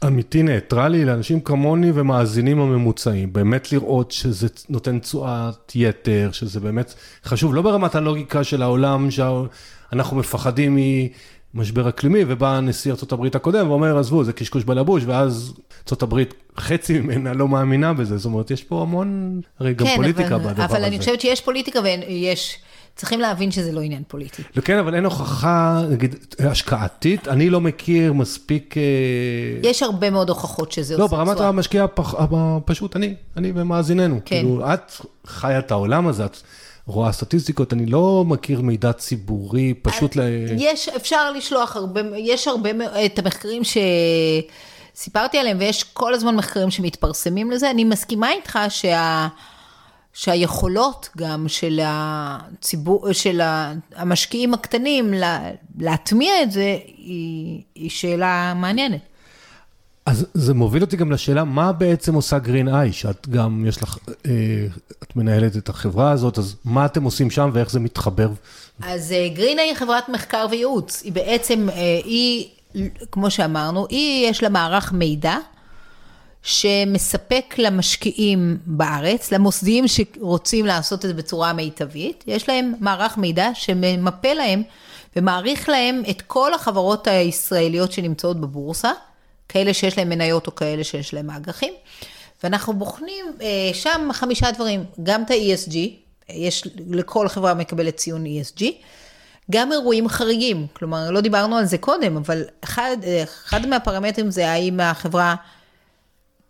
אמיתי 0.06 0.42
ניטרלי 0.42 1.04
לאנשים 1.04 1.40
כמוני 1.40 1.90
ומאזינים 1.94 2.60
הממוצעים, 2.60 3.32
באמת 3.32 3.72
לראות 3.72 4.10
שזה 4.10 4.46
נותן 4.68 4.98
תשואת 4.98 5.72
יתר, 5.74 6.28
שזה 6.32 6.60
באמת 6.60 6.94
חשוב, 7.24 7.54
לא 7.54 7.62
ברמת 7.62 7.94
הלוגיקה 7.94 8.44
של 8.44 8.62
העולם 8.62 9.08
שאנחנו 9.10 10.16
מפחדים 10.16 10.78
ממשבר 11.54 11.88
אקלימי, 11.88 12.24
ובא 12.28 12.60
נשיא 12.60 12.92
ארה"ב 12.92 13.36
הקודם 13.36 13.70
ואומר, 13.70 13.98
עזבו, 13.98 14.24
זה 14.24 14.32
קשקוש 14.32 14.64
בלבוש, 14.64 15.02
ואז 15.06 15.54
ארה"ב, 15.92 16.22
חצי 16.58 16.98
ממנה 17.00 17.32
לא 17.32 17.48
מאמינה 17.48 17.94
בזה, 17.94 18.16
זאת 18.16 18.26
אומרת, 18.26 18.50
יש 18.50 18.64
פה 18.64 18.82
המון, 18.82 19.40
הרי 19.60 19.74
גם 19.74 19.86
כן, 19.86 19.96
פוליטיקה 19.96 20.34
אבל, 20.34 20.38
בדבר 20.38 20.52
אבל 20.52 20.64
הזה. 20.64 20.76
אבל 20.76 20.84
אני 20.84 20.98
חושבת 20.98 21.20
שיש 21.20 21.40
פוליטיקה 21.40 21.80
ויש... 21.80 22.58
צריכים 22.97 23.20
להבין 23.20 23.51
שזה 23.51 23.72
לא 23.72 23.80
עניין 23.80 24.03
פוליטי. 24.09 24.42
כן, 24.64 24.78
אבל 24.78 24.94
אין 24.94 25.05
הוכחה, 25.05 25.82
נגיד, 25.90 26.14
השקעתית, 26.38 27.28
אני 27.28 27.51
לא 27.51 27.61
מכיר 27.61 28.12
מספיק... 28.12 28.74
אה, 28.76 28.82
יש 29.62 29.82
הרבה 29.82 30.11
מאוד 30.11 30.28
הוכחות 30.28 30.72
שזה 30.72 30.97
לא, 30.97 31.05
עושה 31.05 31.14
תשואה. 31.14 31.24
לא, 31.24 31.34
ברמת 31.34 31.40
המשקיע 31.40 31.84
הפח, 31.84 32.14
הפשוט, 32.14 32.97
אני, 32.97 33.14
אני 33.36 33.53
ומאזיננו. 33.55 34.20
כן. 34.24 34.36
כאילו, 34.36 34.74
את 34.74 34.92
חיה 35.26 35.59
את 35.59 35.70
העולם 35.70 36.07
הזה, 36.09 36.24
את 36.24 36.36
רואה 36.86 37.12
סטטיסטיקות, 37.12 37.72
אני 37.72 37.86
לא 37.86 38.24
מכיר 38.26 38.61
מידע 38.61 38.92
ציבורי, 38.92 39.74
פשוט 39.82 40.16
ל... 40.16 40.20
יש, 40.59 40.88
אפשר 40.88 41.32
לשלוח 41.32 41.76
הרבה, 41.76 42.01
יש 42.16 42.49
הרבה, 42.49 42.70
את 43.07 43.18
המחקרים 43.18 43.64
ש... 43.64 43.78
סיפרתי 44.94 45.38
עליהם, 45.38 45.57
ויש 45.61 45.82
כל 45.82 46.14
הזמן 46.14 46.36
מחקרים 46.36 46.70
שמתפרסמים 46.70 47.51
לזה. 47.51 47.70
אני 47.70 47.84
מסכימה 47.84 48.32
איתך 48.32 48.59
שה... 48.68 49.28
שהיכולות 50.16 51.08
גם 51.16 51.48
של 51.48 51.80
הציבור, 51.84 53.12
של 53.12 53.40
המשקיעים 53.96 54.54
הקטנים 54.54 55.14
להטמיע 55.78 56.42
את 56.42 56.52
זה, 56.52 56.78
היא, 56.96 57.62
היא 57.74 57.90
שאלה 57.90 58.52
מעניינת. 58.56 59.00
אז 60.06 60.26
זה 60.34 60.54
מוביל 60.54 60.82
אותי 60.82 60.96
גם 60.96 61.12
לשאלה, 61.12 61.44
מה 61.44 61.72
בעצם 61.72 62.14
עושה 62.14 62.38
גרין 62.38 62.68
איי, 62.68 62.92
שאת 62.92 63.28
גם, 63.28 63.64
יש 63.68 63.82
לך, 63.82 63.98
אה, 64.26 64.32
את 65.02 65.16
מנהלת 65.16 65.56
את 65.56 65.68
החברה 65.68 66.10
הזאת, 66.10 66.38
אז 66.38 66.56
מה 66.64 66.86
אתם 66.86 67.02
עושים 67.04 67.30
שם 67.30 67.50
ואיך 67.52 67.70
זה 67.70 67.80
מתחבר? 67.80 68.28
אז 68.82 69.14
גרין 69.34 69.58
איי 69.58 69.68
היא 69.68 69.76
חברת 69.76 70.08
מחקר 70.08 70.46
וייעוץ, 70.50 71.02
היא 71.02 71.12
בעצם, 71.12 71.68
אה, 71.70 71.76
היא, 72.04 72.48
כמו 73.12 73.30
שאמרנו, 73.30 73.86
היא, 73.90 74.30
יש 74.30 74.42
לה 74.42 74.48
מערך 74.48 74.92
מידע. 74.92 75.36
שמספק 76.47 77.55
למשקיעים 77.59 78.59
בארץ, 78.66 79.32
למוסדיים 79.32 79.84
שרוצים 79.88 80.66
לעשות 80.66 81.05
את 81.05 81.09
זה 81.09 81.14
בצורה 81.14 81.53
מיטבית, 81.53 82.24
יש 82.26 82.49
להם 82.49 82.74
מערך 82.80 83.18
מידע 83.18 83.51
שממפה 83.55 84.32
להם 84.32 84.62
ומעריך 85.16 85.68
להם 85.68 86.03
את 86.11 86.22
כל 86.22 86.55
החברות 86.55 87.07
הישראליות 87.07 87.92
שנמצאות 87.92 88.40
בבורסה, 88.40 88.90
כאלה 89.49 89.74
שיש 89.74 89.99
להם 89.99 90.09
מניות 90.09 90.47
או 90.47 90.55
כאלה 90.55 90.84
שיש 90.84 91.14
להם 91.14 91.30
אג"חים, 91.30 91.72
ואנחנו 92.44 92.72
בוחנים 92.72 93.24
אה, 93.42 93.70
שם 93.72 94.09
חמישה 94.12 94.51
דברים, 94.51 94.84
גם 95.03 95.22
את 95.22 95.30
ה-ESG, 95.30 95.76
יש 96.28 96.62
לכל 96.90 97.28
חברה 97.28 97.55
מקבלת 97.55 97.97
ציון 97.97 98.24
ESG, 98.26 98.62
גם 99.51 99.72
אירועים 99.72 100.09
חריגים, 100.09 100.66
כלומר 100.72 101.11
לא 101.11 101.20
דיברנו 101.20 101.57
על 101.57 101.64
זה 101.64 101.78
קודם, 101.78 102.16
אבל 102.16 102.42
אחד, 102.64 102.97
אחד 103.47 103.66
מהפרמטרים 103.66 104.30
זה 104.30 104.51
האם 104.51 104.80
החברה 104.80 105.34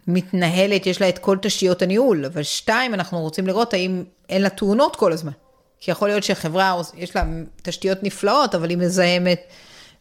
מתנהלת, 0.09 0.87
יש 0.87 1.01
לה 1.01 1.09
את 1.09 1.19
כל 1.19 1.37
תשתיות 1.43 1.83
הניהול, 1.83 2.25
אבל 2.25 2.43
שתיים, 2.43 2.95
אנחנו 2.95 3.21
רוצים 3.21 3.47
לראות 3.47 3.75
האם 3.75 4.05
אין 4.29 4.43
לה 4.43 4.49
תאונות 4.49 4.97
כל 4.97 5.13
הזמן. 5.13 5.33
כי 5.81 5.91
יכול 5.91 6.09
להיות 6.09 6.25
שחברה, 6.25 6.83
יש 6.97 7.17
לה 7.17 7.25
תשתיות 7.63 8.03
נפלאות, 8.03 8.55
אבל 8.55 8.71
היא 8.71 8.79
מזהמת, 8.79 9.41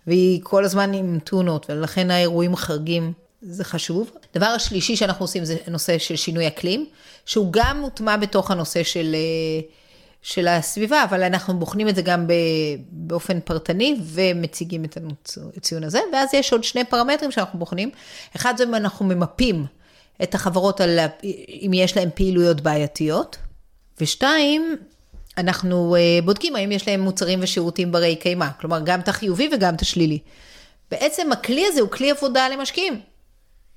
והיא 0.08 0.40
כל 0.44 0.66
הזמן 0.66 0.94
עם 0.94 1.20
תאונות, 1.24 1.66
ולכן 1.70 2.12
האירועים 2.12 2.54
החריגים 2.54 3.14
זה 3.42 3.64
חשוב. 3.64 4.12
דבר 4.34 4.46
השלישי 4.46 4.96
שאנחנו 4.96 5.24
עושים 5.24 5.46
זה 5.46 5.58
נושא 5.68 5.98
של 5.98 6.16
שינוי 6.16 6.48
אקלים, 6.48 6.86
שהוא 7.26 7.48
גם 7.52 7.82
מוטמע 7.82 8.18
בתוך 8.18 8.52
הנושא 8.52 8.84
של, 8.84 9.16
אה, 9.16 9.68
של 10.22 10.48
הסביבה, 10.48 11.04
אבל 11.04 11.24
אנחנו 11.24 11.60
בוחנים 11.60 11.90
את 11.90 11.96
זה 11.96 12.02
גם 12.02 12.28
באופן 12.92 13.40
פרטני 13.40 13.96
ומציגים 14.04 14.86
את 14.86 14.98
הציון 15.58 15.84
הזה, 15.84 16.00
ואז 16.14 16.34
יש 16.34 16.54
עוד 16.54 16.64
שני 16.64 16.86
פרמטרים 16.86 17.32
שאנחנו 17.32 17.60
בוחנים. 17.60 17.90
אחד 18.36 18.54
זה 18.58 18.64
אם 18.64 18.76
אנחנו 18.76 19.06
ממפים 19.06 19.66
את 20.24 20.36
החברות 20.36 20.82
על 20.82 21.00
אם 21.50 21.72
יש 21.74 21.98
להן 21.98 22.10
פעילויות 22.16 22.62
בעייתיות, 22.62 23.38
ושתיים, 24.02 24.76
אנחנו 25.38 25.96
אה, 25.96 26.20
בודקים 26.26 26.56
האם 26.56 26.72
יש 26.72 26.88
להם 26.88 27.02
מוצרים 27.02 27.40
ושירותים 27.42 27.92
ברי 27.92 28.16
קיימא, 28.16 28.48
כלומר 28.60 28.80
גם 28.86 29.00
את 29.00 29.08
החיובי 29.08 29.50
וגם 29.54 29.76
את 29.76 29.82
השלילי. 29.82 30.20
בעצם 30.92 31.32
הכלי 31.32 31.66
הזה 31.68 31.82
הוא 31.82 31.90
כלי 31.90 32.12
עבודה 32.12 32.50
למשקיעים, 32.50 33.00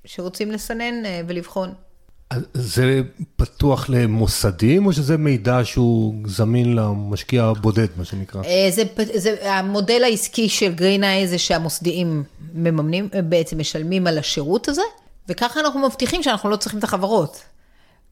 שרוצים 0.05 0.51
לסנן 0.51 1.05
אה, 1.05 1.21
ולבחון. 1.27 1.73
זה 2.53 3.01
פתוח 3.35 3.89
למוסדים, 3.89 4.85
או 4.85 4.93
שזה 4.93 5.17
מידע 5.17 5.59
שהוא 5.63 6.15
זמין 6.25 6.75
למשקיע 6.75 7.43
הבודד, 7.43 7.87
מה 7.97 8.05
שנקרא? 8.05 8.43
אה, 8.43 8.67
זה, 8.71 8.83
זה, 9.13 9.53
המודל 9.53 10.03
העסקי 10.03 10.49
של 10.49 10.73
גרינאי 10.73 11.27
זה 11.27 11.37
שהמוסדיים 11.37 12.23
מממנים, 12.53 13.09
בעצם 13.29 13.59
משלמים 13.59 14.07
על 14.07 14.17
השירות 14.17 14.67
הזה, 14.67 14.81
וככה 15.29 15.59
אנחנו 15.59 15.79
מבטיחים 15.87 16.23
שאנחנו 16.23 16.49
לא 16.49 16.55
צריכים 16.55 16.79
את 16.79 16.83
החברות. 16.83 17.43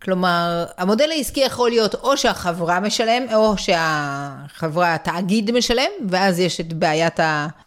כלומר, 0.02 0.66
המודל 0.78 1.10
העסקי 1.12 1.40
יכול 1.40 1.70
להיות 1.70 1.96
או 1.96 2.18
שהחברה 2.18 2.80
משלם, 2.80 3.24
או 3.34 3.58
שהחברה, 3.58 4.96
התאגיד 4.96 5.52
משלם, 5.52 5.92
ואז 6.10 6.40
יש 6.40 6.60
את 6.60 6.74
בעיית 6.74 7.20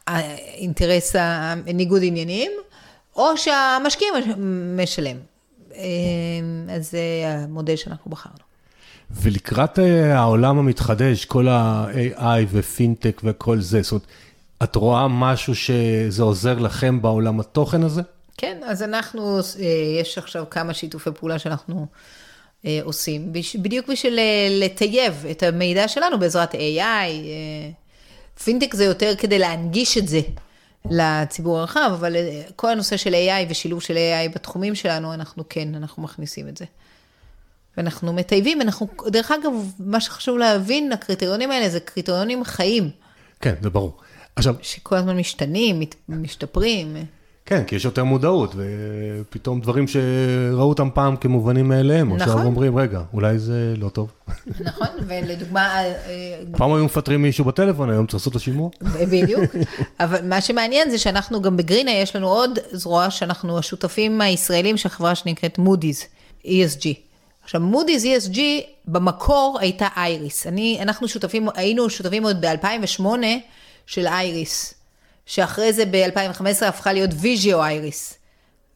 האינטרס, 0.06 1.16
הניגוד 1.16 2.02
עניינים, 2.04 2.50
או 3.16 3.36
שהמשקיע 3.36 4.08
משלם. 4.76 5.16
אמ, 5.74 5.80
אז 6.70 6.90
זה 6.90 7.00
המודל 7.24 7.76
שאנחנו 7.76 8.10
בחרנו. 8.10 8.50
ולקראת 9.10 9.78
אה, 9.78 10.18
העולם 10.18 10.58
המתחדש, 10.58 11.24
כל 11.24 11.48
ה-AI 11.48 12.46
ופינטק 12.50 13.20
וכל 13.24 13.60
זה, 13.60 13.82
זאת 13.82 13.90
אומרת, 13.92 14.06
את 14.62 14.76
רואה 14.76 15.08
משהו 15.08 15.54
שזה 15.54 16.22
עוזר 16.22 16.58
לכם 16.58 17.02
בעולם 17.02 17.40
התוכן 17.40 17.82
הזה? 17.82 18.02
כן, 18.40 18.58
אז 18.64 18.82
אנחנו, 18.82 19.38
אה, 19.38 19.64
יש 20.00 20.18
עכשיו 20.18 20.44
כמה 20.50 20.74
שיתופי 20.74 21.10
פעולה 21.18 21.38
שאנחנו 21.38 21.86
אה, 22.66 22.80
עושים, 22.82 23.32
בדיוק 23.62 23.88
בשביל 23.88 24.18
אה, 24.18 24.48
לטייב 24.50 25.26
את 25.30 25.42
המידע 25.42 25.88
שלנו 25.88 26.18
בעזרת 26.18 26.54
AI. 26.54 27.10
פינטק 28.44 28.74
זה 28.74 28.84
יותר 28.84 29.12
כדי 29.18 29.38
להנגיש 29.38 29.98
את 29.98 30.08
זה 30.08 30.20
לציבור 30.90 31.58
הרחב, 31.58 31.90
אבל 31.94 32.16
כל 32.56 32.70
הנושא 32.70 32.96
של 32.96 33.14
AI 33.14 33.50
ושילוב 33.50 33.82
של 33.82 33.94
AI 33.94 34.34
בתחומים 34.34 34.74
שלנו, 34.74 35.14
אנחנו 35.14 35.48
כן, 35.48 35.74
אנחנו 35.74 36.02
מכניסים 36.02 36.48
את 36.48 36.56
זה. 36.56 36.64
ואנחנו 37.76 38.12
מטייבים, 38.12 38.60
אנחנו, 38.60 38.88
דרך 39.06 39.30
אגב, 39.30 39.52
מה 39.78 40.00
שחשוב 40.00 40.38
להבין, 40.38 40.92
הקריטריונים 40.92 41.50
האלה 41.50 41.68
זה 41.68 41.80
קריטריונים 41.80 42.44
חיים. 42.44 42.90
כן, 43.40 43.54
זה 43.62 43.70
ברור. 43.70 43.96
עכשיו... 44.36 44.54
שכל 44.62 44.96
הזמן 44.96 45.16
משתנים, 45.16 45.82
משתפרים. 46.08 46.96
כן, 47.46 47.64
כי 47.64 47.76
יש 47.76 47.84
יותר 47.84 48.04
מודעות, 48.04 48.54
ופתאום 48.56 49.60
דברים 49.60 49.84
שראו 49.88 50.68
אותם 50.68 50.88
פעם 50.94 51.16
כמובנים 51.16 51.68
מאליהם, 51.68 52.06
נכון. 52.06 52.20
עכשיו 52.20 52.46
אומרים, 52.46 52.76
רגע, 52.76 53.00
אולי 53.12 53.38
זה 53.38 53.74
לא 53.76 53.88
טוב. 53.88 54.12
נכון, 54.60 54.86
ולדוגמה... 55.06 55.60
אה, 55.60 55.84
אה, 55.84 56.42
פעם 56.56 56.72
היו 56.72 56.84
מפטרים 56.84 57.22
מישהו 57.22 57.44
בטלפון, 57.44 57.90
היום 57.90 58.06
צריך 58.06 58.14
לעשות 58.14 58.30
את 58.30 58.36
השימוע. 58.36 58.70
בדיוק, 58.82 59.44
אבל 60.00 60.28
מה 60.28 60.40
שמעניין 60.40 60.90
זה 60.90 60.98
שאנחנו 60.98 61.42
גם 61.42 61.56
בגרינה, 61.56 61.90
יש 61.90 62.16
לנו 62.16 62.28
עוד 62.28 62.58
זרוע 62.72 63.10
שאנחנו 63.10 63.58
השותפים 63.58 64.20
הישראלים 64.20 64.76
של 64.76 64.88
חברה 64.88 65.14
שנקראת 65.14 65.58
מודי'ס, 65.58 66.06
ESG. 66.44 66.86
עכשיו, 67.44 67.60
מודי'ס 67.60 68.04
ESG 68.04 68.38
במקור 68.84 69.58
הייתה 69.60 69.88
אייריס. 69.96 70.46
אני, 70.46 70.78
אנחנו 70.82 71.08
שותפים, 71.08 71.48
היינו 71.54 71.90
שותפים 71.90 72.22
עוד 72.22 72.46
ב-2008 72.46 73.04
של 73.86 74.06
אייריס, 74.06 74.74
שאחרי 75.26 75.72
זה 75.72 75.84
ב-2015 75.90 76.64
הפכה 76.66 76.92
להיות 76.92 77.10
ויז'יו 77.20 77.62
אייריס, 77.62 78.18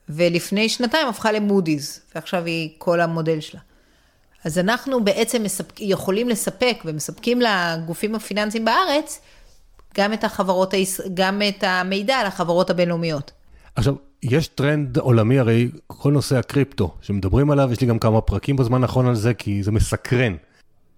ולפני 0.08 0.68
שנתיים 0.68 1.08
הפכה 1.08 1.32
למודי'ס, 1.32 2.00
ועכשיו 2.14 2.44
היא 2.44 2.70
כל 2.78 3.00
המודל 3.00 3.40
שלה. 3.40 3.60
אז 4.44 4.58
אנחנו 4.58 5.04
בעצם 5.04 5.42
מספק, 5.42 5.80
יכולים 5.80 6.28
לספק 6.28 6.82
ומספקים 6.84 7.40
לגופים 7.40 8.14
הפיננסיים 8.14 8.64
בארץ 8.64 9.20
גם 9.96 10.12
את 10.12 10.24
החברות, 10.24 10.74
גם 11.14 11.42
את 11.48 11.64
המידע 11.66 12.16
על 12.16 12.26
החברות 12.26 12.70
הבינלאומיות. 12.70 13.30
עכשיו, 13.74 13.94
יש 14.22 14.48
טרנד 14.48 14.98
עולמי, 14.98 15.38
הרי 15.38 15.68
כל 15.86 16.12
נושא 16.12 16.36
הקריפטו, 16.36 16.94
שמדברים 17.02 17.50
עליו, 17.50 17.72
יש 17.72 17.80
לי 17.80 17.86
גם 17.86 17.98
כמה 17.98 18.20
פרקים 18.20 18.56
בזמן 18.56 18.82
האחרון 18.82 19.06
על 19.06 19.14
זה, 19.14 19.34
כי 19.34 19.62
זה 19.62 19.72
מסקרן. 19.72 20.36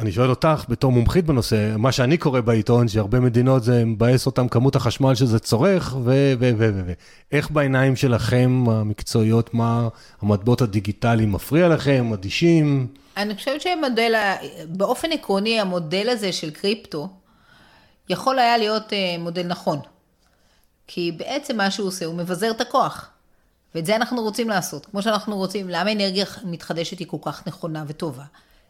אני 0.01 0.13
שואל 0.13 0.31
אותך, 0.31 0.65
בתור 0.69 0.93
מומחית 0.93 1.25
בנושא, 1.25 1.75
מה 1.79 1.93
שאני 1.93 2.17
קורא 2.17 2.41
בעיתון, 2.41 2.89
שהרבה 2.89 3.21
מדינות 3.21 3.63
זה 3.63 3.85
מבאס 3.85 4.27
אותם 4.27 4.49
כמות 4.49 4.77
החשמל 4.77 5.15
שזה 5.15 5.39
צורך, 5.39 5.97
ו... 6.05 6.33
ו... 6.39 6.51
ו... 6.59 6.69
ו... 6.75 6.83
ו... 6.87 6.93
איך 7.33 7.51
בעיניים 7.51 7.97
שלכם 7.97 8.65
המקצועיות, 8.69 9.55
מה 9.55 9.89
המטבעות 10.23 10.63
הדיגיטליים 10.63 11.33
מפריע 11.33 11.69
לכם, 11.69 12.13
אדישים? 12.13 12.87
אני 13.17 13.35
חושבת 13.37 13.61
שהמודל, 13.61 14.15
באופן 14.69 15.13
עקרוני, 15.13 15.61
המודל 15.61 16.09
הזה 16.09 16.33
של 16.33 16.51
קריפטו, 16.51 17.09
יכול 18.09 18.39
היה 18.39 18.59
להיות 18.59 18.93
אה, 18.93 19.17
מודל 19.19 19.47
נכון. 19.47 19.79
כי 20.87 21.13
בעצם 21.13 21.57
מה 21.57 21.71
שהוא 21.71 21.89
עושה, 21.89 22.05
הוא 22.05 22.15
מבזר 22.15 22.51
את 22.51 22.61
הכוח. 22.61 23.11
ואת 23.75 23.87
זה 23.87 23.97
אנחנו 23.97 24.23
רוצים 24.23 24.49
לעשות. 24.49 24.87
כמו 24.87 25.03
שאנחנו 25.03 25.37
רוצים, 25.37 25.69
למה 25.69 25.93
אנרגיה 25.93 26.25
מתחדשת 26.45 26.99
היא 26.99 27.07
כל 27.09 27.17
כך 27.23 27.47
נכונה 27.47 27.85
וטובה? 27.87 28.25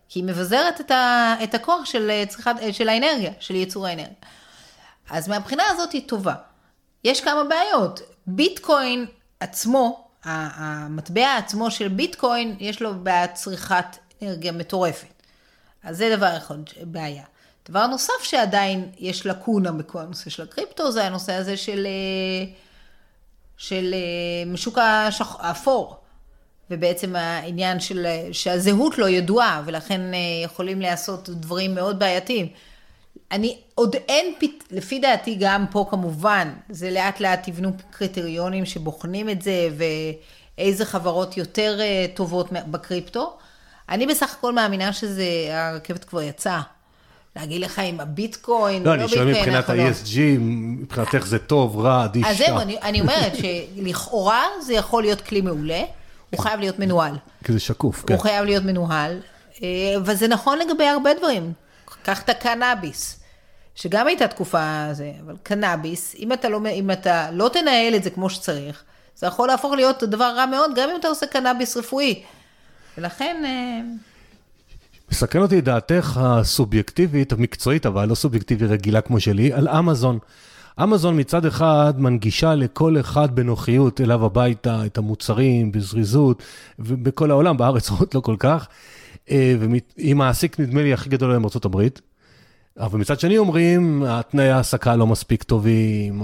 כי 0.09 0.18
היא 0.18 0.24
מבזרת 0.24 0.80
את, 0.80 0.90
ה, 0.90 1.34
את 1.44 1.54
הכוח 1.54 1.84
של, 1.84 2.11
אה, 2.11 2.24
צריכת, 2.28 2.54
אה, 2.62 2.72
של 2.72 2.88
האנרגיה, 2.88 3.32
של 3.40 3.54
ייצור 3.54 3.86
האנרגיה. 3.86 4.14
אז 5.11 5.28
מהבחינה 5.28 5.62
הזאת 5.70 5.92
היא 5.92 6.09
טובה. 6.09 6.34
יש 7.04 7.20
כמה 7.20 7.44
בעיות. 7.44 8.00
ביטקוין 8.26 9.07
עצמו, 9.40 10.09
המטבע 10.24 11.36
עצמו 11.36 11.70
של 11.70 11.88
ביטקוין, 11.88 12.57
יש 12.61 12.82
לו 12.82 12.94
בעיית 12.94 13.34
צריכת 13.34 13.96
אנרגיה 14.22 14.52
מטורפת. 14.52 15.22
אז 15.84 15.96
זה 15.96 16.16
דבר 16.16 16.36
אחד, 16.36 16.54
בעיה. 16.82 17.24
דבר 17.68 17.86
נוסף 17.86 18.22
שעדיין 18.22 18.90
יש 18.98 19.26
לקונה 19.26 19.72
בכל 19.72 19.98
הנושא 19.98 20.30
של 20.30 20.42
הקריפטו, 20.42 20.92
זה 20.92 21.04
הנושא 21.04 21.32
הזה 21.32 21.57
של, 21.57 21.86
אה, 21.86 22.52
של 23.57 23.94
אה, 23.94 24.57
שוק 24.57 24.78
האפור. 25.38 26.05
ובעצם 26.70 27.16
העניין 27.16 27.80
של, 27.80 28.06
שהזהות 28.32 28.98
לא 28.98 29.08
ידועה, 29.08 29.62
ולכן 29.66 30.14
אה, 30.14 30.18
יכולים 30.44 30.80
לעשות 30.80 31.28
דברים 31.30 31.74
מאוד 31.74 31.98
בעייתיים. 31.98 32.46
אני, 33.32 33.56
עוד 33.74 33.96
אין, 34.08 34.34
לפי 34.70 34.98
דעתי 34.98 35.36
גם 35.40 35.64
פה 35.70 35.86
כמובן, 35.90 36.52
זה 36.68 36.90
לאט 36.90 37.20
לאט 37.20 37.48
תבנו 37.48 37.72
קריטריונים 37.90 38.64
שבוחנים 38.64 39.30
את 39.30 39.42
זה, 39.42 39.68
ואיזה 40.58 40.84
חברות 40.84 41.36
יותר 41.36 41.78
טובות 42.14 42.52
בקריפטו. 42.52 43.36
אני 43.88 44.06
בסך 44.06 44.34
הכל 44.38 44.52
מאמינה 44.52 44.92
שזה, 44.92 45.24
הרכבת 45.50 46.04
כבר 46.04 46.22
יצאה. 46.22 46.62
להגיד 47.36 47.60
לך 47.60 47.78
אם 47.78 48.00
הביטקוין, 48.00 48.82
לא, 48.82 48.94
אני 48.94 49.08
שואל 49.08 49.24
מבחינת 49.24 49.70
ה-ESG, 49.70 50.18
מבחינתך 50.38 51.26
זה 51.26 51.38
טוב, 51.38 51.80
רע, 51.80 52.04
עדיף 52.04 52.26
אז 52.26 52.38
זהו, 52.38 52.58
אני 52.82 53.00
אומרת 53.00 53.32
שלכאורה 53.34 54.42
זה 54.62 54.74
יכול 54.74 55.02
להיות 55.02 55.20
כלי 55.20 55.40
מעולה, 55.40 55.82
הוא 56.37 56.43
חייב 56.43 56.61
להיות 56.61 56.78
מנוהל. 56.78 57.14
כי 57.45 57.53
זה 57.53 57.61
שקוף, 57.61 58.05
כן. 58.07 58.14
הוא 58.14 58.22
חייב 58.22 58.45
להיות 58.45 58.64
מנוהל, 58.64 59.20
אה, 59.62 59.68
וזה 60.05 60.28
נכון 60.28 60.59
לגבי 60.59 60.84
הרבה 60.84 61.11
דברים. 61.14 61.53
קח 62.03 62.22
את 62.22 62.28
הקנאביס, 62.28 63.20
שגם 63.74 64.07
הייתה 64.07 64.28
תקופה 64.28 64.89
זה, 64.93 65.12
אבל 65.26 65.34
קנאביס, 65.43 66.14
אם 66.18 66.32
אתה 66.32 66.49
לא, 66.49 66.61
אם 66.72 66.91
אתה 66.91 67.30
לא 67.32 67.51
תנהל 67.53 67.95
את 67.97 68.03
זה 68.03 68.11
כמו 68.11 68.30
שצריך, 68.30 68.82
זה 69.16 69.26
יכול 69.26 69.49
להפוך 69.49 69.72
להיות 69.72 70.03
דבר 70.03 70.32
רע 70.37 70.47
מאוד, 70.47 70.70
גם 70.76 70.91
אם 70.91 70.97
אתה 71.01 71.09
עושה 71.09 71.26
קנאביס 71.26 71.76
רפואי. 71.76 72.22
ולכן... 72.99 73.43
אה, 73.45 73.80
מסקרן 75.12 75.43
אותי 75.43 75.61
דעתך 75.61 76.20
הסובייקטיבית, 76.22 77.32
המקצועית, 77.32 77.87
אבל 77.87 78.09
לא 78.09 78.14
סובייקטיבית 78.14 78.70
רגילה 78.70 79.01
כמו 79.01 79.20
שלי, 79.20 79.53
על 79.53 79.68
אמזון. 79.68 80.18
אמזון 80.82 81.20
מצד 81.20 81.46
אחד 81.46 81.94
מנגישה 81.98 82.54
לכל 82.54 83.00
אחד 83.00 83.34
בנוחיות 83.34 84.00
אליו 84.00 84.24
הביתה 84.24 84.86
את 84.86 84.98
המוצרים 84.98 85.72
בזריזות, 85.72 86.42
ובכל 86.78 87.30
העולם, 87.30 87.56
בארץ 87.56 87.90
עוד 87.98 88.08
לא 88.14 88.20
כל 88.20 88.36
כך. 88.38 88.68
אה, 89.30 89.56
והיא 89.58 90.14
מעסיק, 90.14 90.60
נדמה 90.60 90.82
לי, 90.82 90.92
הכי 90.92 91.08
גדול 91.08 91.30
היום 91.30 91.44
הברית. 91.64 92.00
אבל 92.78 92.98
מצד 92.98 93.20
שני 93.20 93.38
אומרים, 93.38 94.02
התנאי 94.08 94.50
העסקה 94.50 94.96
לא 94.96 95.06
מספיק 95.06 95.42
טובים, 95.42 96.22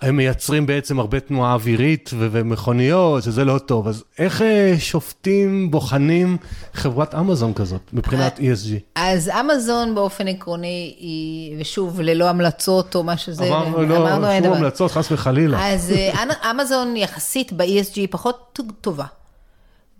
הם 0.00 0.16
מייצרים 0.16 0.66
בעצם 0.66 0.98
הרבה 1.00 1.20
תנועה 1.20 1.52
אווירית 1.52 2.10
ומכוניות, 2.18 3.22
שזה 3.22 3.44
לא 3.44 3.58
טוב. 3.58 3.88
אז 3.88 4.04
איך 4.18 4.42
אה, 4.42 4.74
שופטים, 4.78 5.70
בוחנים 5.70 6.36
חברת 6.74 7.14
אמזון 7.14 7.54
כזאת, 7.54 7.80
מבחינת 7.92 8.40
אה, 8.40 8.52
ESG? 8.52 8.80
אז 8.94 9.28
אמזון 9.28 9.94
באופן 9.94 10.28
עקרוני 10.28 10.94
היא, 10.98 11.56
ושוב, 11.60 12.00
ללא 12.00 12.28
המלצות 12.28 12.94
או 12.94 13.02
מה 13.02 13.16
שזה, 13.16 13.48
אמרנו, 13.48 13.82
לא, 13.82 13.96
שום 14.42 14.52
המלצות, 14.52 14.90
חס 14.90 15.12
וחלילה. 15.12 15.72
אז 15.72 15.90
אה, 15.90 16.50
אמזון 16.50 16.96
יחסית 16.96 17.52
ב-ESG 17.52 17.98
פחות 18.10 18.58
טובה. 18.80 19.06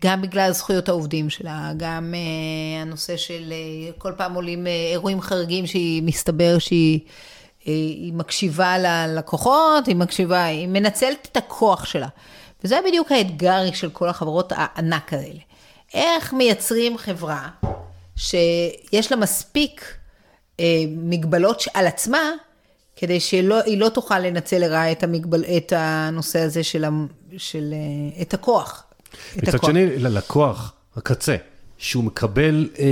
גם 0.05 0.23
בגלל 0.23 0.53
זכויות 0.53 0.89
העובדים 0.89 1.31
שלה, 1.31 1.73
גם 1.77 2.15
uh, 2.15 2.83
הנושא 2.83 3.17
של 3.17 3.53
uh, 3.53 4.01
כל 4.01 4.13
פעם 4.17 4.35
עולים 4.35 4.67
uh, 4.67 4.69
אירועים 4.93 5.21
חריגים 5.21 5.67
שהיא 5.67 6.03
מסתבר 6.03 6.59
שהיא... 6.59 7.01
היא 7.67 8.13
מקשיבה 8.13 8.79
ללקוחות, 8.79 9.87
היא 9.87 9.97
מקשיבה, 9.97 10.45
היא 10.45 10.69
מנצלת 10.69 11.29
את 11.33 11.37
הכוח 11.37 11.85
שלה. 11.85 12.09
וזה 12.65 12.79
בדיוק 12.87 13.13
האתגר 13.13 13.73
של 13.73 13.91
כל 13.91 14.09
החברות 14.09 14.53
הענק 14.57 15.13
האלה. 15.13 15.41
איך 15.95 16.33
מייצרים 16.33 16.99
חברה 16.99 17.49
שיש 18.17 19.13
לה 19.13 19.17
מספיק 19.17 19.95
אה, 20.61 20.65
מגבלות 20.89 21.63
על 21.75 21.87
עצמה, 21.87 22.31
כדי 22.97 23.21
שהיא 23.21 23.45
לא, 23.45 23.59
לא 23.77 23.89
תוכל 23.89 24.19
לנצל 24.19 24.59
לרעה 24.59 24.93
את, 24.93 25.03
המגבל, 25.03 25.45
את 25.45 25.73
הנושא 25.77 26.41
הזה 26.41 26.65
של, 26.65 26.85
של 27.37 27.75
אה, 27.75 28.23
את 28.23 28.35
הכוח. 28.35 28.85
מצד 29.37 29.65
שני, 29.65 29.99
ללקוח, 29.99 30.73
הקצה. 30.97 31.37
שהוא 31.79 32.05
מקבל 32.05 32.69
אה, 32.79 32.85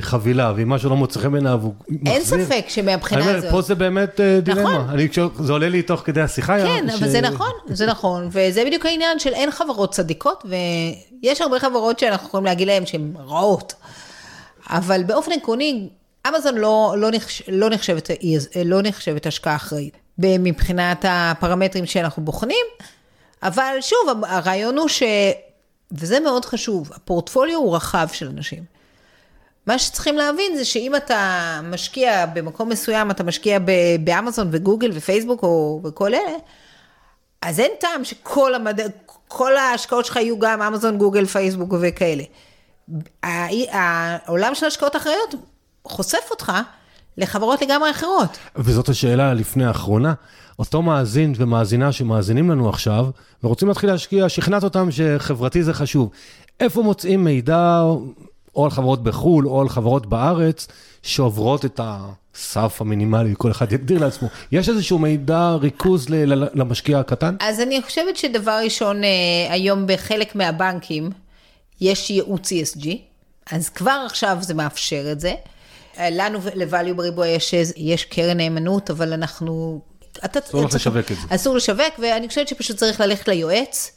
חבילה, 0.00 0.52
ואם 0.56 0.68
משהו 0.68 0.90
לא 0.90 0.96
מוצא 0.96 1.20
חן 1.20 1.32
בעיניו, 1.32 1.60
הוא 1.62 1.74
מחזיר. 1.88 2.12
אין 2.12 2.24
ספק 2.24 2.64
שמבחינה 2.68 3.30
הזאת. 3.30 3.44
אומר, 3.44 3.50
פה 3.50 3.62
זה 3.62 3.74
באמת 3.74 4.20
אה, 4.20 4.40
דילמה. 4.40 4.62
נכון. 4.62 4.88
אני, 4.90 5.08
זה 5.38 5.52
עולה 5.52 5.68
לי 5.68 5.82
תוך 5.82 6.00
כדי 6.04 6.20
השיחה. 6.20 6.58
כן, 6.58 6.86
ש... 6.90 6.94
אבל 6.94 7.08
זה 7.08 7.20
נכון, 7.20 7.50
זה 7.66 7.86
נכון. 7.86 8.28
וזה 8.32 8.64
בדיוק 8.66 8.86
העניין 8.86 9.18
של 9.18 9.34
אין 9.34 9.50
חברות 9.50 9.94
צדיקות, 9.94 10.44
ויש 11.22 11.40
הרבה 11.40 11.60
חברות 11.60 11.98
שאנחנו 11.98 12.28
יכולים 12.28 12.44
להגיד 12.44 12.68
להן 12.68 12.86
שהן 12.86 13.12
רעות. 13.26 13.74
אבל 14.70 15.02
באופן 15.02 15.32
עקרוני, 15.32 15.88
אמזון 16.28 16.54
לא, 16.54 16.94
לא, 16.98 17.10
נחש, 17.10 17.42
לא, 17.48 17.70
נחשבת, 17.70 18.10
לא 18.64 18.82
נחשבת 18.82 19.26
השקעה 19.26 19.56
אחראית. 19.56 19.96
מבחינת 20.18 21.04
הפרמטרים 21.08 21.86
שאנחנו 21.86 22.24
בוחנים, 22.24 22.66
אבל 23.42 23.76
שוב, 23.80 24.24
הרעיון 24.26 24.78
הוא 24.78 24.88
ש... 24.88 25.02
וזה 25.92 26.20
מאוד 26.20 26.44
חשוב, 26.44 26.90
הפורטפוליו 26.94 27.58
הוא 27.58 27.76
רחב 27.76 28.08
של 28.12 28.28
אנשים. 28.28 28.64
מה 29.66 29.78
שצריכים 29.78 30.16
להבין 30.16 30.56
זה 30.56 30.64
שאם 30.64 30.96
אתה 30.96 31.60
משקיע 31.64 32.26
במקום 32.26 32.68
מסוים, 32.68 33.10
אתה 33.10 33.24
משקיע 33.24 33.58
באמזון 34.04 34.48
וגוגל 34.50 34.90
ופייסבוק 34.94 35.42
או 35.42 35.80
בכל 35.82 36.14
אלה, 36.14 36.36
אז 37.42 37.60
אין 37.60 37.70
טעם 37.80 38.04
שכל 38.04 38.54
המד... 38.54 38.80
כל 39.28 39.56
ההשקעות 39.56 40.04
שלך 40.04 40.16
יהיו 40.16 40.38
גם 40.38 40.62
אמזון, 40.62 40.98
גוגל, 40.98 41.26
פייסבוק 41.26 41.74
וכאלה. 41.80 42.22
העולם 43.72 44.54
של 44.54 44.66
השקעות 44.66 44.96
אחראיות 44.96 45.34
חושף 45.84 46.28
אותך 46.30 46.52
לחברות 47.18 47.62
לגמרי 47.62 47.90
אחרות. 47.90 48.38
וזאת 48.56 48.88
השאלה 48.88 49.34
לפני 49.34 49.64
האחרונה. 49.64 50.14
אותו 50.58 50.82
מאזין 50.82 51.32
ומאזינה 51.36 51.92
שמאזינים 51.92 52.50
לנו 52.50 52.68
עכשיו, 52.68 53.06
ורוצים 53.44 53.68
להתחיל 53.68 53.90
להשקיע, 53.90 54.28
שכנעת 54.28 54.64
אותם 54.64 54.90
שחברתי 54.90 55.62
זה 55.62 55.74
חשוב. 55.74 56.10
איפה 56.60 56.82
מוצאים 56.82 57.24
מידע, 57.24 57.82
או 58.56 58.64
על 58.64 58.70
חברות 58.70 59.02
בחו"ל, 59.02 59.46
או 59.46 59.60
על 59.60 59.68
חברות 59.68 60.06
בארץ, 60.06 60.68
שעוברות 61.02 61.64
את 61.64 61.80
הסף 61.82 62.80
המינימלי, 62.80 63.34
כל 63.38 63.50
אחד 63.50 63.72
יגדיר 63.72 63.98
לעצמו. 63.98 64.28
יש 64.52 64.68
איזשהו 64.68 64.98
מידע, 64.98 65.54
ריכוז 65.60 66.06
למשקיע 66.54 66.98
הקטן? 66.98 67.36
אז 67.40 67.60
אני 67.60 67.82
חושבת 67.82 68.16
שדבר 68.16 68.60
ראשון, 68.64 69.04
אה, 69.04 69.08
היום 69.52 69.86
בחלק 69.86 70.34
מהבנקים, 70.34 71.10
יש 71.80 72.10
ייעוץ 72.10 72.52
ESG, 72.52 72.86
אז 73.50 73.68
כבר 73.68 74.02
עכשיו 74.06 74.38
זה 74.40 74.54
מאפשר 74.54 75.12
את 75.12 75.20
זה. 75.20 75.34
לנו 76.12 76.38
ל-value 76.54 76.94
בריבוע 76.94 77.26
יש, 77.26 77.54
יש 77.76 78.04
קרן 78.04 78.36
נאמנות, 78.36 78.90
אבל 78.90 79.12
אנחנו... 79.12 79.80
אסור 80.22 80.64
לך 80.64 80.74
לשווק 80.74 81.12
את 81.12 81.16
זה. 81.16 81.34
אסור 81.34 81.56
לשווק, 81.56 81.98
ואני 81.98 82.28
חושבת 82.28 82.48
שפשוט 82.48 82.76
צריך 82.76 83.00
ללכת 83.00 83.28
ליועץ. 83.28 83.92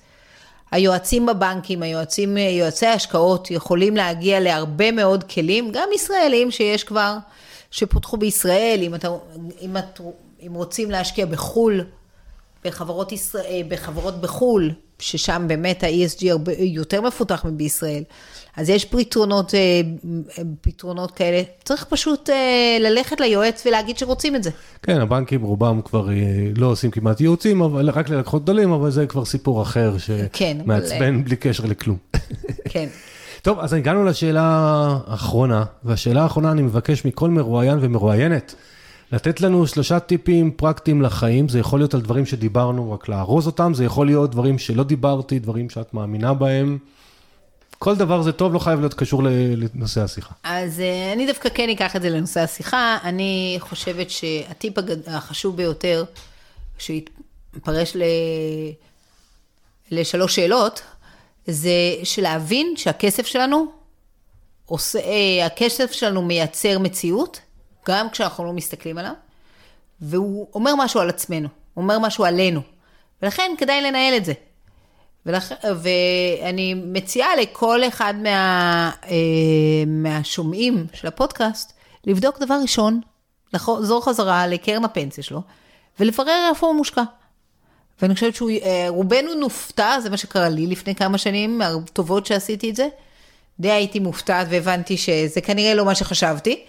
היועצים 0.72 1.26
בבנקים, 1.26 1.84
היועצים, 1.84 2.38
יועצי 2.38 2.86
ההשקעות 2.86 3.52
יכולים 3.52 3.96
להגיע 3.96 4.40
להרבה 4.40 4.92
מאוד 4.92 5.24
כלים, 5.24 5.72
גם 5.72 5.90
ישראלים 5.96 6.52
שיש 6.52 6.84
כבר, 6.84 7.18
שפותחו 7.72 8.18
בישראל, 8.18 8.80
אם, 8.84 8.96
אתה, 8.96 9.08
אם, 9.62 9.78
את, 9.78 10.02
אם 10.48 10.54
רוצים 10.54 10.92
להשקיע 10.92 11.26
בחו"ל, 11.26 11.82
בחברות, 12.66 13.12
ישראל, 13.12 13.64
בחברות 13.68 14.22
בחו"ל, 14.22 14.72
ששם 15.00 15.46
באמת 15.48 15.84
ה-ESG 15.84 16.26
יותר 16.60 17.02
מפותח 17.02 17.46
מבישראל. 17.46 18.04
אז 18.58 18.70
יש 18.70 18.86
פתרונות, 18.86 19.56
אה, 19.56 19.82
פתרונות 20.62 21.12
כאלה, 21.12 21.42
צריך 21.64 21.86
פשוט 21.90 22.30
אה, 22.30 22.78
ללכת 22.80 23.20
ליועץ 23.20 23.66
ולהגיד 23.66 23.98
שרוצים 23.98 24.36
את 24.36 24.44
זה. 24.44 24.50
כן, 24.84 25.02
הבנקים 25.02 25.42
רובם 25.42 25.82
כבר 25.82 26.10
אה, 26.10 26.16
לא 26.58 26.66
עושים 26.66 26.92
כמעט 26.92 27.22
ייעוצים, 27.22 27.62
אבל 27.62 27.90
רק 27.90 28.10
ללקוחות 28.10 28.44
גדולים, 28.44 28.72
אבל 28.72 28.92
זה 28.92 29.06
כבר 29.06 29.26
סיפור 29.26 29.62
אחר 29.62 29.94
כן, 30.34 30.58
שמעצבן 30.64 31.00
כן, 31.00 31.24
בלי 31.24 31.36
קשר 31.36 31.66
לכלום. 31.66 31.98
כן. 32.70 32.88
טוב, 33.42 33.60
אז 33.60 33.74
הגענו 33.74 34.06
לשאלה 34.06 34.42
האחרונה, 35.08 35.64
והשאלה 35.84 36.24
האחרונה 36.24 36.52
אני 36.52 36.62
מבקש 36.62 37.06
מכל 37.06 37.30
מרואיין 37.30 37.78
ומרואיינת. 37.82 38.56
לתת 39.12 39.42
לנו 39.42 39.68
שלושה 39.68 40.00
טיפים 40.00 40.52
פרקטיים 40.52 41.02
לחיים, 41.02 41.50
זה 41.50 41.60
יכול 41.60 41.80
להיות 41.80 41.94
על 41.94 42.02
דברים 42.02 42.26
שדיברנו, 42.26 42.92
רק 42.92 43.10
לארוז 43.10 43.48
אותם, 43.48 43.74
זה 43.74 43.86
יכול 43.86 44.06
להיות 44.06 44.32
דברים 44.32 44.60
שלא 44.60 44.84
דיברתי, 44.84 45.40
דברים 45.40 45.70
שאת 45.70 45.94
מאמינה 45.94 46.34
בהם. 46.34 46.78
כל 47.80 47.96
דבר 47.96 48.22
זה 48.22 48.32
טוב, 48.32 48.54
לא 48.54 48.60
חייב 48.60 48.80
להיות 48.80 48.94
קשור 48.94 49.24
לנושא 49.24 50.02
השיחה. 50.02 50.34
אז 50.44 50.80
אה, 50.80 51.14
אני 51.14 51.28
דווקא 51.28 51.50
כן 51.50 51.70
אקח 51.70 51.96
את 51.96 52.02
זה 52.02 52.10
לנושא 52.10 52.40
השיחה. 52.40 52.98
אני 53.04 53.58
חושבת 53.60 54.10
שהטיפ 54.10 54.74
החשוב 55.08 55.58
ביותר, 55.58 56.04
שהתפרש 56.78 57.96
ל... 57.96 58.04
לשלוש 59.92 60.36
שאלות, 60.36 60.82
זה 61.48 61.72
שלהבין 62.04 62.74
שהכסף 62.78 63.26
שלנו, 63.26 63.66
עושה, 64.66 65.00
אה, 65.00 65.46
הכסף 65.46 65.92
שלנו 65.92 66.22
מייצר 66.22 66.80
מציאות, 66.80 67.40
גם 67.88 68.10
כשאנחנו 68.10 68.46
לא 68.46 68.54
מסתכלים 68.54 68.98
עליו, 68.98 69.14
והוא 70.02 70.48
אומר 70.54 70.76
משהו 70.76 71.00
על 71.00 71.10
עצמנו, 71.10 71.48
אומר 71.78 72.00
משהו 72.00 72.26
עלינו, 72.26 72.62
ולכן 73.22 73.52
כדאי 73.58 73.82
לנהל 73.82 74.14
את 74.18 74.26
זה. 74.26 74.34
ולכ... 75.26 75.54
ואני 75.82 76.74
מציעה 76.74 77.36
לכל 77.36 77.84
אחד 77.88 78.14
מה... 78.24 78.92
אה, 79.06 79.84
מהשומעים 79.88 80.88
של 80.94 81.08
הפודקאסט, 81.08 81.74
לבדוק 82.08 82.40
דבר 82.40 82.58
ראשון, 82.62 83.02
לחזור 83.54 84.06
חזרה 84.06 84.48
לקרן 84.48 84.86
הפנסיה 84.86 85.24
שלו, 85.24 85.42
ולברר 86.00 86.50
איפה 86.50 86.68
הוא 86.68 86.76
מושקע. 86.76 87.04
ואני 88.02 88.14
חושבת 88.14 88.36
שרובנו 88.36 89.36
נופתע, 89.36 90.00
זה 90.00 90.10
מה 90.10 90.18
שקרה 90.18 90.50
לי 90.50 90.68
לפני 90.68 90.96
כמה 90.96 91.18
שנים, 91.18 91.58
מהטובות 91.58 92.26
שעשיתי 92.26 92.70
את 92.70 92.76
זה. 92.76 92.88
די 93.60 93.72
הייתי 93.72 94.00
מופתעת 94.00 94.48
והבנתי 94.50 94.98
שזה 94.98 95.42
כנראה 95.42 95.74
לא 95.74 95.86
מה 95.86 95.96
שחשבתי. 95.96 96.66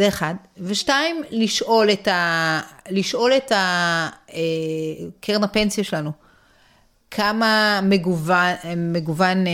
זה 0.00 0.08
אחד. 0.08 0.34
ושתיים, 0.58 1.22
לשאול 1.30 1.92
את, 1.92 2.08
ה... 2.08 2.60
לשאול 2.90 3.32
את 3.36 3.52
ה... 3.52 4.08
אה, 4.34 4.40
קרן 5.20 5.44
הפנסיה 5.44 5.84
שלנו. 5.84 6.12
כמה 7.10 7.80
מגוון, 7.82 8.54
מגוון 8.76 9.46
אה, 9.46 9.52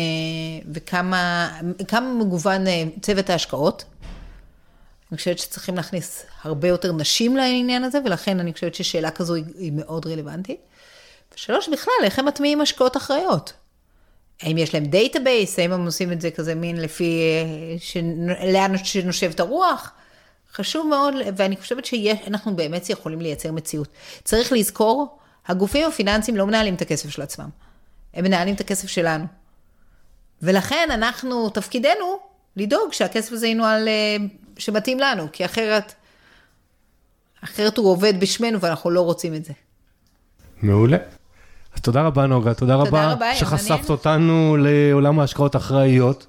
וכמה 0.72 1.50
כמה 1.88 2.12
מגוון 2.24 2.66
אה, 2.66 2.82
צוות 3.02 3.30
ההשקעות. 3.30 3.84
אני 5.10 5.18
חושבת 5.18 5.38
שצריכים 5.38 5.76
להכניס 5.76 6.26
הרבה 6.42 6.68
יותר 6.68 6.92
נשים 6.92 7.36
לעניין 7.36 7.84
הזה, 7.84 7.98
ולכן 8.04 8.40
אני 8.40 8.52
חושבת 8.52 8.74
ששאלה 8.74 9.10
כזו 9.10 9.34
היא, 9.34 9.44
היא 9.58 9.72
מאוד 9.72 10.06
רלוונטית. 10.06 10.60
ושלוש, 11.34 11.68
בכלל, 11.68 11.94
איך 12.02 12.18
הם 12.18 12.24
מטמיעים 12.24 12.60
השקעות 12.60 12.96
אחראיות? 12.96 13.52
האם 14.42 14.58
יש 14.58 14.74
להם 14.74 14.84
database? 14.84 15.58
האם 15.58 15.72
הם 15.72 15.84
עושים 15.84 16.12
את 16.12 16.20
זה 16.20 16.30
כזה 16.30 16.54
מין 16.54 16.76
לפי 16.76 17.20
ש... 17.78 17.96
לאן 18.52 18.78
שנושבת 18.84 19.40
הרוח? 19.40 19.92
חשוב 20.56 20.86
מאוד, 20.86 21.14
ואני 21.36 21.56
חושבת 21.56 21.84
שאנחנו 21.84 22.56
באמת 22.56 22.90
יכולים 22.90 23.20
לייצר 23.20 23.52
מציאות. 23.52 23.88
צריך 24.24 24.52
לזכור, 24.52 25.18
הגופים 25.46 25.88
הפיננסיים 25.88 26.36
לא 26.36 26.46
מנהלים 26.46 26.74
את 26.74 26.82
הכסף 26.82 27.10
של 27.10 27.22
עצמם, 27.22 27.48
הם 28.14 28.24
מנהלים 28.24 28.54
את 28.54 28.60
הכסף 28.60 28.88
שלנו. 28.88 29.24
ולכן 30.42 30.88
אנחנו, 30.90 31.50
תפקידנו 31.50 32.18
לדאוג 32.56 32.92
שהכסף 32.92 33.32
הזה 33.32 33.46
ינוהל, 33.46 33.88
אה, 33.88 34.16
שמתאים 34.58 35.00
לנו, 35.00 35.26
כי 35.32 35.44
אחרת, 35.44 35.94
אחרת 37.44 37.78
הוא 37.78 37.90
עובד 37.90 38.20
בשמנו 38.20 38.60
ואנחנו 38.60 38.90
לא 38.90 39.00
רוצים 39.00 39.34
את 39.34 39.44
זה. 39.44 39.52
מעולה. 40.62 40.96
אז 41.74 41.80
תודה 41.80 42.02
רבה 42.02 42.26
נוגה, 42.26 42.54
תודה, 42.54 42.74
תודה 42.74 42.88
רבה, 42.88 43.12
רבה 43.12 43.34
שחשפת 43.34 43.90
אותנו 43.90 44.56
לעולם 44.60 45.20
ההשקעות 45.20 45.54
האחראיות. 45.54 46.26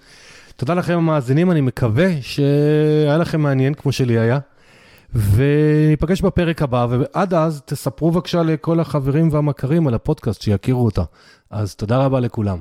תודה 0.58 0.74
לכם 0.74 0.98
המאזינים, 0.98 1.52
אני 1.52 1.62
מקווה 1.62 2.22
שהיה 2.22 3.18
לכם 3.18 3.42
מעניין 3.42 3.74
כמו 3.74 3.92
שלי 3.92 4.20
היה. 4.20 4.40
וניפגש 5.14 6.22
בפרק 6.22 6.62
הבא, 6.62 6.88
ועד 6.90 7.34
אז 7.34 7.62
תספרו 7.66 8.12
בבקשה 8.12 8.44
לכל 8.44 8.80
החברים 8.80 9.30
והמכרים 9.32 9.88
על 9.88 9.94
הפודקאסט, 9.94 10.42
שיכירו 10.42 10.86
אותה. 10.86 11.04
אז 11.52 11.76
תודה 11.76 12.06
רבה 12.06 12.20
לכולם. 12.20 12.58